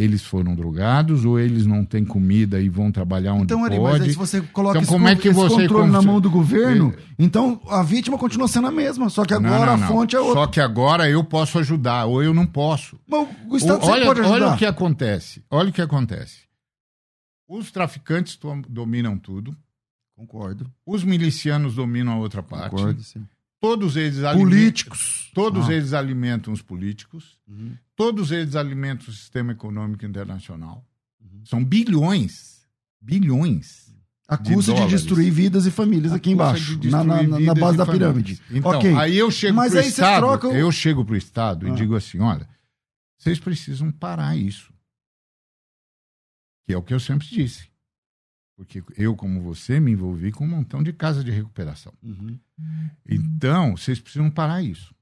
Eles 0.03 0.23
foram 0.23 0.55
drogados 0.57 1.25
ou 1.25 1.39
eles 1.39 1.65
não 1.67 1.85
têm 1.85 2.05
comida 2.05 2.61
e 2.61 2.69
vão 2.69 2.91
trabalhar 2.91 3.35
onde 3.35 3.45
Então, 3.45 3.61
pode. 3.61 3.79
mas 3.79 4.01
aí 4.03 4.11
se 4.11 4.17
você 4.17 4.41
coloca 4.41 4.73
Então, 4.79 4.83
esse, 4.83 4.91
como 4.91 5.07
é 5.09 5.15
que 5.15 5.31
você 5.31 5.63
controle 5.63 5.87
na 5.91 5.99
cons- 5.99 6.05
mão 6.07 6.21
do 6.21 6.31
governo, 6.31 6.93
Eh, 6.99 7.03
então 7.19 7.61
a 7.69 7.83
vítima 7.83 8.19
continua 8.19 8.49
sendo 8.49 8.67
a 8.67 8.73
mesma, 8.73 9.09
só 9.11 9.25
que 9.25 9.33
Não, 9.39 9.53
agora 9.55 9.73
não, 9.73 9.77
não. 9.79 9.85
a 9.85 9.89
fonte 9.89 10.17
é 10.17 10.21
outra. 10.21 10.41
Só 10.41 10.47
que 10.49 10.61
agora 10.61 11.09
eu 11.09 11.23
posso 11.23 11.59
ajudar 11.59 12.07
ou 12.07 12.23
eu 12.23 12.35
não 12.35 12.47
posso. 12.47 12.99
Mas 13.07 13.29
o 13.49 13.57
Estado 13.57 13.85
O- 13.85 13.89
olha, 13.89 14.07
pode 14.07 14.21
ajudar. 14.21 14.35
olha 14.35 14.55
o 14.55 14.59
que 14.59 14.67
acontece. 14.67 15.43
Olha 15.51 15.69
o 15.71 15.73
que 15.73 15.83
acontece. 15.83 16.39
Os 17.49 17.71
traficantes 17.71 18.39
dominam 18.69 19.17
tudo. 19.19 19.55
Concordo. 20.17 20.71
Os 20.87 21.05
milicianos 21.05 21.75
dominam 21.75 22.13
a 22.15 22.17
outra 22.17 22.43
parte. 22.43 22.71
Concordo, 22.71 23.03
sim. 23.03 23.25
Todos 23.63 23.95
eles 23.97 24.19
alimentam, 24.25 24.51
Políticos. 24.51 25.31
todos 25.33 25.69
Ah. 25.69 25.73
eles 25.73 25.93
alimentam 25.93 26.53
os 26.53 26.61
políticos. 26.61 27.39
Uhum. 27.47 27.77
Todos 27.95 28.33
eles 28.33 28.57
alimentam 28.57 29.07
o 29.09 29.13
sistema 29.13 29.53
econômico 29.53 30.05
internacional. 30.05 30.85
Uhum. 31.21 31.45
São 31.47 31.65
bilhões, 31.65 32.67
bilhões. 33.01 33.95
A 34.27 34.35
De 34.37 34.53
custa 34.55 34.75
de, 34.75 34.87
destruir 34.89 35.31
vidas 35.31 35.65
e 35.67 35.71
famílias 35.71 36.13
aqui 36.13 36.31
embaixo, 36.31 36.77
na, 36.91 37.05
na- 37.05 37.23
na 37.23 37.55
base 37.55 37.77
da 37.79 37.87
pirâmide. 37.87 38.41
Então, 38.51 38.73
ok. 38.73 38.95
aí 38.97 39.17
eu 39.17 39.31
chego 39.31 39.61
aí 39.61 39.71
vocês 39.71 39.87
Estado, 39.89 40.21
trocam- 40.27 40.53
eu 40.57 40.73
chego 40.73 41.05
pro 41.05 41.17
Estado 41.17 41.67
Ah. 41.67 41.69
e 41.69 41.75
digo 41.77 41.95
assim, 41.95 42.19
olha, 42.19 42.49
vocês 43.19 43.39
precisam 43.39 43.93
parar 43.93 44.37
isso. 44.37 44.73
Que 46.67 46.73
é 46.73 46.77
o 46.77 46.83
que 46.83 46.95
eu 46.95 47.01
sempre 47.01 47.27
disse. 47.29 47.69
Porque 48.57 48.83
eu, 48.97 49.15
como 49.17 49.41
você, 49.43 49.79
me 49.81 49.93
envolvi 49.93 50.31
com 50.33 50.45
um 50.45 50.49
montão 50.49 50.83
de 50.83 50.93
casa 50.93 51.23
de 51.23 51.31
recuperação. 51.31 51.93
Uhum. 52.03 52.39
Então, 53.09 53.77
vocês 53.77 54.01
precisam 54.01 54.31
parar 54.31 54.63
isso. 54.63 54.95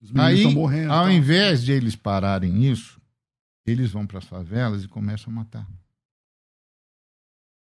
Os 0.00 0.14
Aí, 0.16 0.36
estão 0.36 0.52
morrendo. 0.52 0.92
ao 0.92 1.10
invés 1.10 1.62
de 1.62 1.72
eles 1.72 1.96
pararem 1.96 2.64
isso, 2.70 3.00
eles 3.66 3.90
vão 3.90 4.06
para 4.06 4.18
as 4.18 4.24
favelas 4.24 4.84
e 4.84 4.88
começam 4.88 5.32
a 5.32 5.36
matar. 5.36 5.68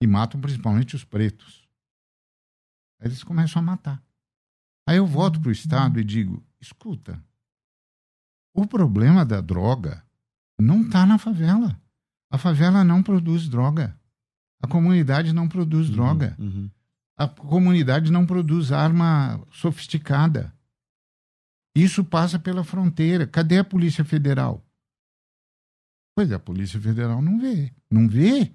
E 0.03 0.07
matam 0.07 0.41
principalmente 0.41 0.97
os 0.97 1.05
pretos. 1.05 1.67
Aí 3.01 3.09
Eles 3.09 3.23
começam 3.23 3.61
a 3.61 3.65
matar. 3.65 4.03
Aí 4.87 4.97
eu 4.97 5.07
volto 5.07 5.41
para 5.41 5.49
o 5.49 5.53
Estado 5.53 5.99
e 5.99 6.05
digo: 6.05 6.45
escuta, 6.61 7.23
o 8.55 8.67
problema 8.67 9.25
da 9.25 9.41
droga 9.41 10.05
não 10.59 10.83
está 10.83 11.07
na 11.07 11.19
favela. 11.19 11.81
A 12.31 12.39
favela 12.39 12.85
não 12.85 13.03
produz 13.03 13.49
droga. 13.49 13.99
A 14.63 14.67
comunidade 14.67 15.33
não 15.33 15.49
produz 15.49 15.89
droga. 15.91 16.35
Uhum. 16.39 16.71
A 17.17 17.29
comunidade 17.29 18.11
não 18.11 18.27
produz 18.27 18.73
arma 18.73 19.45
sofisticada. 19.53 20.53
Isso 21.77 22.05
passa 22.05 22.39
pela 22.39 22.65
fronteira. 22.65 23.27
Cadê 23.27 23.59
a 23.59 23.65
Polícia 23.65 24.05
Federal? 24.05 24.65
Pois 26.17 26.31
é, 26.31 26.35
a 26.35 26.41
Polícia 26.41 26.81
Federal 26.81 27.21
não 27.21 27.39
vê. 27.39 27.73
Não 27.91 28.09
vê? 28.09 28.55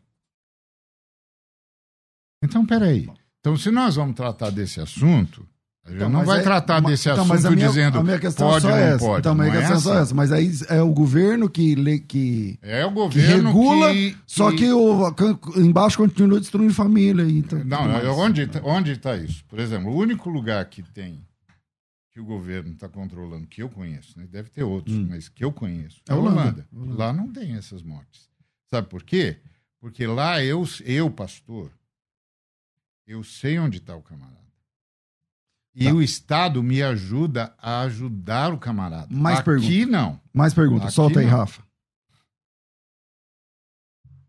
Então, 2.44 2.66
peraí. 2.66 3.10
Então, 3.40 3.58
se 3.58 3.70
nós 3.72 3.96
vamos 3.96 4.16
tratar 4.16 4.50
desse 4.50 4.80
assunto, 4.80 5.48
Então, 5.96 6.10
não 6.10 6.24
vai 6.26 6.40
é- 6.40 6.44
tratar 6.44 6.80
desse 6.80 7.10
então, 7.10 7.24
assunto 7.24 7.48
a 7.48 7.52
minha, 7.52 7.68
dizendo 7.68 8.00
a 8.00 8.04
minha 8.04 8.20
questão 8.20 8.50
pode 8.50 8.66
é 8.66 8.70
ou 8.70 8.74
só 8.74 8.80
não 8.80 8.86
essa. 8.88 9.06
pode. 9.06 9.20
Então, 9.20 9.32
a 9.32 9.36
minha 9.36 9.48
é 9.48 9.52
questão 9.52 9.76
é 9.76 9.80
só 9.80 9.94
assim. 9.94 10.02
essa. 10.02 10.16
Mas 10.16 10.32
aí 10.32 10.52
é 10.70 10.82
o 10.82 10.92
governo 10.94 11.50
que, 11.50 11.76
lê- 11.76 12.00
que, 12.00 12.58
É 12.62 12.86
o 12.86 12.90
que 12.90 12.96
governo 12.96 13.48
regula, 13.50 13.94
que, 13.94 14.18
só 14.28 14.52
que 14.56 14.72
o, 14.72 15.14
embaixo 15.58 15.98
continua 15.98 16.40
destruindo 16.40 16.74
família. 16.74 17.24
Então, 17.30 17.64
Não, 17.66 17.88
mais. 17.88 18.06
onde 18.08 18.48
tá- 18.48 18.62
onde 18.64 18.92
está 18.92 19.16
isso? 19.18 19.44
Por 19.46 19.60
exemplo, 19.60 19.90
o 19.92 19.96
único 19.98 20.30
lugar 20.30 20.64
que 20.66 20.82
tem 20.84 21.20
que 22.12 22.20
o 22.20 22.26
governo 22.26 22.74
está 22.74 22.90
controlando, 22.90 23.46
que 23.48 23.62
eu 23.62 23.70
conheço, 23.70 24.18
né? 24.20 24.26
deve 24.30 24.50
ter 24.50 24.64
outros, 24.64 24.96
Hum. 24.96 25.08
mas 25.10 25.30
que 25.30 25.44
eu 25.46 25.52
conheço, 25.52 26.02
é 26.10 26.12
É 26.12 26.16
a 26.16 26.18
Holanda. 26.18 26.42
Holanda. 26.42 26.68
Holanda. 26.76 26.96
Lá 26.98 27.14
não 27.14 27.32
tem 27.32 27.54
essas 27.56 27.82
mortes. 27.84 28.28
Sabe 28.70 28.88
por 28.88 29.04
quê? 29.04 29.38
Porque 29.80 30.06
lá 30.08 30.44
eu, 30.44 30.68
eu 30.84 31.10
pastor, 31.10 31.72
eu 33.08 33.24
sei 33.24 33.58
onde 33.60 33.78
está 33.78 33.96
o 33.96 34.02
camarada. 34.02 34.39
E 35.80 35.86
Tá. 35.86 35.94
o 35.94 36.02
Estado 36.02 36.62
me 36.62 36.84
ajuda 36.84 37.54
a 37.58 37.82
ajudar 37.82 38.54
o 38.54 38.58
camarada. 38.58 39.08
Mais 39.10 39.40
Aqui 39.40 39.86
não. 39.86 40.20
Mais 40.34 40.54
perguntas. 40.54 40.88
Aqui 40.88 40.94
Solta 40.96 41.22
aí, 41.22 41.26
não. 41.26 41.38
Rafa. 41.38 41.64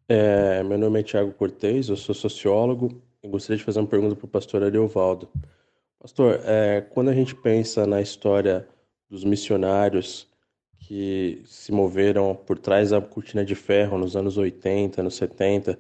É, 0.09 0.63
meu 0.63 0.79
nome 0.79 1.01
é 1.01 1.03
Tiago 1.03 1.33
Cortez, 1.33 1.89
eu 1.89 1.97
sou 1.97 2.15
sociólogo 2.15 3.03
e 3.23 3.29
gostaria 3.29 3.59
de 3.59 3.65
fazer 3.65 3.81
uma 3.81 3.87
pergunta 3.87 4.15
para 4.15 4.25
o 4.25 4.29
pastor 4.29 4.63
Ariovaldo. 4.63 5.29
Pastor, 5.99 6.41
é, 6.45 6.81
quando 6.81 7.11
a 7.11 7.15
gente 7.15 7.35
pensa 7.35 7.87
na 7.87 8.01
história 8.01 8.67
dos 9.09 9.25
missionários 9.25 10.29
que 10.79 11.43
se 11.47 11.73
moveram 11.73 12.35
por 12.35 12.59
trás 12.59 12.91
da 12.91 13.01
cortina 13.01 13.45
de 13.45 13.55
ferro 13.55 13.99
nos 13.99 14.17
anos 14.17 14.39
80, 14.39 15.01
anos 15.01 15.15
70, 15.17 15.79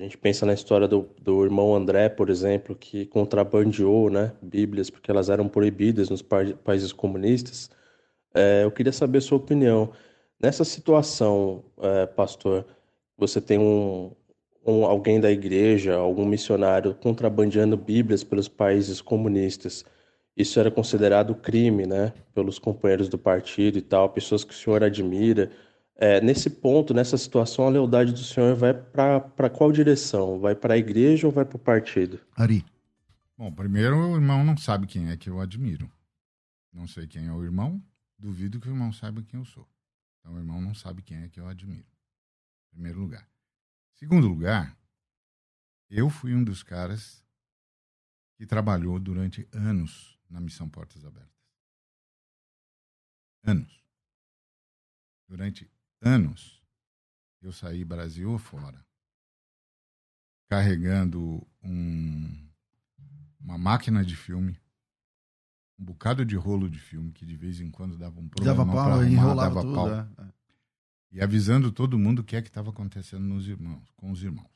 a 0.00 0.02
gente 0.04 0.16
pensa 0.16 0.46
na 0.46 0.54
história 0.54 0.88
do, 0.88 1.06
do 1.20 1.44
irmão 1.44 1.74
André, 1.74 2.08
por 2.08 2.30
exemplo, 2.30 2.74
que 2.74 3.04
contrabandeou 3.06 4.08
né, 4.08 4.32
Bíblias 4.40 4.88
porque 4.88 5.10
elas 5.10 5.28
eram 5.28 5.46
proibidas 5.46 6.08
nos 6.08 6.22
pa- 6.22 6.54
países 6.64 6.90
comunistas. 6.90 7.70
É, 8.34 8.64
eu 8.64 8.70
queria 8.70 8.92
saber 8.92 9.18
a 9.18 9.20
sua 9.20 9.36
opinião. 9.36 9.92
Nessa 10.42 10.64
situação, 10.64 11.64
é, 11.82 12.06
pastor, 12.06 12.64
você 13.18 13.42
tem 13.42 13.58
um, 13.58 14.12
um- 14.66 14.86
alguém 14.86 15.20
da 15.20 15.30
igreja, 15.30 15.96
algum 15.96 16.24
missionário 16.24 16.94
contrabandeando 16.94 17.76
Bíblias 17.76 18.24
pelos 18.24 18.48
países 18.48 19.02
comunistas. 19.02 19.84
Isso 20.34 20.58
era 20.58 20.70
considerado 20.70 21.34
crime, 21.34 21.86
né? 21.86 22.14
Pelos 22.34 22.58
companheiros 22.58 23.08
do 23.08 23.18
partido 23.18 23.76
e 23.78 23.82
tal, 23.82 24.08
pessoas 24.08 24.44
que 24.44 24.54
o 24.54 24.56
senhor 24.56 24.82
admira. 24.82 25.50
É, 26.02 26.18
nesse 26.18 26.48
ponto, 26.48 26.94
nessa 26.94 27.18
situação, 27.18 27.66
a 27.66 27.70
lealdade 27.70 28.12
do 28.12 28.24
senhor 28.24 28.56
vai 28.56 28.72
para 28.72 29.50
qual 29.50 29.70
direção? 29.70 30.40
Vai 30.40 30.54
para 30.54 30.72
a 30.72 30.78
igreja 30.78 31.26
ou 31.26 31.32
vai 31.32 31.44
para 31.44 31.56
o 31.56 31.60
partido? 31.60 32.18
Ari. 32.34 32.64
Bom, 33.36 33.52
primeiro 33.52 33.96
o 33.98 34.14
irmão 34.14 34.42
não 34.42 34.56
sabe 34.56 34.86
quem 34.86 35.10
é 35.10 35.16
que 35.18 35.28
eu 35.28 35.38
admiro. 35.38 35.92
Não 36.72 36.86
sei 36.86 37.06
quem 37.06 37.26
é 37.26 37.32
o 37.32 37.44
irmão, 37.44 37.84
duvido 38.18 38.58
que 38.58 38.66
o 38.66 38.70
irmão 38.70 38.90
saiba 38.94 39.22
quem 39.22 39.38
eu 39.38 39.44
sou. 39.44 39.68
Então 40.18 40.32
o 40.32 40.38
irmão 40.38 40.58
não 40.58 40.74
sabe 40.74 41.02
quem 41.02 41.18
é 41.18 41.28
que 41.28 41.38
eu 41.38 41.46
admiro. 41.46 41.86
Primeiro 42.70 42.98
lugar. 42.98 43.28
Segundo 43.94 44.26
lugar, 44.26 44.74
eu 45.90 46.08
fui 46.08 46.34
um 46.34 46.42
dos 46.42 46.62
caras 46.62 47.22
que 48.38 48.46
trabalhou 48.46 48.98
durante 48.98 49.46
anos 49.52 50.18
na 50.30 50.40
Missão 50.40 50.66
Portas 50.66 51.04
Abertas. 51.04 51.28
anos. 53.44 53.84
Durante 55.28 55.70
anos, 56.00 56.62
eu 57.42 57.52
saí 57.52 57.84
Brasil 57.84 58.38
fora, 58.38 58.84
carregando 60.48 61.46
um, 61.62 62.48
uma 63.40 63.58
máquina 63.58 64.04
de 64.04 64.16
filme, 64.16 64.60
um 65.78 65.84
bocado 65.84 66.24
de 66.24 66.36
rolo 66.36 66.68
de 66.68 66.78
filme, 66.78 67.12
que 67.12 67.24
de 67.24 67.36
vez 67.36 67.60
em 67.60 67.70
quando 67.70 67.96
dava 67.96 68.20
um 68.20 68.28
problema. 68.28 68.56
Dava 68.56 68.72
pau, 68.72 68.90
arrumar, 68.90 69.10
enrolava 69.10 69.54
dava 69.54 69.62
tudo. 69.62 69.74
pau. 69.74 69.90
é, 69.90 70.26
é. 70.26 70.32
E 71.12 71.20
avisando 71.20 71.72
todo 71.72 71.98
mundo 71.98 72.20
o 72.20 72.24
que 72.24 72.36
é 72.36 72.42
que 72.42 72.48
estava 72.48 72.70
acontecendo 72.70 73.24
nos 73.24 73.48
irmãos, 73.48 73.90
com 73.96 74.12
os 74.12 74.22
irmãos. 74.22 74.50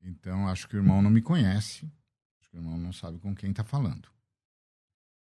Então, 0.00 0.48
acho 0.48 0.68
que 0.68 0.76
o 0.76 0.78
irmão 0.78 1.02
não 1.02 1.10
me 1.10 1.20
conhece, 1.20 1.90
acho 2.38 2.50
que 2.50 2.56
o 2.56 2.60
irmão 2.60 2.78
não 2.78 2.92
sabe 2.92 3.18
com 3.18 3.34
quem 3.34 3.50
está 3.50 3.64
falando. 3.64 4.13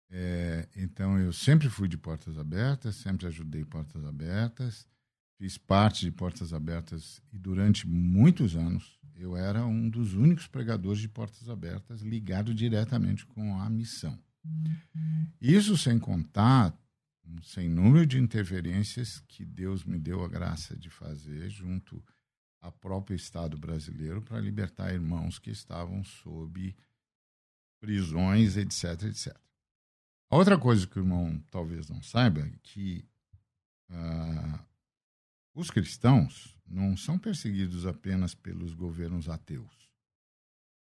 É, 0.09 0.67
então, 0.75 1.19
eu 1.19 1.33
sempre 1.33 1.69
fui 1.69 1.87
de 1.87 1.97
portas 1.97 2.37
abertas, 2.37 2.95
sempre 2.95 3.27
ajudei 3.27 3.65
portas 3.65 4.05
abertas, 4.05 4.87
fiz 5.37 5.57
parte 5.57 6.05
de 6.05 6.11
portas 6.11 6.53
abertas 6.53 7.21
e 7.31 7.37
durante 7.37 7.87
muitos 7.87 8.55
anos 8.55 8.97
eu 9.15 9.35
era 9.35 9.65
um 9.65 9.89
dos 9.89 10.13
únicos 10.13 10.47
pregadores 10.47 10.99
de 11.01 11.09
portas 11.09 11.49
abertas 11.49 12.01
ligado 12.01 12.53
diretamente 12.53 13.25
com 13.25 13.59
a 13.59 13.69
missão. 13.69 14.17
Isso 15.41 15.77
sem 15.77 15.99
contar 15.99 16.73
um 17.25 17.41
sem 17.41 17.67
número 17.67 18.05
de 18.05 18.17
interferências 18.17 19.19
que 19.27 19.43
Deus 19.43 19.83
me 19.83 19.99
deu 19.99 20.23
a 20.23 20.29
graça 20.29 20.77
de 20.77 20.89
fazer 20.89 21.49
junto 21.49 22.01
ao 22.61 22.71
próprio 22.71 23.15
Estado 23.15 23.57
brasileiro 23.57 24.21
para 24.21 24.39
libertar 24.39 24.93
irmãos 24.93 25.37
que 25.37 25.49
estavam 25.49 26.03
sob 26.03 26.75
prisões, 27.79 28.55
etc, 28.55 29.03
etc. 29.03 29.46
A 30.29 30.35
outra 30.35 30.57
coisa 30.57 30.85
que 30.85 30.99
o 30.99 31.01
irmão 31.01 31.39
talvez 31.49 31.87
não 31.89 32.01
saiba 32.01 32.41
é 32.41 32.51
que 32.61 33.05
ah, 33.89 34.65
os 35.53 35.71
cristãos 35.71 36.57
não 36.67 36.97
são 36.97 37.17
perseguidos 37.17 37.85
apenas 37.85 38.35
pelos 38.35 38.73
governos 38.73 39.29
ateus. 39.29 39.89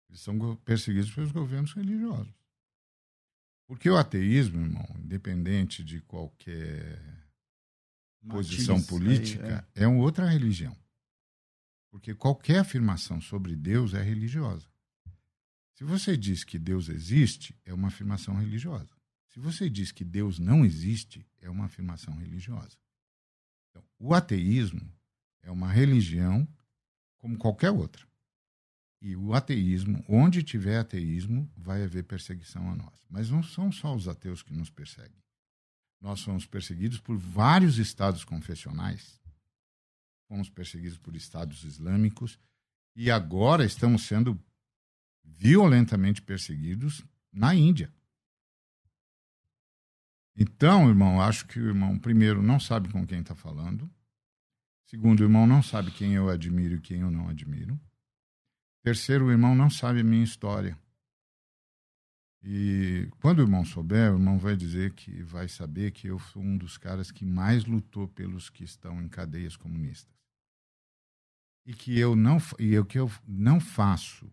Eles 0.10 0.22
são 0.22 0.56
perseguidos 0.58 1.12
pelos 1.12 1.32
governos 1.32 1.74
religiosos. 1.74 2.34
Porque 3.66 3.90
o 3.90 3.98
ateísmo, 3.98 4.62
irmão, 4.62 4.86
independente 5.00 5.84
de 5.84 6.02
qualquer 6.02 7.02
posição 8.30 8.76
Matiz, 8.76 8.90
política, 8.90 9.68
aí, 9.74 9.84
é 9.84 9.88
uma 9.88 10.04
outra 10.04 10.28
religião. 10.28 10.78
Porque 11.90 12.14
qualquer 12.14 12.60
afirmação 12.60 13.20
sobre 13.20 13.56
Deus 13.56 13.94
é 13.94 14.02
religiosa. 14.02 14.68
Se 15.74 15.84
você 15.84 16.16
diz 16.16 16.44
que 16.44 16.60
Deus 16.60 16.90
existe, 16.90 17.58
é 17.66 17.74
uma 17.74 17.88
afirmação 17.88 18.36
religiosa. 18.36 19.01
Se 19.32 19.40
você 19.40 19.70
diz 19.70 19.92
que 19.92 20.04
Deus 20.04 20.40
não 20.40 20.66
existe, 20.66 21.26
é 21.40 21.50
uma 21.50 21.66
afirmação 21.66 22.14
religiosa. 22.16 22.78
Então, 23.70 23.84
o 23.98 24.14
ateísmo 24.14 24.82
é 25.42 25.50
uma 25.50 25.72
religião 25.72 26.48
como 27.18 27.38
qualquer 27.38 27.72
outra. 27.72 28.06
E 29.02 29.16
o 29.16 29.34
ateísmo, 29.34 30.04
onde 30.08 30.44
tiver 30.44 30.78
ateísmo, 30.78 31.50
vai 31.56 31.84
haver 31.84 32.04
perseguição 32.04 32.70
a 32.70 32.76
nós. 32.76 33.06
Mas 33.10 33.30
não 33.30 33.42
são 33.42 33.72
só 33.72 33.96
os 33.96 34.08
ateus 34.08 34.44
que 34.44 34.54
nos 34.54 34.70
perseguem. 34.70 35.24
Nós 36.02 36.20
somos 36.20 36.46
perseguidos 36.46 37.00
por 37.00 37.18
vários 37.18 37.78
estados 37.78 38.26
confessionais. 38.26 39.20
Fomos 40.28 40.50
perseguidos 40.50 40.98
por 40.98 41.16
estados 41.16 41.64
islâmicos. 41.64 42.38
E 42.96 43.10
agora 43.10 43.64
estamos 43.64 44.04
sendo 44.04 44.38
violentamente 45.24 46.22
perseguidos 46.22 47.04
na 47.32 47.56
Índia. 47.56 47.92
Então, 50.44 50.90
irmão, 50.90 51.22
acho 51.22 51.46
que 51.46 51.60
o 51.60 51.68
irmão, 51.68 52.00
primeiro, 52.00 52.42
não 52.42 52.60
sabe 52.60 52.92
com 52.92 53.06
quem 53.06 53.20
está 53.20 53.36
falando. 53.36 53.88
Segundo, 54.88 55.20
o 55.20 55.24
irmão 55.24 55.46
não 55.46 55.62
sabe 55.62 55.92
quem 55.92 56.16
eu 56.16 56.30
admiro 56.30 56.74
e 56.74 56.82
quem 56.82 57.02
eu 57.02 57.12
não 57.12 57.30
admiro. 57.30 57.80
Terceiro, 58.82 59.26
o 59.26 59.32
irmão 59.32 59.54
não 59.54 59.70
sabe 59.70 60.00
a 60.00 60.04
minha 60.04 60.24
história. 60.24 60.76
E 62.42 63.08
quando 63.20 63.38
o 63.38 63.44
irmão 63.44 63.64
souber, 63.64 64.12
o 64.12 64.16
irmão 64.16 64.40
vai 64.40 64.58
dizer 64.58 64.96
que 64.96 65.22
vai 65.22 65.48
saber 65.48 65.92
que 65.92 66.08
eu 66.08 66.18
fui 66.18 66.42
um 66.42 66.58
dos 66.58 66.76
caras 66.76 67.12
que 67.12 67.24
mais 67.24 67.66
lutou 67.66 68.08
pelos 68.08 68.50
que 68.50 68.64
estão 68.64 69.00
em 69.00 69.08
cadeias 69.08 69.56
comunistas. 69.56 70.18
E 71.68 71.72
que 71.72 72.00
eu 72.00 72.16
não, 72.16 72.40
e 72.58 72.74
eu, 72.74 72.84
que 72.84 72.98
eu 72.98 73.12
não 73.28 73.60
faço 73.60 74.28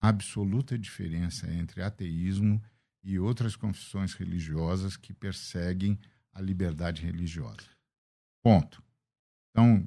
absoluta 0.00 0.76
diferença 0.76 1.48
entre 1.54 1.82
ateísmo 1.82 2.60
e 3.02 3.18
outras 3.18 3.56
confissões 3.56 4.14
religiosas 4.14 4.96
que 4.96 5.12
perseguem 5.12 5.98
a 6.32 6.40
liberdade 6.40 7.02
religiosa. 7.02 7.66
Ponto. 8.42 8.82
Então, 9.50 9.86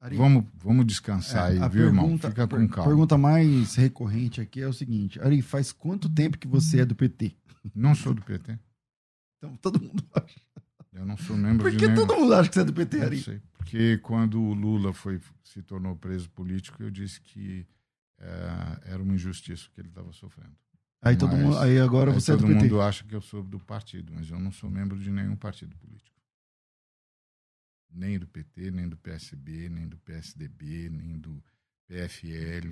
Ari, 0.00 0.16
vamos, 0.16 0.44
vamos 0.54 0.86
descansar 0.86 1.52
é, 1.54 1.62
aí, 1.62 1.68
viu, 1.70 1.86
irmão? 1.86 2.16
Fica 2.18 2.44
a 2.44 2.48
com 2.48 2.56
per- 2.56 2.68
calma. 2.68 2.90
pergunta 2.90 3.18
mais 3.18 3.74
recorrente 3.74 4.40
aqui 4.40 4.60
é 4.60 4.68
o 4.68 4.72
seguinte: 4.72 5.20
Ari, 5.20 5.42
faz 5.42 5.72
quanto 5.72 6.08
tempo 6.08 6.38
que 6.38 6.46
você 6.46 6.80
é 6.80 6.84
do 6.84 6.94
PT? 6.94 7.34
Não 7.74 7.94
sou 7.94 8.14
do 8.14 8.22
PT. 8.22 8.58
Então 9.38 9.56
todo 9.56 9.80
mundo 9.80 10.04
acha. 10.14 10.40
Eu 10.92 11.04
não 11.06 11.16
sou 11.16 11.36
membro 11.36 11.62
Por 11.70 11.76
que 11.78 11.86
nenhum... 11.86 11.94
todo 12.06 12.16
mundo 12.18 12.34
acha 12.34 12.48
que 12.48 12.54
você 12.54 12.60
é 12.62 12.64
do 12.64 12.72
PT, 12.72 12.96
Não 12.96 13.04
Ari? 13.06 13.22
sei. 13.22 13.40
Porque 13.56 13.98
quando 13.98 14.40
o 14.42 14.52
Lula 14.54 14.92
foi, 14.92 15.20
se 15.44 15.62
tornou 15.62 15.94
preso 15.94 16.28
político, 16.30 16.82
eu 16.82 16.90
disse 16.90 17.20
que 17.20 17.64
eh, 18.18 18.80
era 18.84 19.02
uma 19.02 19.14
injustiça 19.14 19.68
que 19.72 19.80
ele 19.80 19.88
estava 19.88 20.12
sofrendo. 20.12 20.56
Aí, 21.00 21.16
todo 21.16 21.30
Mas- 21.32 21.40
mundo, 21.42 21.58
aí 21.58 21.78
agora 21.78 22.10
Aí 22.12 22.20
você 22.20 22.32
é 22.32 22.34
do 22.36 22.40
todo 22.42 22.48
PT. 22.52 22.62
mundo 22.64 22.80
acha 22.80 23.04
que 23.04 23.14
eu 23.14 23.20
sou 23.20 23.42
do 23.42 23.60
partido, 23.60 24.12
mas 24.12 24.28
eu 24.30 24.38
não 24.40 24.50
sou 24.50 24.68
membro 24.68 24.98
de 24.98 25.10
nenhum 25.10 25.36
partido 25.36 25.76
político. 25.76 26.16
Nem 27.90 28.18
do 28.18 28.26
PT, 28.26 28.70
nem 28.70 28.88
do 28.88 28.96
PSB, 28.96 29.68
nem 29.68 29.88
do 29.88 29.96
PSDB, 29.98 30.90
nem 30.90 31.18
do 31.18 31.42
PFL, 31.86 32.68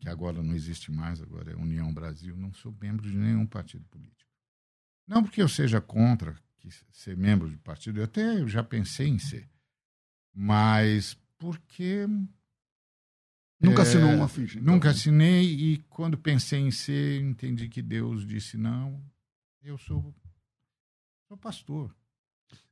que 0.00 0.08
agora 0.08 0.42
não 0.42 0.54
existe 0.54 0.90
mais, 0.92 1.20
agora 1.22 1.52
é 1.52 1.56
União 1.56 1.92
Brasil. 1.94 2.36
Não 2.36 2.52
sou 2.52 2.76
membro 2.80 3.08
de 3.10 3.16
nenhum 3.16 3.46
partido 3.46 3.84
político. 3.86 4.30
Não 5.06 5.22
porque 5.22 5.40
eu 5.40 5.48
seja 5.48 5.80
contra 5.80 6.36
ser 6.92 7.16
membro 7.16 7.48
de 7.48 7.56
partido, 7.56 8.00
eu 8.00 8.04
até 8.04 8.46
já 8.46 8.62
pensei 8.62 9.08
em 9.08 9.18
ser, 9.18 9.48
mas 10.34 11.14
porque 11.38 12.06
Nunca 13.60 13.82
é, 13.82 13.82
assinou 13.82 14.10
uma 14.14 14.28
ficha. 14.28 14.58
então. 14.58 14.72
Nunca 14.72 14.90
assinei 14.90 15.44
e 15.44 15.76
quando 15.90 16.16
pensei 16.16 16.60
em 16.60 16.70
ser, 16.70 17.20
entendi 17.20 17.68
que 17.68 17.82
Deus 17.82 18.26
disse 18.26 18.56
não. 18.56 19.02
Eu 19.62 19.76
sou, 19.76 20.14
sou 21.28 21.36
pastor. 21.36 21.94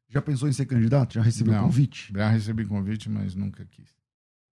Já 0.09 0.23
pensou 0.23 0.49
em 0.49 0.53
ser 0.55 0.65
candidato? 0.65 1.15
Já 1.15 1.23
recebeu 1.23 1.53
Não. 1.53 1.65
convite? 1.65 2.11
Já 2.15 2.31
recebi 2.31 2.65
convite, 2.65 3.11
mas 3.11 3.35
nunca 3.35 3.67
quis. 3.67 3.95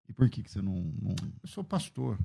E 0.07 0.13
por 0.13 0.29
que, 0.29 0.43
que 0.43 0.51
você 0.51 0.61
não, 0.61 0.75
não- 1.01 1.15
Eu 1.43 1.49
sou 1.49 1.65
pastor. 1.65 2.19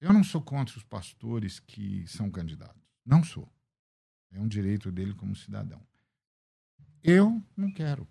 Eu 0.00 0.12
não 0.12 0.24
sou 0.24 0.42
contra 0.42 0.76
os 0.76 0.82
pastores 0.82 1.60
que 1.60 2.04
são 2.08 2.28
candidatos. 2.28 2.82
Não 3.06 3.22
sou. 3.22 3.48
É 4.32 4.40
um 4.40 4.48
direito 4.48 4.90
dele 4.90 5.14
como 5.14 5.36
cidadão. 5.36 5.80
Eu 7.04 7.40
não 7.56 7.70
quero. 7.72 8.08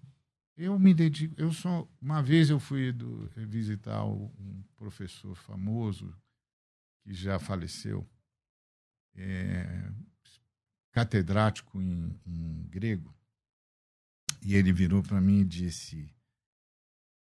Eu 0.62 0.78
me 0.78 0.94
dedico. 0.94 1.34
Eu 1.42 1.52
sou. 1.52 1.92
Uma 2.00 2.22
vez 2.22 2.52
eu 2.52 2.60
fui 2.60 2.92
do- 2.92 3.28
visitar 3.48 4.06
um 4.06 4.64
professor 4.76 5.36
famoso 5.36 6.16
que 7.02 7.12
já 7.16 7.40
faleceu, 7.40 8.08
é, 9.16 9.92
catedrático 10.92 11.82
em, 11.82 12.16
em 12.28 12.68
grego, 12.70 13.12
e 14.44 14.54
ele 14.54 14.72
virou 14.72 15.02
para 15.02 15.20
mim 15.20 15.40
e 15.40 15.46
disse: 15.46 16.14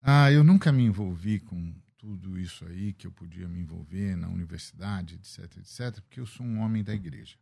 Ah, 0.03 0.31
eu 0.31 0.45
nunca 0.45 0.71
me 0.71 0.83
envolvi 0.83 1.41
com 1.41 1.75
tudo 1.97 2.39
isso 2.39 2.67
aí 2.67 2.93
que 2.93 3.07
eu 3.07 3.13
podia 3.13 3.49
me 3.49 3.61
envolver 3.61 4.15
na 4.15 4.29
universidade, 4.29 5.15
etc, 5.15 5.57
etc, 5.57 6.03
porque 6.03 6.21
eu 6.21 6.27
sou 6.27 6.45
um 6.45 6.59
homem 6.59 6.85
da 6.85 6.95
igreja. 6.95 7.39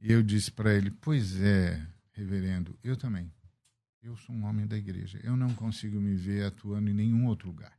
E 0.00 0.12
eu 0.12 0.22
disse 0.22 0.52
para 0.52 0.72
ele: 0.72 0.92
Pois 0.92 1.40
é, 1.40 1.84
reverendo, 2.12 2.78
eu 2.84 2.96
também. 2.96 3.28
Eu 4.02 4.16
sou 4.16 4.34
um 4.34 4.44
homem 4.44 4.66
da 4.66 4.76
igreja. 4.76 5.20
Eu 5.22 5.36
não 5.36 5.54
consigo 5.54 6.00
me 6.00 6.16
ver 6.16 6.44
atuando 6.44 6.90
em 6.90 6.94
nenhum 6.94 7.26
outro 7.26 7.46
lugar. 7.46 7.78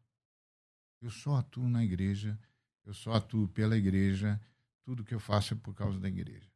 Eu 1.01 1.11
só 1.11 1.35
atuo 1.35 1.67
na 1.67 1.83
igreja, 1.83 2.39
eu 2.85 2.93
só 2.93 3.13
atuo 3.13 3.47
pela 3.49 3.77
igreja, 3.77 4.39
tudo 4.83 5.03
que 5.03 5.13
eu 5.13 5.19
faço 5.19 5.53
é 5.53 5.57
por 5.57 5.75
causa 5.75 5.99
da 5.99 6.07
igreja. 6.07 6.49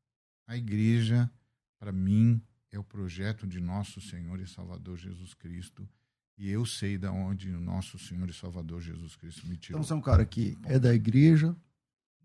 A 0.48 0.56
igreja, 0.56 1.30
para 1.78 1.92
mim, 1.92 2.42
é 2.72 2.80
o 2.80 2.84
projeto 2.84 3.46
de 3.46 3.60
nosso 3.60 4.00
Senhor 4.00 4.40
e 4.40 4.48
Salvador 4.48 4.98
Jesus 4.98 5.34
Cristo, 5.34 5.88
e 6.38 6.50
eu 6.50 6.66
sei 6.66 6.98
da 6.98 7.12
onde 7.12 7.50
o 7.50 7.60
nosso 7.60 8.00
Senhor 8.00 8.30
e 8.30 8.34
Salvador 8.34 8.82
Jesus 8.82 9.18
Cristo 9.18 9.46
me 9.48 9.58
tirou. 9.58 9.80
Então 9.80 9.84
você 9.86 9.92
é 9.92 9.96
um 9.98 10.02
cara 10.02 10.26
que 10.26 10.58
é 10.64 10.80
da 10.80 10.94
igreja, 10.94 11.54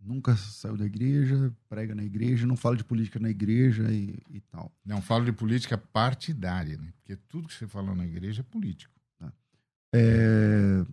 nunca 0.02 0.36
saiu 0.36 0.76
da 0.76 0.84
igreja, 0.84 1.54
prega 1.68 1.94
na 1.94 2.02
igreja, 2.02 2.46
não 2.46 2.56
fala 2.56 2.76
de 2.76 2.84
política 2.84 3.18
na 3.18 3.30
igreja 3.30 3.90
e, 3.92 4.18
e 4.30 4.40
tal. 4.40 4.72
Não 4.84 5.00
falo 5.00 5.24
de 5.24 5.32
política 5.32 5.78
partidária, 5.78 6.76
né? 6.76 6.92
porque 6.96 7.16
tudo 7.28 7.48
que 7.48 7.54
você 7.54 7.66
fala 7.66 7.94
na 7.94 8.06
igreja 8.06 8.40
é 8.40 8.44
político. 8.44 8.92
É... 9.94 10.84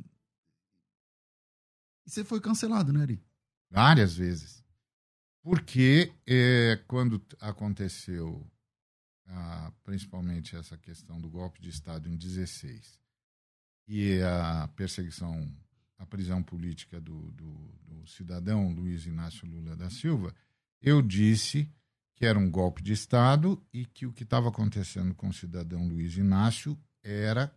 E 2.05 2.09
você 2.09 2.23
foi 2.23 2.41
cancelado, 2.41 2.91
né, 2.91 3.01
Ari? 3.01 3.23
Várias 3.69 4.15
vezes. 4.15 4.63
Porque 5.41 6.11
é, 6.27 6.81
quando 6.87 7.21
aconteceu 7.39 8.45
principalmente 9.83 10.55
essa 10.55 10.77
questão 10.77 11.19
do 11.19 11.29
golpe 11.29 11.61
de 11.61 11.69
Estado 11.69 12.09
em 12.09 12.15
16 12.15 12.99
e 13.87 14.21
a 14.21 14.67
perseguição, 14.75 15.51
a 15.99 16.05
prisão 16.05 16.41
política 16.41 16.99
do, 16.99 17.29
do, 17.31 17.53
do 17.83 18.07
cidadão 18.07 18.71
Luiz 18.71 19.05
Inácio 19.05 19.47
Lula 19.47 19.75
da 19.75 19.89
Silva, 19.89 20.33
eu 20.81 21.01
disse 21.01 21.69
que 22.15 22.25
era 22.25 22.39
um 22.39 22.49
golpe 22.49 22.81
de 22.81 22.93
Estado 22.93 23.61
e 23.71 23.85
que 23.85 24.05
o 24.05 24.13
que 24.13 24.23
estava 24.23 24.49
acontecendo 24.49 25.13
com 25.13 25.27
o 25.27 25.33
cidadão 25.33 25.87
Luiz 25.87 26.17
Inácio 26.17 26.77
era 27.03 27.53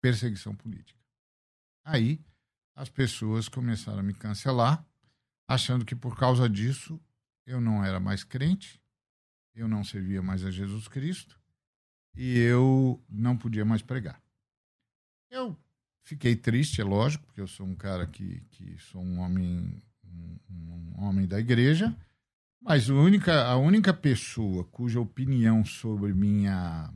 perseguição 0.00 0.54
política. 0.54 0.98
Aí 1.84 2.24
as 2.74 2.88
pessoas 2.88 3.48
começaram 3.48 4.00
a 4.00 4.02
me 4.02 4.14
cancelar, 4.14 4.86
achando 5.46 5.84
que 5.84 5.94
por 5.94 6.16
causa 6.16 6.48
disso 6.48 7.00
eu 7.46 7.60
não 7.60 7.84
era 7.84 8.00
mais 8.00 8.24
crente, 8.24 8.80
eu 9.54 9.68
não 9.68 9.84
servia 9.84 10.22
mais 10.22 10.44
a 10.44 10.50
Jesus 10.50 10.88
Cristo 10.88 11.38
e 12.14 12.38
eu 12.38 13.02
não 13.08 13.36
podia 13.36 13.64
mais 13.64 13.82
pregar. 13.82 14.22
Eu 15.30 15.58
fiquei 16.08 16.34
triste, 16.34 16.80
é 16.80 16.84
lógico, 16.84 17.26
porque 17.26 17.40
eu 17.40 17.46
sou 17.46 17.66
um 17.66 17.74
cara 17.74 18.06
que, 18.06 18.40
que 18.52 18.76
sou 18.78 19.02
um 19.02 19.18
homem, 19.20 19.82
um, 20.50 20.94
um 20.98 21.04
homem 21.04 21.26
da 21.26 21.38
igreja, 21.38 21.94
mas 22.62 22.88
a 22.88 22.94
única, 22.94 23.44
a 23.44 23.56
única 23.56 23.92
pessoa 23.92 24.64
cuja 24.64 24.98
opinião 24.98 25.64
sobre 25.66 26.14
minha, 26.14 26.90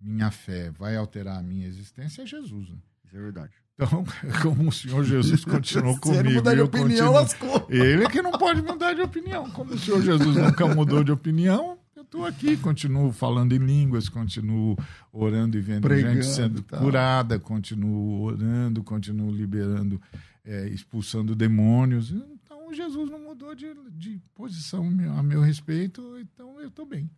minha 0.00 0.32
fé 0.32 0.70
vai 0.72 0.96
alterar 0.96 1.38
a 1.38 1.42
minha 1.42 1.66
existência 1.66 2.22
é 2.22 2.26
Jesus. 2.26 2.70
Né? 2.70 2.76
Isso 3.04 3.16
é 3.16 3.20
verdade. 3.20 3.52
Então, 3.74 4.04
como 4.42 4.68
o 4.68 4.72
Senhor 4.72 5.04
Jesus 5.04 5.44
continuou 5.44 5.94
Se 6.02 6.10
ele 6.10 6.18
comigo, 6.18 6.34
mudar 6.34 6.54
de 6.54 6.60
eu 6.60 6.64
opinião, 6.66 7.12
continuo- 7.12 7.12
lascou. 7.14 7.66
Ele 7.70 8.04
é 8.04 8.10
que 8.10 8.20
não 8.20 8.32
pode 8.32 8.62
mudar 8.62 8.94
de 8.94 9.00
opinião. 9.00 9.48
Como 9.52 9.74
o 9.74 9.78
Senhor 9.78 10.02
Jesus 10.02 10.36
nunca 10.36 10.66
mudou 10.66 11.04
de 11.04 11.12
opinião, 11.12 11.78
estou 12.10 12.26
aqui, 12.26 12.56
continuo 12.56 13.12
falando 13.12 13.52
em 13.54 13.58
línguas, 13.58 14.08
continuo 14.08 14.76
orando 15.12 15.56
e 15.56 15.60
vendo 15.60 15.82
Pregando 15.82 16.14
gente 16.14 16.26
sendo 16.26 16.62
tal. 16.62 16.80
curada, 16.80 17.38
continuo 17.38 18.22
orando, 18.22 18.82
continuo 18.82 19.30
liberando, 19.30 20.00
é, 20.44 20.68
expulsando 20.70 21.36
demônios. 21.36 22.10
Então, 22.10 22.74
Jesus 22.74 23.08
não 23.08 23.20
mudou 23.20 23.54
de, 23.54 23.68
de 23.92 24.20
posição 24.34 24.84
a 25.16 25.22
meu 25.22 25.40
respeito, 25.40 26.02
então 26.18 26.60
eu 26.60 26.68
estou 26.68 26.84
bem. 26.84 27.08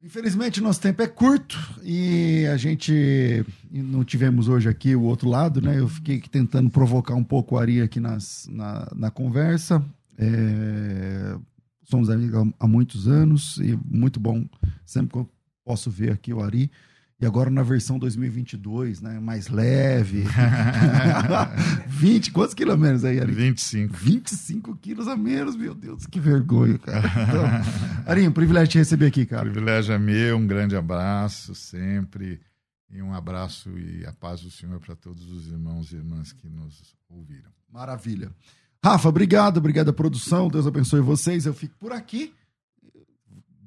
Infelizmente, 0.00 0.60
nosso 0.60 0.80
tempo 0.80 1.02
é 1.02 1.08
curto 1.08 1.58
e 1.82 2.46
a 2.46 2.56
gente 2.56 3.44
não 3.72 4.04
tivemos 4.04 4.46
hoje 4.46 4.68
aqui 4.68 4.94
o 4.94 5.02
outro 5.02 5.28
lado, 5.28 5.60
né? 5.60 5.80
Eu 5.80 5.88
fiquei 5.88 6.20
tentando 6.20 6.70
provocar 6.70 7.14
um 7.14 7.24
pouco 7.24 7.56
o 7.56 7.58
Ari 7.58 7.80
aqui 7.80 7.98
nas, 7.98 8.46
na, 8.48 8.88
na 8.94 9.10
conversa. 9.10 9.84
É, 10.16 11.36
Somos 11.86 12.10
amigos 12.10 12.52
há- 12.60 12.66
muitos 12.68 13.08
anos 13.08 13.56
e 13.58 13.78
muito 13.88 14.20
bom 14.20 14.44
sempre 14.84 15.12
que 15.12 15.18
eu 15.18 15.30
posso 15.64 15.90
ver 15.90 16.12
aqui 16.12 16.32
o 16.34 16.42
Ari. 16.42 16.70
E 17.18 17.24
agora 17.24 17.48
na 17.48 17.62
versão 17.62 17.98
2022, 17.98 19.00
né? 19.00 19.18
Mais 19.18 19.48
leve. 19.48 20.24
20, 21.88 22.30
quantos 22.32 22.54
quilômetros 22.54 23.04
aí, 23.04 23.18
Ari? 23.20 23.32
25. 23.32 23.94
25 23.96 24.76
quilos 24.76 25.08
a 25.08 25.16
menos, 25.16 25.56
meu 25.56 25.74
Deus, 25.74 26.06
que 26.06 26.20
vergonha, 26.20 26.78
cara. 26.78 27.06
Então, 27.08 27.44
Arinho, 28.10 28.32
privilégio 28.32 28.68
te 28.72 28.78
receber 28.78 29.06
aqui, 29.06 29.24
cara. 29.24 29.44
privilégio 29.50 29.94
é 29.94 29.98
meu, 29.98 30.36
um 30.36 30.46
grande 30.46 30.76
abraço 30.76 31.54
sempre. 31.54 32.40
E 32.90 33.02
um 33.02 33.12
abraço 33.12 33.70
e 33.78 34.06
a 34.06 34.12
paz 34.12 34.40
do 34.42 34.50
Senhor 34.50 34.78
para 34.78 34.94
todos 34.94 35.28
os 35.30 35.48
irmãos 35.48 35.90
e 35.92 35.96
irmãs 35.96 36.32
que 36.32 36.48
nos 36.48 36.94
ouviram. 37.08 37.50
Maravilha. 37.72 38.30
Rafa, 38.86 39.08
obrigado, 39.08 39.56
obrigado 39.56 39.88
à 39.88 39.92
produção. 39.92 40.46
Deus 40.46 40.64
abençoe 40.64 41.00
vocês. 41.00 41.44
Eu 41.44 41.52
fico 41.52 41.74
por 41.76 41.90
aqui. 41.90 42.32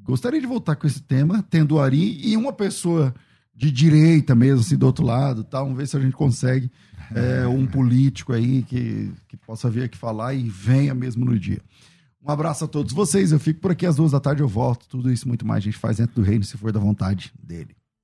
Gostaria 0.02 0.40
de 0.40 0.48
voltar 0.48 0.78
com 0.78 0.88
esse 0.88 1.02
tema, 1.02 1.44
tendo 1.50 1.76
o 1.76 1.82
Ari 1.82 2.26
e 2.26 2.38
uma 2.38 2.54
pessoa 2.54 3.14
de 3.54 3.70
direita 3.70 4.34
mesmo, 4.34 4.62
assim, 4.62 4.78
do 4.78 4.86
outro 4.86 5.06
lado, 5.06 5.44
tá? 5.44 5.60
Vamos 5.60 5.76
ver 5.76 5.90
se 5.90 5.98
a 5.98 6.00
gente 6.00 6.14
consegue 6.14 6.72
é, 7.14 7.46
um 7.46 7.68
político 7.68 8.32
aí 8.32 8.64
que, 8.64 9.12
que 9.28 9.36
possa 9.36 9.70
vir 9.70 9.84
aqui 9.84 9.98
falar 9.98 10.36
e 10.36 10.48
venha 10.48 10.96
mesmo 10.96 11.26
no 11.26 11.38
dia. 11.38 11.60
Um 12.26 12.32
abraço 12.32 12.64
a 12.64 12.68
todos 12.70 12.94
vocês. 12.94 13.34
Eu 13.34 13.42
fico 13.42 13.60
por 13.60 13.72
aqui 13.72 13.86
às 13.86 13.98
duas 13.98 14.14
da 14.14 14.22
tarde, 14.22 14.42
eu 14.42 14.48
volto. 14.48 14.88
Tudo 14.88 15.12
isso 15.12 15.28
muito 15.28 15.46
mais 15.46 15.58
a 15.58 15.66
gente 15.66 15.78
faz 15.78 15.98
dentro 15.98 16.16
do 16.16 16.22
reino, 16.22 16.46
se 16.46 16.56
for 16.56 16.72
da 16.72 16.80
vontade 16.80 17.34
dele. 17.44 17.76